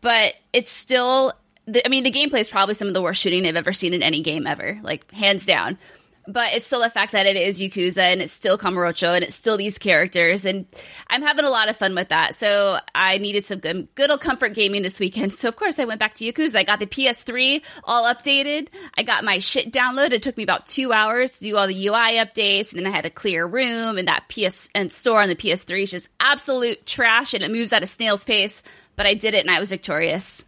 but 0.00 0.34
it's 0.52 0.72
still. 0.72 1.32
The, 1.66 1.86
I 1.86 1.88
mean, 1.88 2.02
the 2.02 2.10
gameplay 2.10 2.40
is 2.40 2.50
probably 2.50 2.74
some 2.74 2.88
of 2.88 2.94
the 2.94 3.02
worst 3.02 3.22
shooting 3.22 3.46
I've 3.46 3.54
ever 3.54 3.72
seen 3.72 3.94
in 3.94 4.02
any 4.02 4.20
game 4.20 4.48
ever, 4.48 4.80
like 4.82 5.08
hands 5.12 5.46
down. 5.46 5.78
But 6.26 6.54
it's 6.54 6.66
still 6.66 6.80
the 6.80 6.90
fact 6.90 7.12
that 7.12 7.26
it 7.26 7.36
is 7.36 7.60
Yakuza 7.60 7.98
and 7.98 8.22
it's 8.22 8.32
still 8.32 8.56
Kamurocho 8.56 9.14
and 9.14 9.24
it's 9.24 9.34
still 9.34 9.56
these 9.56 9.78
characters, 9.78 10.44
and 10.44 10.66
I'm 11.08 11.22
having 11.22 11.44
a 11.44 11.50
lot 11.50 11.68
of 11.68 11.76
fun 11.76 11.96
with 11.96 12.10
that. 12.10 12.36
So 12.36 12.78
I 12.94 13.18
needed 13.18 13.44
some 13.44 13.58
good, 13.58 13.88
good 13.96 14.10
old 14.10 14.20
comfort 14.20 14.54
gaming 14.54 14.82
this 14.82 15.00
weekend. 15.00 15.32
So 15.42 15.48
of 15.48 15.56
course 15.56 15.80
I 15.80 15.86
went 15.86 15.98
back 15.98 16.14
to 16.16 16.24
Yakuza. 16.24 16.56
I 16.56 16.62
got 16.62 16.78
the 16.78 16.86
PS3 16.86 17.64
all 17.82 18.04
updated. 18.04 18.68
I 18.96 19.02
got 19.02 19.24
my 19.24 19.40
shit 19.40 19.72
downloaded. 19.72 20.12
It 20.12 20.22
took 20.22 20.36
me 20.36 20.44
about 20.44 20.66
two 20.66 20.92
hours 20.92 21.32
to 21.32 21.40
do 21.40 21.56
all 21.56 21.66
the 21.66 21.86
UI 21.88 22.18
updates, 22.18 22.70
and 22.70 22.78
then 22.78 22.86
I 22.86 22.94
had 22.94 23.06
a 23.06 23.10
clear 23.10 23.44
room. 23.44 23.98
And 23.98 24.06
that 24.06 24.28
PS 24.28 24.68
and 24.72 24.92
store 24.92 25.20
on 25.20 25.28
the 25.28 25.34
PS3 25.34 25.82
is 25.82 25.90
just 25.90 26.08
absolute 26.20 26.86
trash, 26.86 27.34
and 27.34 27.42
it 27.42 27.50
moves 27.50 27.72
at 27.72 27.82
a 27.82 27.88
snail's 27.88 28.22
pace. 28.22 28.62
But 28.94 29.06
I 29.06 29.14
did 29.14 29.34
it, 29.34 29.40
and 29.40 29.50
I 29.50 29.58
was 29.58 29.70
victorious. 29.70 30.44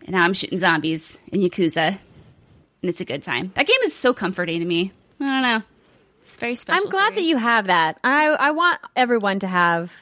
And 0.00 0.12
now 0.12 0.24
I'm 0.24 0.32
shooting 0.32 0.58
zombies 0.58 1.16
in 1.30 1.40
Yakuza 1.40 1.98
and 2.82 2.88
it's 2.88 3.00
a 3.00 3.04
good 3.04 3.22
time. 3.22 3.52
That 3.54 3.66
game 3.66 3.76
is 3.84 3.94
so 3.94 4.12
comforting 4.14 4.60
to 4.60 4.66
me. 4.66 4.92
I 5.20 5.24
don't 5.24 5.42
know. 5.42 5.62
It's 6.22 6.36
very 6.36 6.54
special. 6.54 6.84
I'm 6.84 6.90
glad 6.90 7.14
that 7.16 7.22
you 7.22 7.36
have 7.36 7.66
that. 7.66 7.98
I 8.04 8.28
I 8.28 8.50
want 8.52 8.78
everyone 8.96 9.40
to 9.40 9.46
have, 9.46 9.92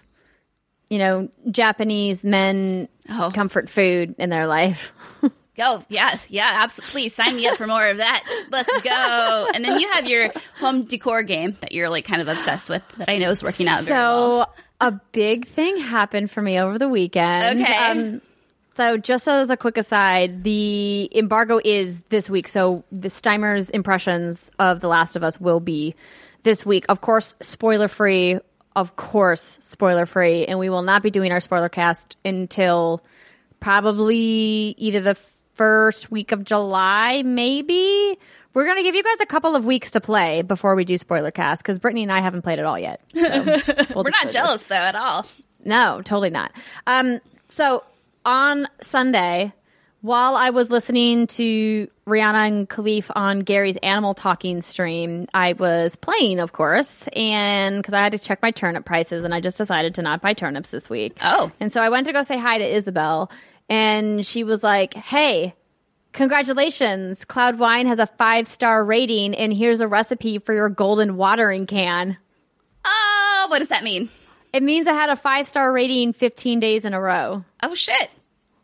you 0.90 0.98
know, 0.98 1.28
Japanese 1.50 2.24
men 2.24 2.88
Oh. 3.10 3.30
comfort 3.34 3.68
food 3.70 4.14
in 4.18 4.28
their 4.30 4.46
life. 4.46 4.92
Go, 5.56 5.82
yeah, 5.88 6.16
yeah, 6.28 6.50
absolutely. 6.62 6.90
Please 6.92 7.14
sign 7.16 7.34
me 7.34 7.46
up 7.48 7.56
for 7.56 7.66
more 7.66 7.84
of 7.88 7.96
that. 7.96 8.22
Let's 8.50 8.70
go. 8.82 9.48
And 9.52 9.64
then 9.64 9.80
you 9.80 9.88
have 9.90 10.06
your 10.06 10.30
home 10.60 10.84
decor 10.84 11.24
game 11.24 11.56
that 11.62 11.72
you're 11.72 11.88
like 11.88 12.04
kind 12.04 12.22
of 12.22 12.28
obsessed 12.28 12.68
with 12.68 12.86
that 12.98 13.08
I 13.08 13.18
know 13.18 13.30
is 13.30 13.42
working 13.42 13.66
out 13.66 13.82
very 13.82 13.98
well. 13.98 14.44
So 14.46 14.62
a 14.80 14.92
big 15.10 15.48
thing 15.48 15.78
happened 15.78 16.30
for 16.30 16.40
me 16.42 16.60
over 16.60 16.78
the 16.78 16.88
weekend. 16.88 17.60
Okay. 17.60 17.76
Um, 17.90 18.20
so 18.78 18.96
just 18.96 19.26
as 19.26 19.50
a 19.50 19.56
quick 19.56 19.76
aside, 19.76 20.44
the 20.44 21.10
embargo 21.12 21.60
is 21.64 22.00
this 22.10 22.30
week. 22.30 22.46
So 22.46 22.84
the 22.92 23.08
Steimer's 23.08 23.70
impressions 23.70 24.52
of 24.60 24.78
The 24.78 24.86
Last 24.86 25.16
of 25.16 25.24
Us 25.24 25.40
will 25.40 25.58
be 25.58 25.96
this 26.44 26.64
week. 26.64 26.86
Of 26.88 27.00
course, 27.00 27.34
spoiler 27.40 27.88
free. 27.88 28.38
Of 28.76 28.94
course, 28.94 29.58
spoiler 29.60 30.06
free. 30.06 30.46
And 30.46 30.60
we 30.60 30.70
will 30.70 30.82
not 30.82 31.02
be 31.02 31.10
doing 31.10 31.32
our 31.32 31.40
spoiler 31.40 31.68
cast 31.68 32.16
until 32.24 33.02
probably 33.58 34.76
either 34.78 35.00
the 35.00 35.16
first 35.54 36.12
week 36.12 36.30
of 36.30 36.44
July, 36.44 37.24
maybe. 37.24 38.16
We're 38.54 38.64
going 38.64 38.76
to 38.76 38.84
give 38.84 38.94
you 38.94 39.02
guys 39.02 39.20
a 39.20 39.26
couple 39.26 39.56
of 39.56 39.64
weeks 39.64 39.90
to 39.90 40.00
play 40.00 40.42
before 40.42 40.76
we 40.76 40.84
do 40.84 40.96
spoiler 40.98 41.32
cast 41.32 41.64
because 41.64 41.80
Brittany 41.80 42.04
and 42.04 42.12
I 42.12 42.20
haven't 42.20 42.42
played 42.42 42.60
it 42.60 42.64
all 42.64 42.78
yet. 42.78 43.00
So 43.12 43.22
we'll 43.92 44.04
We're 44.04 44.10
not 44.10 44.30
jealous 44.30 44.66
though 44.66 44.76
at 44.76 44.94
all. 44.94 45.26
no, 45.64 46.00
totally 46.02 46.30
not. 46.30 46.52
Um, 46.86 47.18
so 47.48 47.82
on 48.28 48.68
Sunday, 48.82 49.54
while 50.02 50.36
I 50.36 50.50
was 50.50 50.70
listening 50.70 51.28
to 51.28 51.88
Rihanna 52.06 52.46
and 52.46 52.68
Kahlief 52.68 53.10
on 53.16 53.40
Gary's 53.40 53.78
Animal 53.78 54.12
Talking 54.12 54.60
stream, 54.60 55.26
I 55.32 55.54
was 55.54 55.96
playing, 55.96 56.38
of 56.38 56.52
course, 56.52 57.08
and 57.16 57.78
because 57.78 57.94
I 57.94 58.00
had 58.00 58.12
to 58.12 58.18
check 58.18 58.42
my 58.42 58.50
turnip 58.50 58.84
prices, 58.84 59.24
and 59.24 59.32
I 59.32 59.40
just 59.40 59.56
decided 59.56 59.94
to 59.94 60.02
not 60.02 60.20
buy 60.20 60.34
turnips 60.34 60.68
this 60.68 60.90
week. 60.90 61.16
Oh. 61.22 61.50
and 61.58 61.72
so 61.72 61.80
I 61.80 61.88
went 61.88 62.06
to 62.06 62.12
go 62.12 62.20
say 62.20 62.36
hi 62.36 62.58
to 62.58 62.64
Isabelle, 62.76 63.30
and 63.70 64.24
she 64.26 64.44
was 64.44 64.62
like, 64.62 64.94
"Hey." 64.94 65.54
Congratulations. 66.14 67.24
Cloud 67.26 67.58
Wine 67.58 67.86
has 67.86 67.98
a 67.98 68.06
five 68.06 68.48
star 68.48 68.84
rating, 68.84 69.34
and 69.34 69.52
here's 69.52 69.80
a 69.80 69.86
recipe 69.86 70.38
for 70.38 70.52
your 70.52 70.68
golden 70.68 71.16
watering 71.16 71.66
can. 71.66 72.16
Oh, 72.84 73.46
what 73.48 73.58
does 73.60 73.68
that 73.68 73.84
mean? 73.84 74.08
It 74.52 74.62
means 74.62 74.86
I 74.86 74.94
had 74.94 75.10
a 75.10 75.16
five 75.16 75.46
star 75.46 75.72
rating 75.72 76.12
15 76.14 76.60
days 76.60 76.84
in 76.84 76.94
a 76.94 77.00
row, 77.00 77.44
Oh 77.62 77.74
shit. 77.74 78.10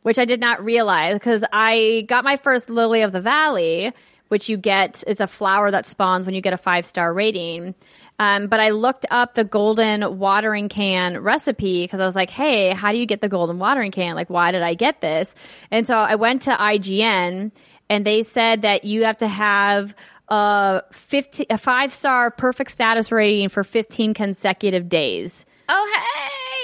Which 0.04 0.18
I 0.18 0.26
did 0.26 0.38
not 0.38 0.62
realize 0.62 1.14
because 1.14 1.42
I 1.50 2.04
got 2.08 2.24
my 2.24 2.36
first 2.36 2.68
Lily 2.68 3.00
of 3.00 3.12
the 3.12 3.22
Valley, 3.22 3.90
which 4.28 4.50
you 4.50 4.58
get 4.58 5.02
is 5.06 5.18
a 5.18 5.26
flower 5.26 5.70
that 5.70 5.86
spawns 5.86 6.26
when 6.26 6.34
you 6.34 6.42
get 6.42 6.52
a 6.52 6.58
five 6.58 6.84
star 6.84 7.12
rating. 7.12 7.74
Um, 8.18 8.48
but 8.48 8.60
I 8.60 8.70
looked 8.70 9.06
up 9.10 9.34
the 9.34 9.44
golden 9.44 10.18
watering 10.18 10.68
can 10.68 11.22
recipe 11.22 11.84
because 11.84 12.00
I 12.00 12.04
was 12.04 12.14
like, 12.14 12.28
hey, 12.28 12.70
how 12.74 12.92
do 12.92 12.98
you 12.98 13.06
get 13.06 13.22
the 13.22 13.30
golden 13.30 13.58
watering 13.58 13.92
can? 13.92 14.14
Like, 14.14 14.28
why 14.28 14.52
did 14.52 14.60
I 14.60 14.74
get 14.74 15.00
this? 15.00 15.34
And 15.70 15.86
so 15.86 15.96
I 15.96 16.16
went 16.16 16.42
to 16.42 16.50
IGN 16.50 17.50
and 17.88 18.06
they 18.06 18.24
said 18.24 18.62
that 18.62 18.84
you 18.84 19.04
have 19.04 19.18
to 19.18 19.26
have 19.26 19.94
a, 20.28 20.82
50, 20.92 21.46
a 21.48 21.56
five 21.56 21.94
star 21.94 22.30
perfect 22.30 22.70
status 22.70 23.10
rating 23.10 23.48
for 23.48 23.64
15 23.64 24.12
consecutive 24.12 24.90
days. 24.90 25.46
Oh 25.70 26.02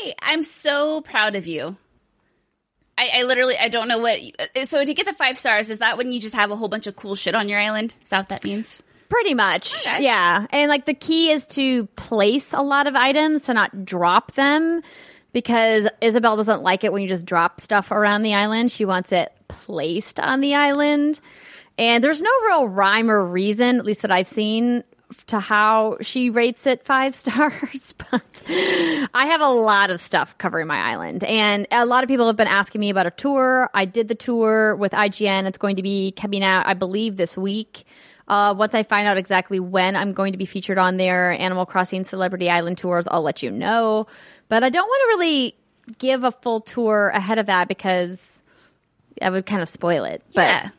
hey, 0.02 0.14
I'm 0.20 0.42
so 0.42 1.00
proud 1.00 1.36
of 1.36 1.46
you. 1.46 1.76
I, 3.00 3.20
I 3.20 3.22
literally 3.22 3.54
I 3.58 3.68
don't 3.68 3.88
know 3.88 3.98
what. 3.98 4.18
Uh, 4.38 4.64
so 4.64 4.84
to 4.84 4.94
get 4.94 5.06
the 5.06 5.14
five 5.14 5.38
stars, 5.38 5.70
is 5.70 5.78
that 5.78 5.96
when 5.96 6.12
you 6.12 6.20
just 6.20 6.34
have 6.34 6.50
a 6.50 6.56
whole 6.56 6.68
bunch 6.68 6.86
of 6.86 6.96
cool 6.96 7.14
shit 7.14 7.34
on 7.34 7.48
your 7.48 7.58
island? 7.58 7.94
Is 8.02 8.10
that 8.10 8.18
what 8.18 8.28
that 8.28 8.44
means? 8.44 8.82
Pretty 9.08 9.34
much. 9.34 9.74
Okay. 9.74 10.04
Yeah. 10.04 10.46
And 10.50 10.68
like 10.68 10.84
the 10.84 10.94
key 10.94 11.30
is 11.30 11.46
to 11.48 11.86
place 11.96 12.52
a 12.52 12.62
lot 12.62 12.86
of 12.86 12.94
items 12.94 13.44
to 13.44 13.54
not 13.54 13.84
drop 13.84 14.32
them 14.32 14.82
because 15.32 15.88
Isabelle 16.00 16.36
doesn't 16.36 16.62
like 16.62 16.84
it 16.84 16.92
when 16.92 17.02
you 17.02 17.08
just 17.08 17.26
drop 17.26 17.60
stuff 17.60 17.90
around 17.90 18.22
the 18.22 18.34
island. 18.34 18.70
She 18.70 18.84
wants 18.84 19.12
it 19.12 19.32
placed 19.48 20.20
on 20.20 20.40
the 20.40 20.54
island. 20.54 21.20
And 21.78 22.04
there's 22.04 22.20
no 22.20 22.30
real 22.46 22.68
rhyme 22.68 23.10
or 23.10 23.24
reason, 23.24 23.78
at 23.78 23.86
least 23.86 24.02
that 24.02 24.10
I've 24.10 24.28
seen, 24.28 24.84
to 25.26 25.40
how 25.40 25.96
she 26.00 26.30
rates 26.30 26.66
it 26.66 26.84
five 26.84 27.14
stars. 27.16 27.94
but 28.10 28.42
I 28.48 29.26
have 29.26 29.40
a 29.40 29.48
lot 29.48 29.90
of 29.90 30.00
stuff 30.00 30.36
covering 30.38 30.66
my 30.66 30.78
island. 30.78 31.24
And 31.24 31.66
a 31.70 31.86
lot 31.86 32.04
of 32.04 32.08
people 32.08 32.26
have 32.26 32.36
been 32.36 32.46
asking 32.46 32.80
me 32.80 32.90
about 32.90 33.06
a 33.06 33.10
tour. 33.10 33.70
I 33.74 33.84
did 33.84 34.08
the 34.08 34.14
tour 34.14 34.76
with 34.76 34.92
IGN. 34.92 35.46
It's 35.46 35.58
going 35.58 35.76
to 35.76 35.82
be 35.82 36.12
coming 36.12 36.42
out, 36.44 36.66
I 36.66 36.74
believe, 36.74 37.16
this 37.16 37.36
week. 37.36 37.84
Uh, 38.28 38.54
once 38.56 38.74
I 38.74 38.84
find 38.84 39.08
out 39.08 39.16
exactly 39.16 39.58
when 39.58 39.96
I'm 39.96 40.12
going 40.12 40.32
to 40.32 40.38
be 40.38 40.46
featured 40.46 40.78
on 40.78 40.98
their 40.98 41.32
Animal 41.32 41.66
Crossing 41.66 42.04
Celebrity 42.04 42.48
Island 42.48 42.78
tours, 42.78 43.08
I'll 43.10 43.22
let 43.22 43.42
you 43.42 43.50
know. 43.50 44.06
But 44.48 44.62
I 44.62 44.70
don't 44.70 44.86
want 44.86 45.00
to 45.02 45.08
really 45.18 45.56
give 45.98 46.22
a 46.22 46.30
full 46.30 46.60
tour 46.60 47.08
ahead 47.08 47.38
of 47.38 47.46
that 47.46 47.66
because 47.66 48.40
I 49.20 49.30
would 49.30 49.46
kind 49.46 49.62
of 49.62 49.68
spoil 49.68 50.04
it. 50.04 50.22
But. 50.34 50.72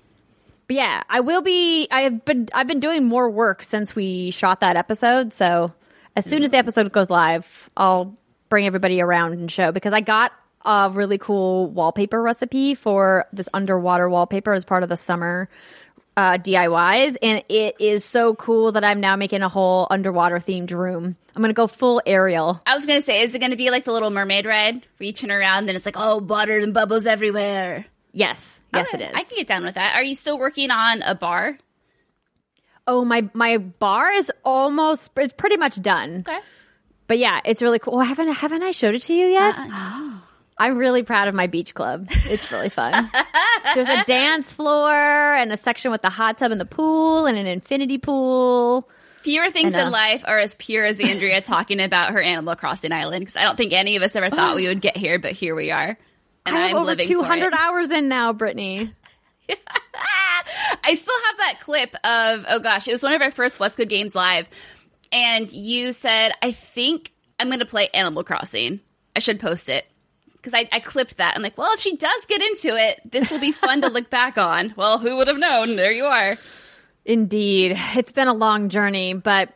But 0.71 0.77
yeah, 0.77 1.03
I 1.09 1.19
will 1.19 1.41
be. 1.41 1.89
I 1.91 2.03
have 2.03 2.23
been. 2.23 2.47
I've 2.53 2.65
been 2.67 2.79
doing 2.79 3.03
more 3.03 3.29
work 3.29 3.61
since 3.61 3.93
we 3.93 4.31
shot 4.31 4.61
that 4.61 4.77
episode. 4.77 5.33
So 5.33 5.73
as 6.15 6.23
soon 6.23 6.43
as 6.43 6.51
the 6.51 6.57
episode 6.57 6.89
goes 6.93 7.09
live, 7.09 7.69
I'll 7.75 8.15
bring 8.47 8.65
everybody 8.65 9.01
around 9.01 9.33
and 9.33 9.51
show 9.51 9.73
because 9.73 9.91
I 9.91 9.99
got 9.99 10.31
a 10.63 10.89
really 10.89 11.17
cool 11.17 11.67
wallpaper 11.67 12.21
recipe 12.21 12.73
for 12.73 13.25
this 13.33 13.49
underwater 13.53 14.09
wallpaper 14.09 14.53
as 14.53 14.63
part 14.63 14.83
of 14.83 14.87
the 14.87 14.95
summer 14.95 15.49
uh, 16.15 16.37
DIYs, 16.37 17.17
and 17.21 17.43
it 17.49 17.75
is 17.81 18.05
so 18.05 18.33
cool 18.33 18.71
that 18.71 18.85
I'm 18.85 19.01
now 19.01 19.17
making 19.17 19.41
a 19.41 19.49
whole 19.49 19.87
underwater 19.89 20.37
themed 20.37 20.71
room. 20.71 21.17
I'm 21.35 21.41
gonna 21.41 21.51
go 21.51 21.67
full 21.67 22.01
Ariel. 22.05 22.61
I 22.65 22.75
was 22.75 22.85
gonna 22.85 23.01
say, 23.01 23.23
is 23.23 23.35
it 23.35 23.39
gonna 23.39 23.57
be 23.57 23.71
like 23.71 23.83
the 23.83 23.91
Little 23.91 24.09
Mermaid 24.09 24.45
ride, 24.45 24.87
reaching 24.99 25.31
around 25.31 25.67
and 25.67 25.71
it's 25.71 25.85
like, 25.85 25.97
oh, 25.97 26.19
water 26.19 26.57
and 26.57 26.73
bubbles 26.73 27.05
everywhere? 27.05 27.87
Yes, 28.13 28.60
yes, 28.73 28.87
Okay, 28.93 29.03
it 29.03 29.09
is. 29.11 29.15
I 29.15 29.23
can 29.23 29.37
get 29.37 29.47
down 29.47 29.63
with 29.63 29.75
that. 29.75 29.95
Are 29.95 30.03
you 30.03 30.15
still 30.15 30.37
working 30.39 30.71
on 30.71 31.01
a 31.01 31.15
bar? 31.15 31.57
oh 32.87 33.05
my 33.05 33.29
my 33.33 33.57
bar 33.57 34.11
is 34.11 34.31
almost. 34.43 35.11
It's 35.17 35.33
pretty 35.33 35.57
much 35.57 35.81
done. 35.81 36.25
Okay. 36.27 36.39
But 37.07 37.17
yeah, 37.19 37.41
it's 37.45 37.61
really 37.61 37.79
cool. 37.79 37.99
Haven't 37.99 38.29
haven't 38.33 38.63
I 38.63 38.71
showed 38.71 38.95
it 38.95 39.01
to 39.03 39.13
you 39.13 39.27
yet? 39.27 39.55
Uh, 39.57 40.17
I'm 40.57 40.77
really 40.77 41.01
proud 41.03 41.27
of 41.27 41.33
my 41.35 41.47
beach 41.47 41.73
club. 41.73 42.07
It's 42.25 42.51
really 42.51 42.69
fun. 42.69 43.09
There's 43.75 43.89
a 43.89 44.03
dance 44.03 44.53
floor 44.53 44.93
and 44.93 45.51
a 45.51 45.57
section 45.57 45.89
with 45.91 46.01
the 46.03 46.09
hot 46.09 46.37
tub 46.37 46.51
and 46.51 46.61
the 46.61 46.65
pool 46.65 47.25
and 47.25 47.37
an 47.37 47.47
infinity 47.47 47.97
pool. 47.97 48.87
Fewer 49.23 49.49
things 49.51 49.75
in 49.75 49.89
life 49.91 50.23
are 50.27 50.39
as 50.39 50.55
pure 50.55 50.85
as 50.85 50.99
Andrea 50.99 51.41
talking 51.41 51.79
about 51.81 52.11
her 52.11 52.21
Animal 52.21 52.55
Crossing 52.55 52.91
island 52.91 53.21
because 53.21 53.35
I 53.35 53.43
don't 53.43 53.55
think 53.55 53.71
any 53.73 53.95
of 53.95 54.03
us 54.03 54.15
ever 54.15 54.29
thought 54.29 54.55
we 54.61 54.67
would 54.67 54.81
get 54.81 54.97
here, 54.97 55.17
but 55.19 55.31
here 55.31 55.55
we 55.55 55.71
are. 55.71 55.97
And 56.45 56.55
I 56.55 56.61
have 56.61 56.71
am 56.71 56.77
over 56.77 56.85
living 56.85 57.07
200 57.07 57.53
hours 57.53 57.91
in 57.91 58.07
now, 58.09 58.33
Brittany. 58.33 58.93
I 60.83 60.93
still 60.95 61.15
have 61.25 61.37
that 61.37 61.59
clip 61.59 61.95
of 62.03 62.45
oh 62.49 62.59
gosh, 62.59 62.87
it 62.87 62.91
was 62.91 63.03
one 63.03 63.13
of 63.13 63.21
our 63.21 63.31
first 63.31 63.59
West 63.59 63.77
Westwood 63.77 63.89
games 63.89 64.15
live, 64.15 64.49
and 65.11 65.51
you 65.51 65.93
said 65.93 66.31
I 66.41 66.51
think 66.51 67.11
I'm 67.39 67.47
going 67.47 67.59
to 67.59 67.65
play 67.65 67.89
Animal 67.93 68.23
Crossing. 68.23 68.79
I 69.15 69.19
should 69.19 69.39
post 69.39 69.69
it 69.69 69.85
because 70.33 70.53
I, 70.53 70.67
I 70.71 70.79
clipped 70.79 71.17
that. 71.17 71.35
I'm 71.35 71.43
like, 71.43 71.57
well, 71.57 71.71
if 71.73 71.79
she 71.79 71.95
does 71.95 72.25
get 72.27 72.41
into 72.41 72.69
it, 72.75 73.01
this 73.11 73.29
will 73.29 73.39
be 73.39 73.51
fun 73.51 73.81
to 73.81 73.89
look 73.89 74.09
back 74.09 74.37
on. 74.37 74.73
Well, 74.77 74.97
who 74.97 75.17
would 75.17 75.27
have 75.27 75.37
known? 75.37 75.75
There 75.75 75.91
you 75.91 76.05
are. 76.05 76.37
Indeed, 77.05 77.77
it's 77.95 78.11
been 78.11 78.27
a 78.27 78.33
long 78.33 78.69
journey, 78.69 79.13
but 79.13 79.49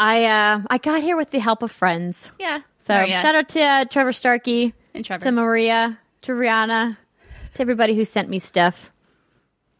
I 0.00 0.24
uh, 0.24 0.62
I 0.68 0.78
got 0.78 1.02
here 1.02 1.16
with 1.16 1.30
the 1.30 1.38
help 1.38 1.62
of 1.62 1.70
friends. 1.70 2.30
Yeah. 2.38 2.60
So 2.86 2.94
Maria 2.94 3.18
shout 3.20 3.34
out 3.34 3.48
to 3.50 3.60
uh, 3.60 3.84
Trevor 3.84 4.12
Starkey, 4.12 4.74
and 4.94 5.04
Trevor. 5.04 5.22
to 5.22 5.32
Maria, 5.32 5.98
to 6.22 6.32
Rihanna, 6.32 6.96
to 7.54 7.60
everybody 7.60 7.94
who 7.94 8.04
sent 8.04 8.28
me 8.28 8.38
stuff, 8.38 8.92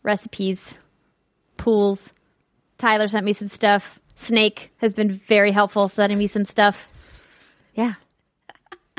recipes, 0.03 0.75
pools. 1.57 2.13
Tyler 2.79 3.09
sent 3.09 3.25
me 3.25 3.33
some 3.33 3.49
stuff. 3.49 4.01
Snake 4.15 4.71
has 4.79 4.93
been 4.93 5.13
very 5.13 5.53
helpful 5.53 5.89
sending 5.89 6.19
me 6.19 6.27
some 6.27 6.45
stuff. 6.45 6.89
Yeah, 7.75 7.95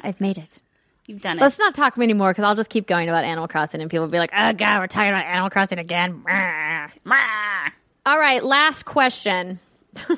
I've 0.02 0.20
made 0.20 0.38
it. 0.38 0.60
You've 1.08 1.22
done 1.22 1.38
it. 1.38 1.42
Let's 1.42 1.60
not 1.60 1.76
talk 1.76 1.98
anymore 1.98 2.32
because 2.32 2.46
I'll 2.46 2.56
just 2.56 2.70
keep 2.70 2.88
going 2.88 3.10
about 3.10 3.26
Animal 3.26 3.48
Crossing 3.48 3.82
and 3.82 3.92
people 3.92 4.06
will 4.06 4.12
be 4.12 4.20
like, 4.20 4.32
oh, 4.36 4.54
God, 4.54 4.80
we're 4.80 4.88
talking 4.88 5.10
about 5.10 5.26
Animal 5.26 5.50
Crossing 5.50 5.80
again. 5.80 6.24
All 8.06 8.20
right, 8.20 8.44
last 8.44 8.86
question. 8.86 9.60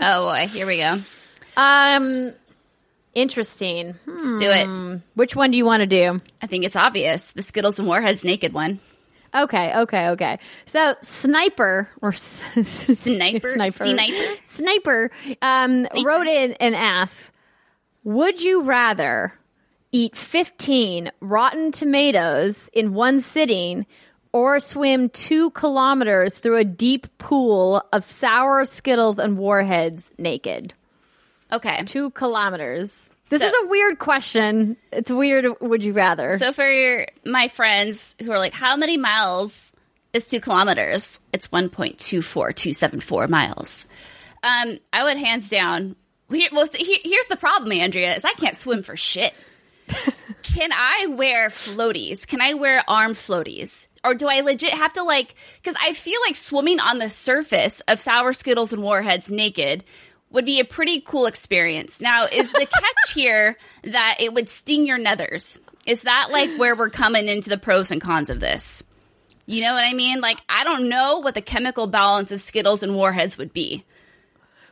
oh 0.00 0.26
boy, 0.26 0.46
here 0.48 0.66
we 0.66 0.78
go. 0.78 0.98
Um, 1.56 2.32
interesting. 3.14 3.94
Let's 4.06 4.32
do 4.34 4.50
it. 4.50 4.66
Hmm. 4.66 4.96
Which 5.14 5.34
one 5.36 5.50
do 5.50 5.56
you 5.56 5.64
want 5.64 5.80
to 5.80 5.86
do? 5.86 6.20
I 6.42 6.46
think 6.46 6.64
it's 6.64 6.76
obvious. 6.76 7.32
The 7.32 7.42
Skittles 7.42 7.78
and 7.78 7.88
Warheads 7.88 8.24
naked 8.24 8.52
one. 8.52 8.80
Okay, 9.34 9.76
okay, 9.80 10.08
okay. 10.10 10.38
So 10.66 10.94
sniper 11.02 11.88
or 12.00 12.12
Sniper, 12.12 13.52
sniper, 13.52 13.70
sniper. 13.84 14.34
sniper, 14.46 15.10
um, 15.42 15.88
wrote 16.04 16.28
in 16.28 16.52
and 16.54 16.74
asked, 16.76 17.32
"Would 18.04 18.40
you 18.40 18.62
rather 18.62 19.32
eat 19.90 20.16
fifteen 20.16 21.10
rotten 21.20 21.72
tomatoes 21.72 22.70
in 22.72 22.94
one 22.94 23.20
sitting?" 23.20 23.86
Or 24.32 24.58
swim 24.58 25.10
two 25.10 25.50
kilometers 25.50 26.36
through 26.38 26.56
a 26.56 26.64
deep 26.64 27.06
pool 27.18 27.80
of 27.92 28.04
sour 28.04 28.64
Skittles 28.64 29.20
and 29.20 29.38
warheads 29.38 30.10
naked. 30.18 30.74
Okay. 31.54 31.82
Two 31.84 32.10
kilometers. 32.10 32.90
This 33.28 33.40
So- 33.40 33.48
is 33.48 33.54
a 33.64 33.66
weird 33.68 33.98
question. 33.98 34.76
It's 34.92 35.10
weird. 35.10 35.46
Would 35.60 35.82
you 35.82 35.92
rather? 35.92 36.38
So 36.38 36.52
for 36.52 36.68
your, 36.68 37.06
my 37.24 37.48
friends 37.48 38.14
who 38.22 38.30
are 38.32 38.38
like, 38.38 38.52
how 38.52 38.76
many 38.76 38.96
miles 38.96 39.72
is 40.12 40.26
two 40.26 40.40
kilometers? 40.40 41.20
It's 41.32 41.48
1.24274 41.48 43.28
miles. 43.28 43.86
Um, 44.42 44.78
I 44.92 45.04
would 45.04 45.16
hands 45.16 45.48
down. 45.48 45.96
Here, 46.30 46.48
well, 46.52 46.66
see, 46.66 46.84
here, 46.84 46.98
here's 47.04 47.26
the 47.26 47.36
problem, 47.36 47.72
Andrea, 47.72 48.14
is 48.14 48.24
I 48.24 48.32
can't 48.34 48.56
swim 48.56 48.82
for 48.82 48.96
shit. 48.96 49.32
Can 50.42 50.70
I 50.72 51.06
wear 51.10 51.48
floaties? 51.48 52.26
Can 52.26 52.40
I 52.40 52.54
wear 52.54 52.82
arm 52.88 53.14
floaties? 53.14 53.86
Or 54.02 54.14
do 54.14 54.26
I 54.28 54.40
legit 54.40 54.70
have 54.72 54.92
to 54.94 55.02
like, 55.02 55.34
because 55.62 55.76
I 55.82 55.94
feel 55.94 56.20
like 56.26 56.36
swimming 56.36 56.78
on 56.80 56.98
the 56.98 57.08
surface 57.10 57.80
of 57.88 58.00
sour 58.00 58.32
Skittles 58.34 58.72
and 58.72 58.82
Warheads 58.82 59.30
naked 59.30 59.84
would 60.34 60.44
be 60.44 60.60
a 60.60 60.64
pretty 60.64 61.00
cool 61.00 61.26
experience. 61.26 62.00
Now, 62.00 62.26
is 62.30 62.52
the 62.52 62.66
catch 62.66 63.12
here 63.14 63.56
that 63.84 64.16
it 64.20 64.34
would 64.34 64.48
sting 64.48 64.84
your 64.84 64.98
nethers? 64.98 65.58
Is 65.86 66.02
that 66.02 66.28
like 66.30 66.50
where 66.56 66.74
we're 66.74 66.90
coming 66.90 67.28
into 67.28 67.48
the 67.48 67.56
pros 67.56 67.90
and 67.90 68.00
cons 68.00 68.28
of 68.30 68.40
this? 68.40 68.82
You 69.46 69.62
know 69.62 69.74
what 69.74 69.84
I 69.84 69.92
mean? 69.92 70.20
Like, 70.20 70.38
I 70.48 70.64
don't 70.64 70.88
know 70.88 71.18
what 71.18 71.34
the 71.34 71.42
chemical 71.42 71.86
balance 71.86 72.32
of 72.32 72.40
Skittles 72.40 72.82
and 72.82 72.94
Warheads 72.94 73.38
would 73.38 73.52
be. 73.52 73.84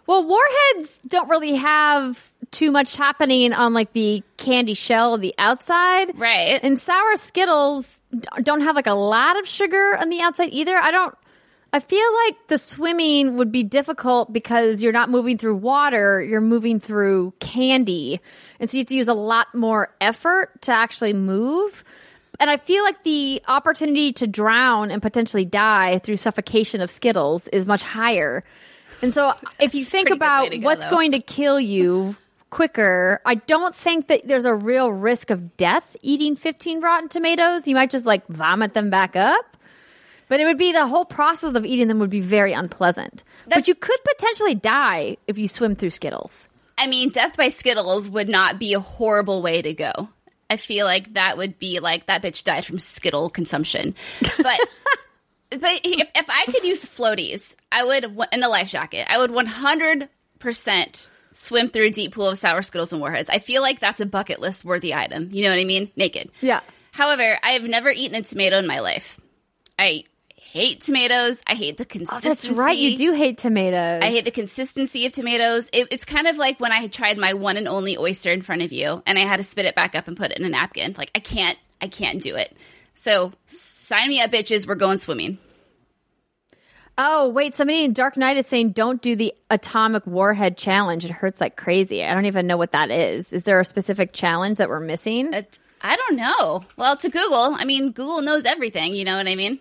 Well, 0.06 0.26
warheads 0.26 0.98
don't 1.06 1.28
really 1.28 1.54
have 1.54 2.30
too 2.50 2.70
much 2.70 2.96
happening 2.96 3.52
on 3.52 3.72
like 3.72 3.92
the 3.92 4.22
candy 4.36 4.74
shell 4.74 5.14
of 5.14 5.20
the 5.20 5.34
outside. 5.38 6.18
Right. 6.18 6.58
And 6.62 6.80
sour 6.80 7.16
Skittles 7.16 8.00
don't 8.42 8.62
have 8.62 8.74
like 8.74 8.88
a 8.88 8.94
lot 8.94 9.38
of 9.38 9.46
sugar 9.46 9.96
on 9.96 10.08
the 10.08 10.20
outside 10.20 10.50
either. 10.52 10.76
I 10.76 10.90
don't 10.90 11.14
I 11.74 11.80
feel 11.80 12.06
like 12.26 12.48
the 12.48 12.58
swimming 12.58 13.36
would 13.38 13.50
be 13.50 13.62
difficult 13.62 14.30
because 14.30 14.82
you're 14.82 14.92
not 14.92 15.08
moving 15.08 15.38
through 15.38 15.56
water, 15.56 16.20
you're 16.20 16.42
moving 16.42 16.80
through 16.80 17.32
candy. 17.40 18.20
And 18.60 18.70
so 18.70 18.76
you 18.76 18.82
have 18.82 18.88
to 18.88 18.94
use 18.94 19.08
a 19.08 19.14
lot 19.14 19.54
more 19.54 19.94
effort 20.00 20.60
to 20.62 20.72
actually 20.72 21.14
move. 21.14 21.82
And 22.38 22.50
I 22.50 22.58
feel 22.58 22.84
like 22.84 23.02
the 23.04 23.42
opportunity 23.48 24.12
to 24.14 24.26
drown 24.26 24.90
and 24.90 25.00
potentially 25.00 25.46
die 25.46 25.98
through 26.00 26.18
suffocation 26.18 26.82
of 26.82 26.90
Skittles 26.90 27.48
is 27.48 27.66
much 27.66 27.82
higher. 27.82 28.44
And 29.00 29.14
so 29.14 29.32
if 29.58 29.74
you 29.74 29.84
think 29.84 30.08
pretty 30.08 30.18
good 30.18 30.20
way 30.20 30.26
about 30.26 30.50
go, 30.50 30.58
what's 30.58 30.84
though. 30.84 30.90
going 30.90 31.12
to 31.12 31.20
kill 31.20 31.58
you 31.58 32.16
quicker, 32.50 33.22
I 33.24 33.36
don't 33.36 33.74
think 33.74 34.08
that 34.08 34.26
there's 34.28 34.44
a 34.44 34.54
real 34.54 34.92
risk 34.92 35.30
of 35.30 35.56
death 35.56 35.96
eating 36.02 36.36
15 36.36 36.80
rotten 36.80 37.08
tomatoes. 37.08 37.66
You 37.66 37.74
might 37.74 37.90
just 37.90 38.04
like 38.04 38.26
vomit 38.28 38.74
them 38.74 38.90
back 38.90 39.16
up. 39.16 39.51
But 40.28 40.40
it 40.40 40.44
would 40.44 40.58
be 40.58 40.72
the 40.72 40.86
whole 40.86 41.04
process 41.04 41.54
of 41.54 41.66
eating 41.66 41.88
them 41.88 41.98
would 41.98 42.10
be 42.10 42.20
very 42.20 42.52
unpleasant. 42.52 43.24
but 43.48 43.68
you 43.68 43.74
could 43.74 43.98
potentially 44.04 44.54
die 44.54 45.16
if 45.26 45.38
you 45.38 45.48
swim 45.48 45.74
through 45.74 45.90
Skittles. 45.90 46.48
I 46.78 46.86
mean, 46.86 47.10
death 47.10 47.36
by 47.36 47.48
Skittles 47.50 48.08
would 48.10 48.28
not 48.28 48.58
be 48.58 48.72
a 48.72 48.80
horrible 48.80 49.42
way 49.42 49.60
to 49.62 49.74
go. 49.74 50.08
I 50.48 50.56
feel 50.56 50.86
like 50.86 51.14
that 51.14 51.36
would 51.36 51.58
be 51.58 51.80
like 51.80 52.06
that 52.06 52.22
bitch 52.22 52.44
died 52.44 52.64
from 52.64 52.78
Skittle 52.78 53.30
consumption. 53.30 53.94
But 54.20 54.60
but 55.50 55.80
if, 55.84 56.10
if 56.14 56.26
I 56.28 56.44
could 56.46 56.64
use 56.64 56.84
floaties, 56.84 57.54
I 57.70 57.84
would 57.84 58.04
in 58.32 58.42
a 58.42 58.48
life 58.48 58.70
jacket. 58.70 59.06
I 59.10 59.18
would 59.18 59.30
one 59.30 59.46
hundred 59.46 60.08
percent 60.38 61.08
swim 61.32 61.70
through 61.70 61.86
a 61.86 61.90
deep 61.90 62.14
pool 62.14 62.28
of 62.28 62.38
sour 62.38 62.62
Skittles 62.62 62.92
and 62.92 63.00
Warheads. 63.00 63.30
I 63.30 63.38
feel 63.38 63.62
like 63.62 63.80
that's 63.80 64.00
a 64.00 64.06
bucket 64.06 64.40
list 64.40 64.64
worthy 64.64 64.92
item. 64.94 65.28
You 65.32 65.44
know 65.44 65.50
what 65.50 65.58
I 65.58 65.64
mean? 65.64 65.90
Naked. 65.96 66.30
Yeah. 66.40 66.60
However, 66.90 67.38
I 67.42 67.50
have 67.52 67.62
never 67.64 67.90
eaten 67.90 68.16
a 68.16 68.22
tomato 68.22 68.58
in 68.58 68.66
my 68.66 68.80
life. 68.80 69.18
I 69.78 70.04
hate 70.52 70.82
tomatoes. 70.82 71.42
I 71.46 71.54
hate 71.54 71.78
the 71.78 71.84
Oh, 71.84 71.86
consistency. 71.86 72.28
that's 72.48 72.58
right. 72.58 72.76
You 72.76 72.96
do 72.96 73.12
hate 73.12 73.38
tomatoes. 73.38 74.02
I 74.02 74.10
hate 74.10 74.24
the 74.24 74.30
consistency 74.30 75.06
of 75.06 75.12
tomatoes. 75.12 75.70
It, 75.72 75.88
it's 75.90 76.04
kind 76.04 76.26
of 76.26 76.36
like 76.36 76.60
when 76.60 76.72
I 76.72 76.76
had 76.76 76.92
tried 76.92 77.16
my 77.18 77.32
one 77.34 77.56
and 77.56 77.66
only 77.66 77.96
oyster 77.96 78.30
in 78.30 78.42
front 78.42 78.62
of 78.62 78.70
you, 78.72 79.02
and 79.06 79.18
I 79.18 79.22
had 79.22 79.38
to 79.38 79.44
spit 79.44 79.64
it 79.64 79.74
back 79.74 79.94
up 79.94 80.08
and 80.08 80.16
put 80.16 80.30
it 80.30 80.38
in 80.38 80.44
a 80.44 80.48
napkin. 80.48 80.94
Like 80.96 81.10
I 81.14 81.20
can't, 81.20 81.58
I 81.80 81.88
can't 81.88 82.20
do 82.22 82.36
it. 82.36 82.54
So 82.94 83.32
sign 83.46 84.08
me 84.08 84.20
up, 84.20 84.30
bitches. 84.30 84.66
We're 84.66 84.74
going 84.74 84.98
swimming. 84.98 85.38
Oh, 86.98 87.30
wait. 87.30 87.54
Somebody 87.54 87.84
in 87.84 87.94
Dark 87.94 88.18
Knight 88.18 88.36
is 88.36 88.46
saying 88.46 88.72
don't 88.72 89.00
do 89.00 89.16
the 89.16 89.32
atomic 89.50 90.06
warhead 90.06 90.58
challenge. 90.58 91.04
It 91.06 91.10
hurts 91.10 91.40
like 91.40 91.56
crazy. 91.56 92.04
I 92.04 92.12
don't 92.12 92.26
even 92.26 92.46
know 92.46 92.58
what 92.58 92.72
that 92.72 92.90
is. 92.90 93.32
Is 93.32 93.44
there 93.44 93.58
a 93.60 93.64
specific 93.64 94.12
challenge 94.12 94.58
that 94.58 94.68
we're 94.68 94.78
missing? 94.80 95.32
It's, 95.32 95.58
I 95.80 95.96
don't 95.96 96.16
know. 96.16 96.64
Well, 96.76 96.96
to 96.98 97.08
Google, 97.08 97.54
I 97.58 97.64
mean, 97.64 97.92
Google 97.92 98.20
knows 98.20 98.44
everything. 98.44 98.94
You 98.94 99.04
know 99.06 99.16
what 99.16 99.26
I 99.26 99.34
mean? 99.36 99.58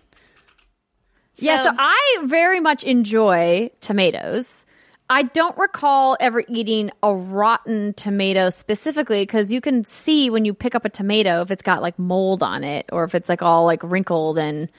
Yeah, 1.36 1.62
so 1.62 1.70
I 1.76 2.18
very 2.24 2.60
much 2.60 2.84
enjoy 2.84 3.70
tomatoes. 3.80 4.64
I 5.10 5.24
don't 5.24 5.56
recall 5.58 6.16
ever 6.20 6.42
eating 6.48 6.90
a 7.02 7.14
rotten 7.14 7.92
tomato 7.94 8.48
specifically 8.50 9.22
because 9.22 9.52
you 9.52 9.60
can 9.60 9.84
see 9.84 10.30
when 10.30 10.44
you 10.44 10.54
pick 10.54 10.74
up 10.74 10.84
a 10.84 10.88
tomato 10.88 11.42
if 11.42 11.50
it's 11.50 11.62
got 11.62 11.82
like 11.82 11.98
mold 11.98 12.42
on 12.42 12.64
it 12.64 12.86
or 12.90 13.04
if 13.04 13.14
it's 13.14 13.28
like 13.28 13.42
all 13.42 13.66
like 13.66 13.82
wrinkled 13.82 14.38
and 14.38 14.70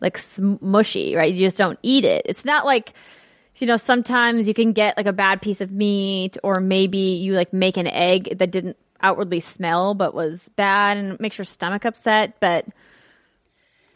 like 0.00 0.18
sm- 0.18 0.56
mushy, 0.60 1.14
right? 1.14 1.32
You 1.32 1.40
just 1.40 1.56
don't 1.56 1.78
eat 1.82 2.04
it. 2.04 2.22
It's 2.26 2.44
not 2.44 2.66
like 2.66 2.92
you 3.56 3.66
know 3.66 3.76
sometimes 3.76 4.48
you 4.48 4.54
can 4.54 4.72
get 4.72 4.96
like 4.96 5.06
a 5.06 5.12
bad 5.12 5.40
piece 5.42 5.60
of 5.60 5.70
meat 5.70 6.36
or 6.42 6.60
maybe 6.60 6.98
you 6.98 7.34
like 7.34 7.52
make 7.52 7.76
an 7.76 7.86
egg 7.86 8.38
that 8.38 8.50
didn't 8.50 8.76
outwardly 9.02 9.40
smell 9.40 9.94
but 9.94 10.14
was 10.14 10.50
bad 10.56 10.96
and 10.96 11.18
makes 11.20 11.38
your 11.38 11.44
stomach 11.44 11.84
upset, 11.84 12.38
but 12.40 12.66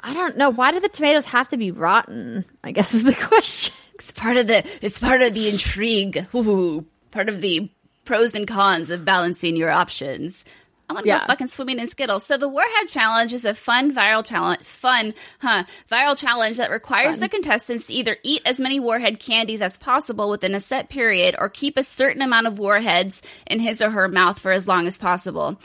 I 0.07 0.13
don't 0.15 0.37
know. 0.37 0.51
Why 0.51 0.71
do 0.73 0.81
the 0.81 0.89
tomatoes 0.89 1.25
have 1.27 1.49
to 1.51 1.57
be 1.57 1.71
rotten? 1.71 2.45
I 2.63 2.73
guess 2.73 2.93
is 2.95 3.03
the 3.05 3.15
question. 3.29 3.75
it's 3.95 4.13
part 4.13 4.37
of 4.37 4.47
the 4.47 4.65
it's 4.83 4.99
part 4.99 5.23
of 5.23 5.35
the 5.35 5.49
intrigue. 5.49 6.27
Ooh, 6.35 6.85
part 7.11 7.29
of 7.29 7.41
the 7.41 7.71
pros 8.05 8.35
and 8.35 8.47
cons 8.47 8.91
of 8.91 9.05
balancing 9.05 9.57
your 9.57 9.71
options. 9.71 10.45
I 10.91 10.93
want 10.93 11.05
to 11.05 11.09
Yeah. 11.09 11.21
go 11.21 11.27
fucking 11.29 11.47
swimming 11.47 11.79
in 11.79 11.89
Skittles. 11.89 12.27
So 12.27 12.37
the 12.37 12.47
Warhead 12.49 12.89
Challenge 12.89 13.33
is 13.33 13.47
a 13.47 13.55
fun 13.55 13.95
viral 13.95 14.23
challenge, 14.23 14.61
fun, 14.61 15.15
huh? 15.39 15.65
Viral 15.91 16.15
challenge 16.19 16.59
that 16.59 16.71
requires 16.71 17.19
the 17.19 17.29
contestants 17.31 17.87
to 17.87 17.95
either 17.95 18.19
eat 18.23 18.43
as 18.45 18.61
many 18.61 18.79
Warhead 18.79 19.19
candies 19.19 19.63
as 19.63 19.79
possible 19.79 20.29
within 20.29 20.55
a 20.55 20.61
set 20.61 20.91
period, 20.91 21.35
or 21.39 21.49
keep 21.49 21.79
a 21.79 21.85
certain 21.85 22.21
amount 22.21 22.47
of 22.47 22.59
Warheads 22.59 23.23
in 23.47 23.61
his 23.61 23.81
or 23.81 23.89
her 23.93 24.09
mouth 24.09 24.39
for 24.39 24.53
as 24.53 24.69
long 24.69 24.87
as 24.87 24.99
possible. 24.99 25.59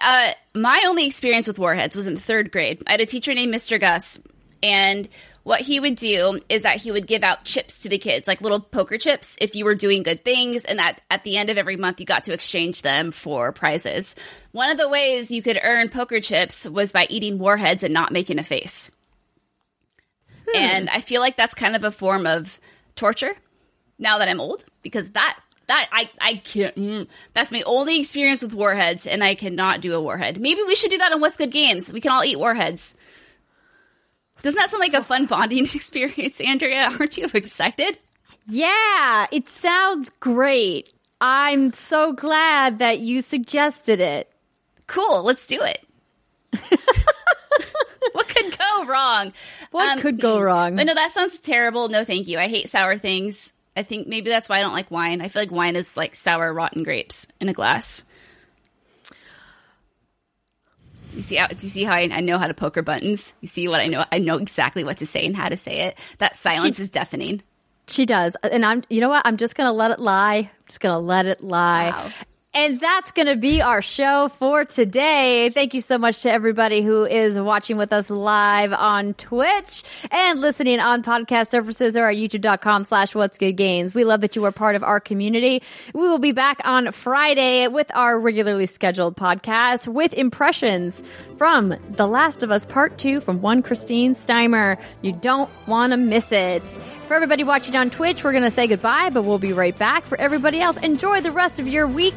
Uh, 0.00 0.32
my 0.54 0.84
only 0.86 1.06
experience 1.06 1.46
with 1.46 1.58
warheads 1.58 1.94
was 1.94 2.06
in 2.06 2.16
third 2.16 2.50
grade. 2.50 2.82
I 2.86 2.92
had 2.92 3.00
a 3.00 3.06
teacher 3.06 3.34
named 3.34 3.54
Mr. 3.54 3.78
Gus, 3.78 4.18
and 4.62 5.08
what 5.42 5.60
he 5.60 5.80
would 5.80 5.96
do 5.96 6.40
is 6.48 6.62
that 6.62 6.76
he 6.76 6.92
would 6.92 7.06
give 7.06 7.22
out 7.22 7.44
chips 7.44 7.80
to 7.80 7.88
the 7.88 7.98
kids, 7.98 8.28
like 8.28 8.40
little 8.40 8.60
poker 8.60 8.98
chips, 8.98 9.36
if 9.40 9.54
you 9.54 9.64
were 9.64 9.74
doing 9.74 10.02
good 10.02 10.24
things, 10.24 10.64
and 10.64 10.78
that 10.78 11.00
at 11.10 11.24
the 11.24 11.36
end 11.36 11.50
of 11.50 11.58
every 11.58 11.76
month 11.76 12.00
you 12.00 12.06
got 12.06 12.24
to 12.24 12.32
exchange 12.32 12.82
them 12.82 13.10
for 13.10 13.52
prizes. 13.52 14.14
One 14.52 14.70
of 14.70 14.78
the 14.78 14.88
ways 14.88 15.30
you 15.30 15.42
could 15.42 15.58
earn 15.62 15.88
poker 15.88 16.20
chips 16.20 16.68
was 16.68 16.92
by 16.92 17.06
eating 17.08 17.38
warheads 17.38 17.82
and 17.82 17.94
not 17.94 18.12
making 18.12 18.38
a 18.38 18.42
face. 18.42 18.90
And 20.54 20.90
I 20.90 21.00
feel 21.00 21.20
like 21.20 21.36
that's 21.36 21.54
kind 21.54 21.76
of 21.76 21.84
a 21.84 21.90
form 21.90 22.26
of 22.26 22.58
torture 22.96 23.32
now 23.98 24.18
that 24.18 24.28
I'm 24.28 24.40
old 24.40 24.64
because 24.82 25.10
that 25.10 25.38
that 25.70 25.88
I 25.92 26.10
I 26.20 26.34
can't. 26.34 26.74
Mm, 26.74 27.08
that's 27.32 27.52
my 27.52 27.62
only 27.64 28.00
experience 28.00 28.42
with 28.42 28.54
warheads, 28.54 29.06
and 29.06 29.22
I 29.22 29.36
cannot 29.36 29.80
do 29.80 29.94
a 29.94 30.00
warhead. 30.00 30.40
Maybe 30.40 30.60
we 30.66 30.74
should 30.74 30.90
do 30.90 30.98
that 30.98 31.12
on 31.12 31.20
What's 31.20 31.36
Good 31.36 31.52
Games. 31.52 31.92
We 31.92 32.00
can 32.00 32.10
all 32.10 32.24
eat 32.24 32.38
warheads. 32.38 32.96
Doesn't 34.42 34.58
that 34.58 34.70
sound 34.70 34.80
like 34.80 34.94
a 34.94 35.04
fun 35.04 35.26
bonding 35.26 35.64
experience, 35.74 36.40
Andrea? 36.40 36.90
Aren't 36.98 37.16
you 37.16 37.28
excited? 37.32 37.98
Yeah, 38.48 39.26
it 39.30 39.48
sounds 39.48 40.10
great. 40.18 40.92
I'm 41.20 41.72
so 41.72 42.14
glad 42.14 42.78
that 42.80 42.98
you 42.98 43.20
suggested 43.20 44.00
it. 44.00 44.28
Cool, 44.88 45.22
let's 45.22 45.46
do 45.46 45.60
it. 45.62 45.86
what 48.12 48.26
could 48.28 48.58
go 48.58 48.84
wrong? 48.86 49.32
What 49.70 49.92
Um, 49.92 50.00
could 50.00 50.20
go 50.20 50.40
wrong? 50.40 50.74
But 50.74 50.86
no, 50.86 50.94
that 50.94 51.12
sounds 51.12 51.38
terrible. 51.38 51.88
No, 51.88 52.04
thank 52.04 52.26
you. 52.26 52.38
I 52.38 52.48
hate 52.48 52.68
sour 52.68 52.98
things. 52.98 53.52
I 53.80 53.82
think 53.82 54.06
maybe 54.06 54.28
that's 54.28 54.46
why 54.46 54.58
I 54.58 54.60
don't 54.60 54.74
like 54.74 54.90
wine. 54.90 55.22
I 55.22 55.28
feel 55.28 55.40
like 55.40 55.50
wine 55.50 55.74
is 55.74 55.96
like 55.96 56.14
sour, 56.14 56.52
rotten 56.52 56.82
grapes 56.82 57.26
in 57.40 57.48
a 57.48 57.54
glass. 57.54 58.04
You 61.14 61.22
see 61.22 61.36
how 61.36 61.48
you 61.48 61.68
see 61.70 61.84
how 61.84 61.94
I, 61.94 62.10
I 62.12 62.20
know 62.20 62.36
how 62.36 62.46
to 62.46 62.52
poke 62.52 62.74
her 62.76 62.82
buttons. 62.82 63.34
You 63.40 63.48
see 63.48 63.68
what 63.68 63.80
I 63.80 63.86
know. 63.86 64.04
I 64.12 64.18
know 64.18 64.36
exactly 64.36 64.84
what 64.84 64.98
to 64.98 65.06
say 65.06 65.24
and 65.24 65.34
how 65.34 65.48
to 65.48 65.56
say 65.56 65.80
it. 65.80 65.98
That 66.18 66.36
silence 66.36 66.76
She- 66.76 66.82
is 66.82 66.90
deafening. 66.90 67.42
She 67.88 68.04
does. 68.04 68.36
And 68.42 68.66
I'm 68.66 68.84
you 68.90 69.00
know 69.00 69.08
what? 69.08 69.22
I'm 69.24 69.38
just 69.38 69.54
gonna 69.54 69.72
let 69.72 69.90
it 69.90 69.98
lie. 69.98 70.36
I'm 70.36 70.66
just 70.66 70.80
gonna 70.80 71.00
let 71.00 71.24
it 71.24 71.42
lie. 71.42 71.88
Wow. 71.88 72.10
And 72.52 72.80
that's 72.80 73.12
going 73.12 73.28
to 73.28 73.36
be 73.36 73.62
our 73.62 73.80
show 73.80 74.28
for 74.40 74.64
today. 74.64 75.50
Thank 75.50 75.72
you 75.72 75.80
so 75.80 75.98
much 75.98 76.22
to 76.22 76.32
everybody 76.32 76.82
who 76.82 77.04
is 77.04 77.38
watching 77.38 77.76
with 77.76 77.92
us 77.92 78.10
live 78.10 78.72
on 78.72 79.14
Twitch 79.14 79.84
and 80.10 80.40
listening 80.40 80.80
on 80.80 81.04
podcast 81.04 81.46
services 81.48 81.96
or 81.96 82.08
at 82.08 82.16
youtube.com 82.16 82.82
slash 82.82 83.14
what's 83.14 83.38
good 83.38 83.52
games. 83.52 83.94
We 83.94 84.02
love 84.02 84.20
that 84.22 84.34
you 84.34 84.44
are 84.46 84.50
part 84.50 84.74
of 84.74 84.82
our 84.82 84.98
community. 84.98 85.62
We 85.94 86.00
will 86.00 86.18
be 86.18 86.32
back 86.32 86.58
on 86.64 86.90
Friday 86.90 87.68
with 87.68 87.88
our 87.94 88.18
regularly 88.18 88.66
scheduled 88.66 89.16
podcast 89.16 89.86
with 89.86 90.12
impressions 90.14 91.04
from 91.36 91.76
The 91.90 92.08
Last 92.08 92.42
of 92.42 92.50
Us 92.50 92.64
Part 92.64 92.98
2 92.98 93.20
from 93.20 93.42
one 93.42 93.62
Christine 93.62 94.16
Steimer. 94.16 94.76
You 95.02 95.12
don't 95.12 95.50
want 95.68 95.92
to 95.92 95.96
miss 95.96 96.32
it. 96.32 96.64
For 97.10 97.16
everybody 97.16 97.42
watching 97.42 97.74
on 97.74 97.90
Twitch, 97.90 98.22
we're 98.22 98.30
going 98.30 98.44
to 98.44 98.52
say 98.52 98.68
goodbye, 98.68 99.10
but 99.10 99.22
we'll 99.22 99.40
be 99.40 99.52
right 99.52 99.76
back. 99.76 100.06
For 100.06 100.16
everybody 100.20 100.60
else, 100.60 100.76
enjoy 100.76 101.20
the 101.20 101.32
rest 101.32 101.58
of 101.58 101.66
your 101.66 101.88
week, 101.88 102.14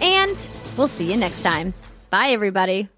and 0.00 0.38
we'll 0.78 0.86
see 0.86 1.10
you 1.10 1.16
next 1.16 1.42
time. 1.42 1.74
Bye, 2.10 2.28
everybody. 2.28 2.88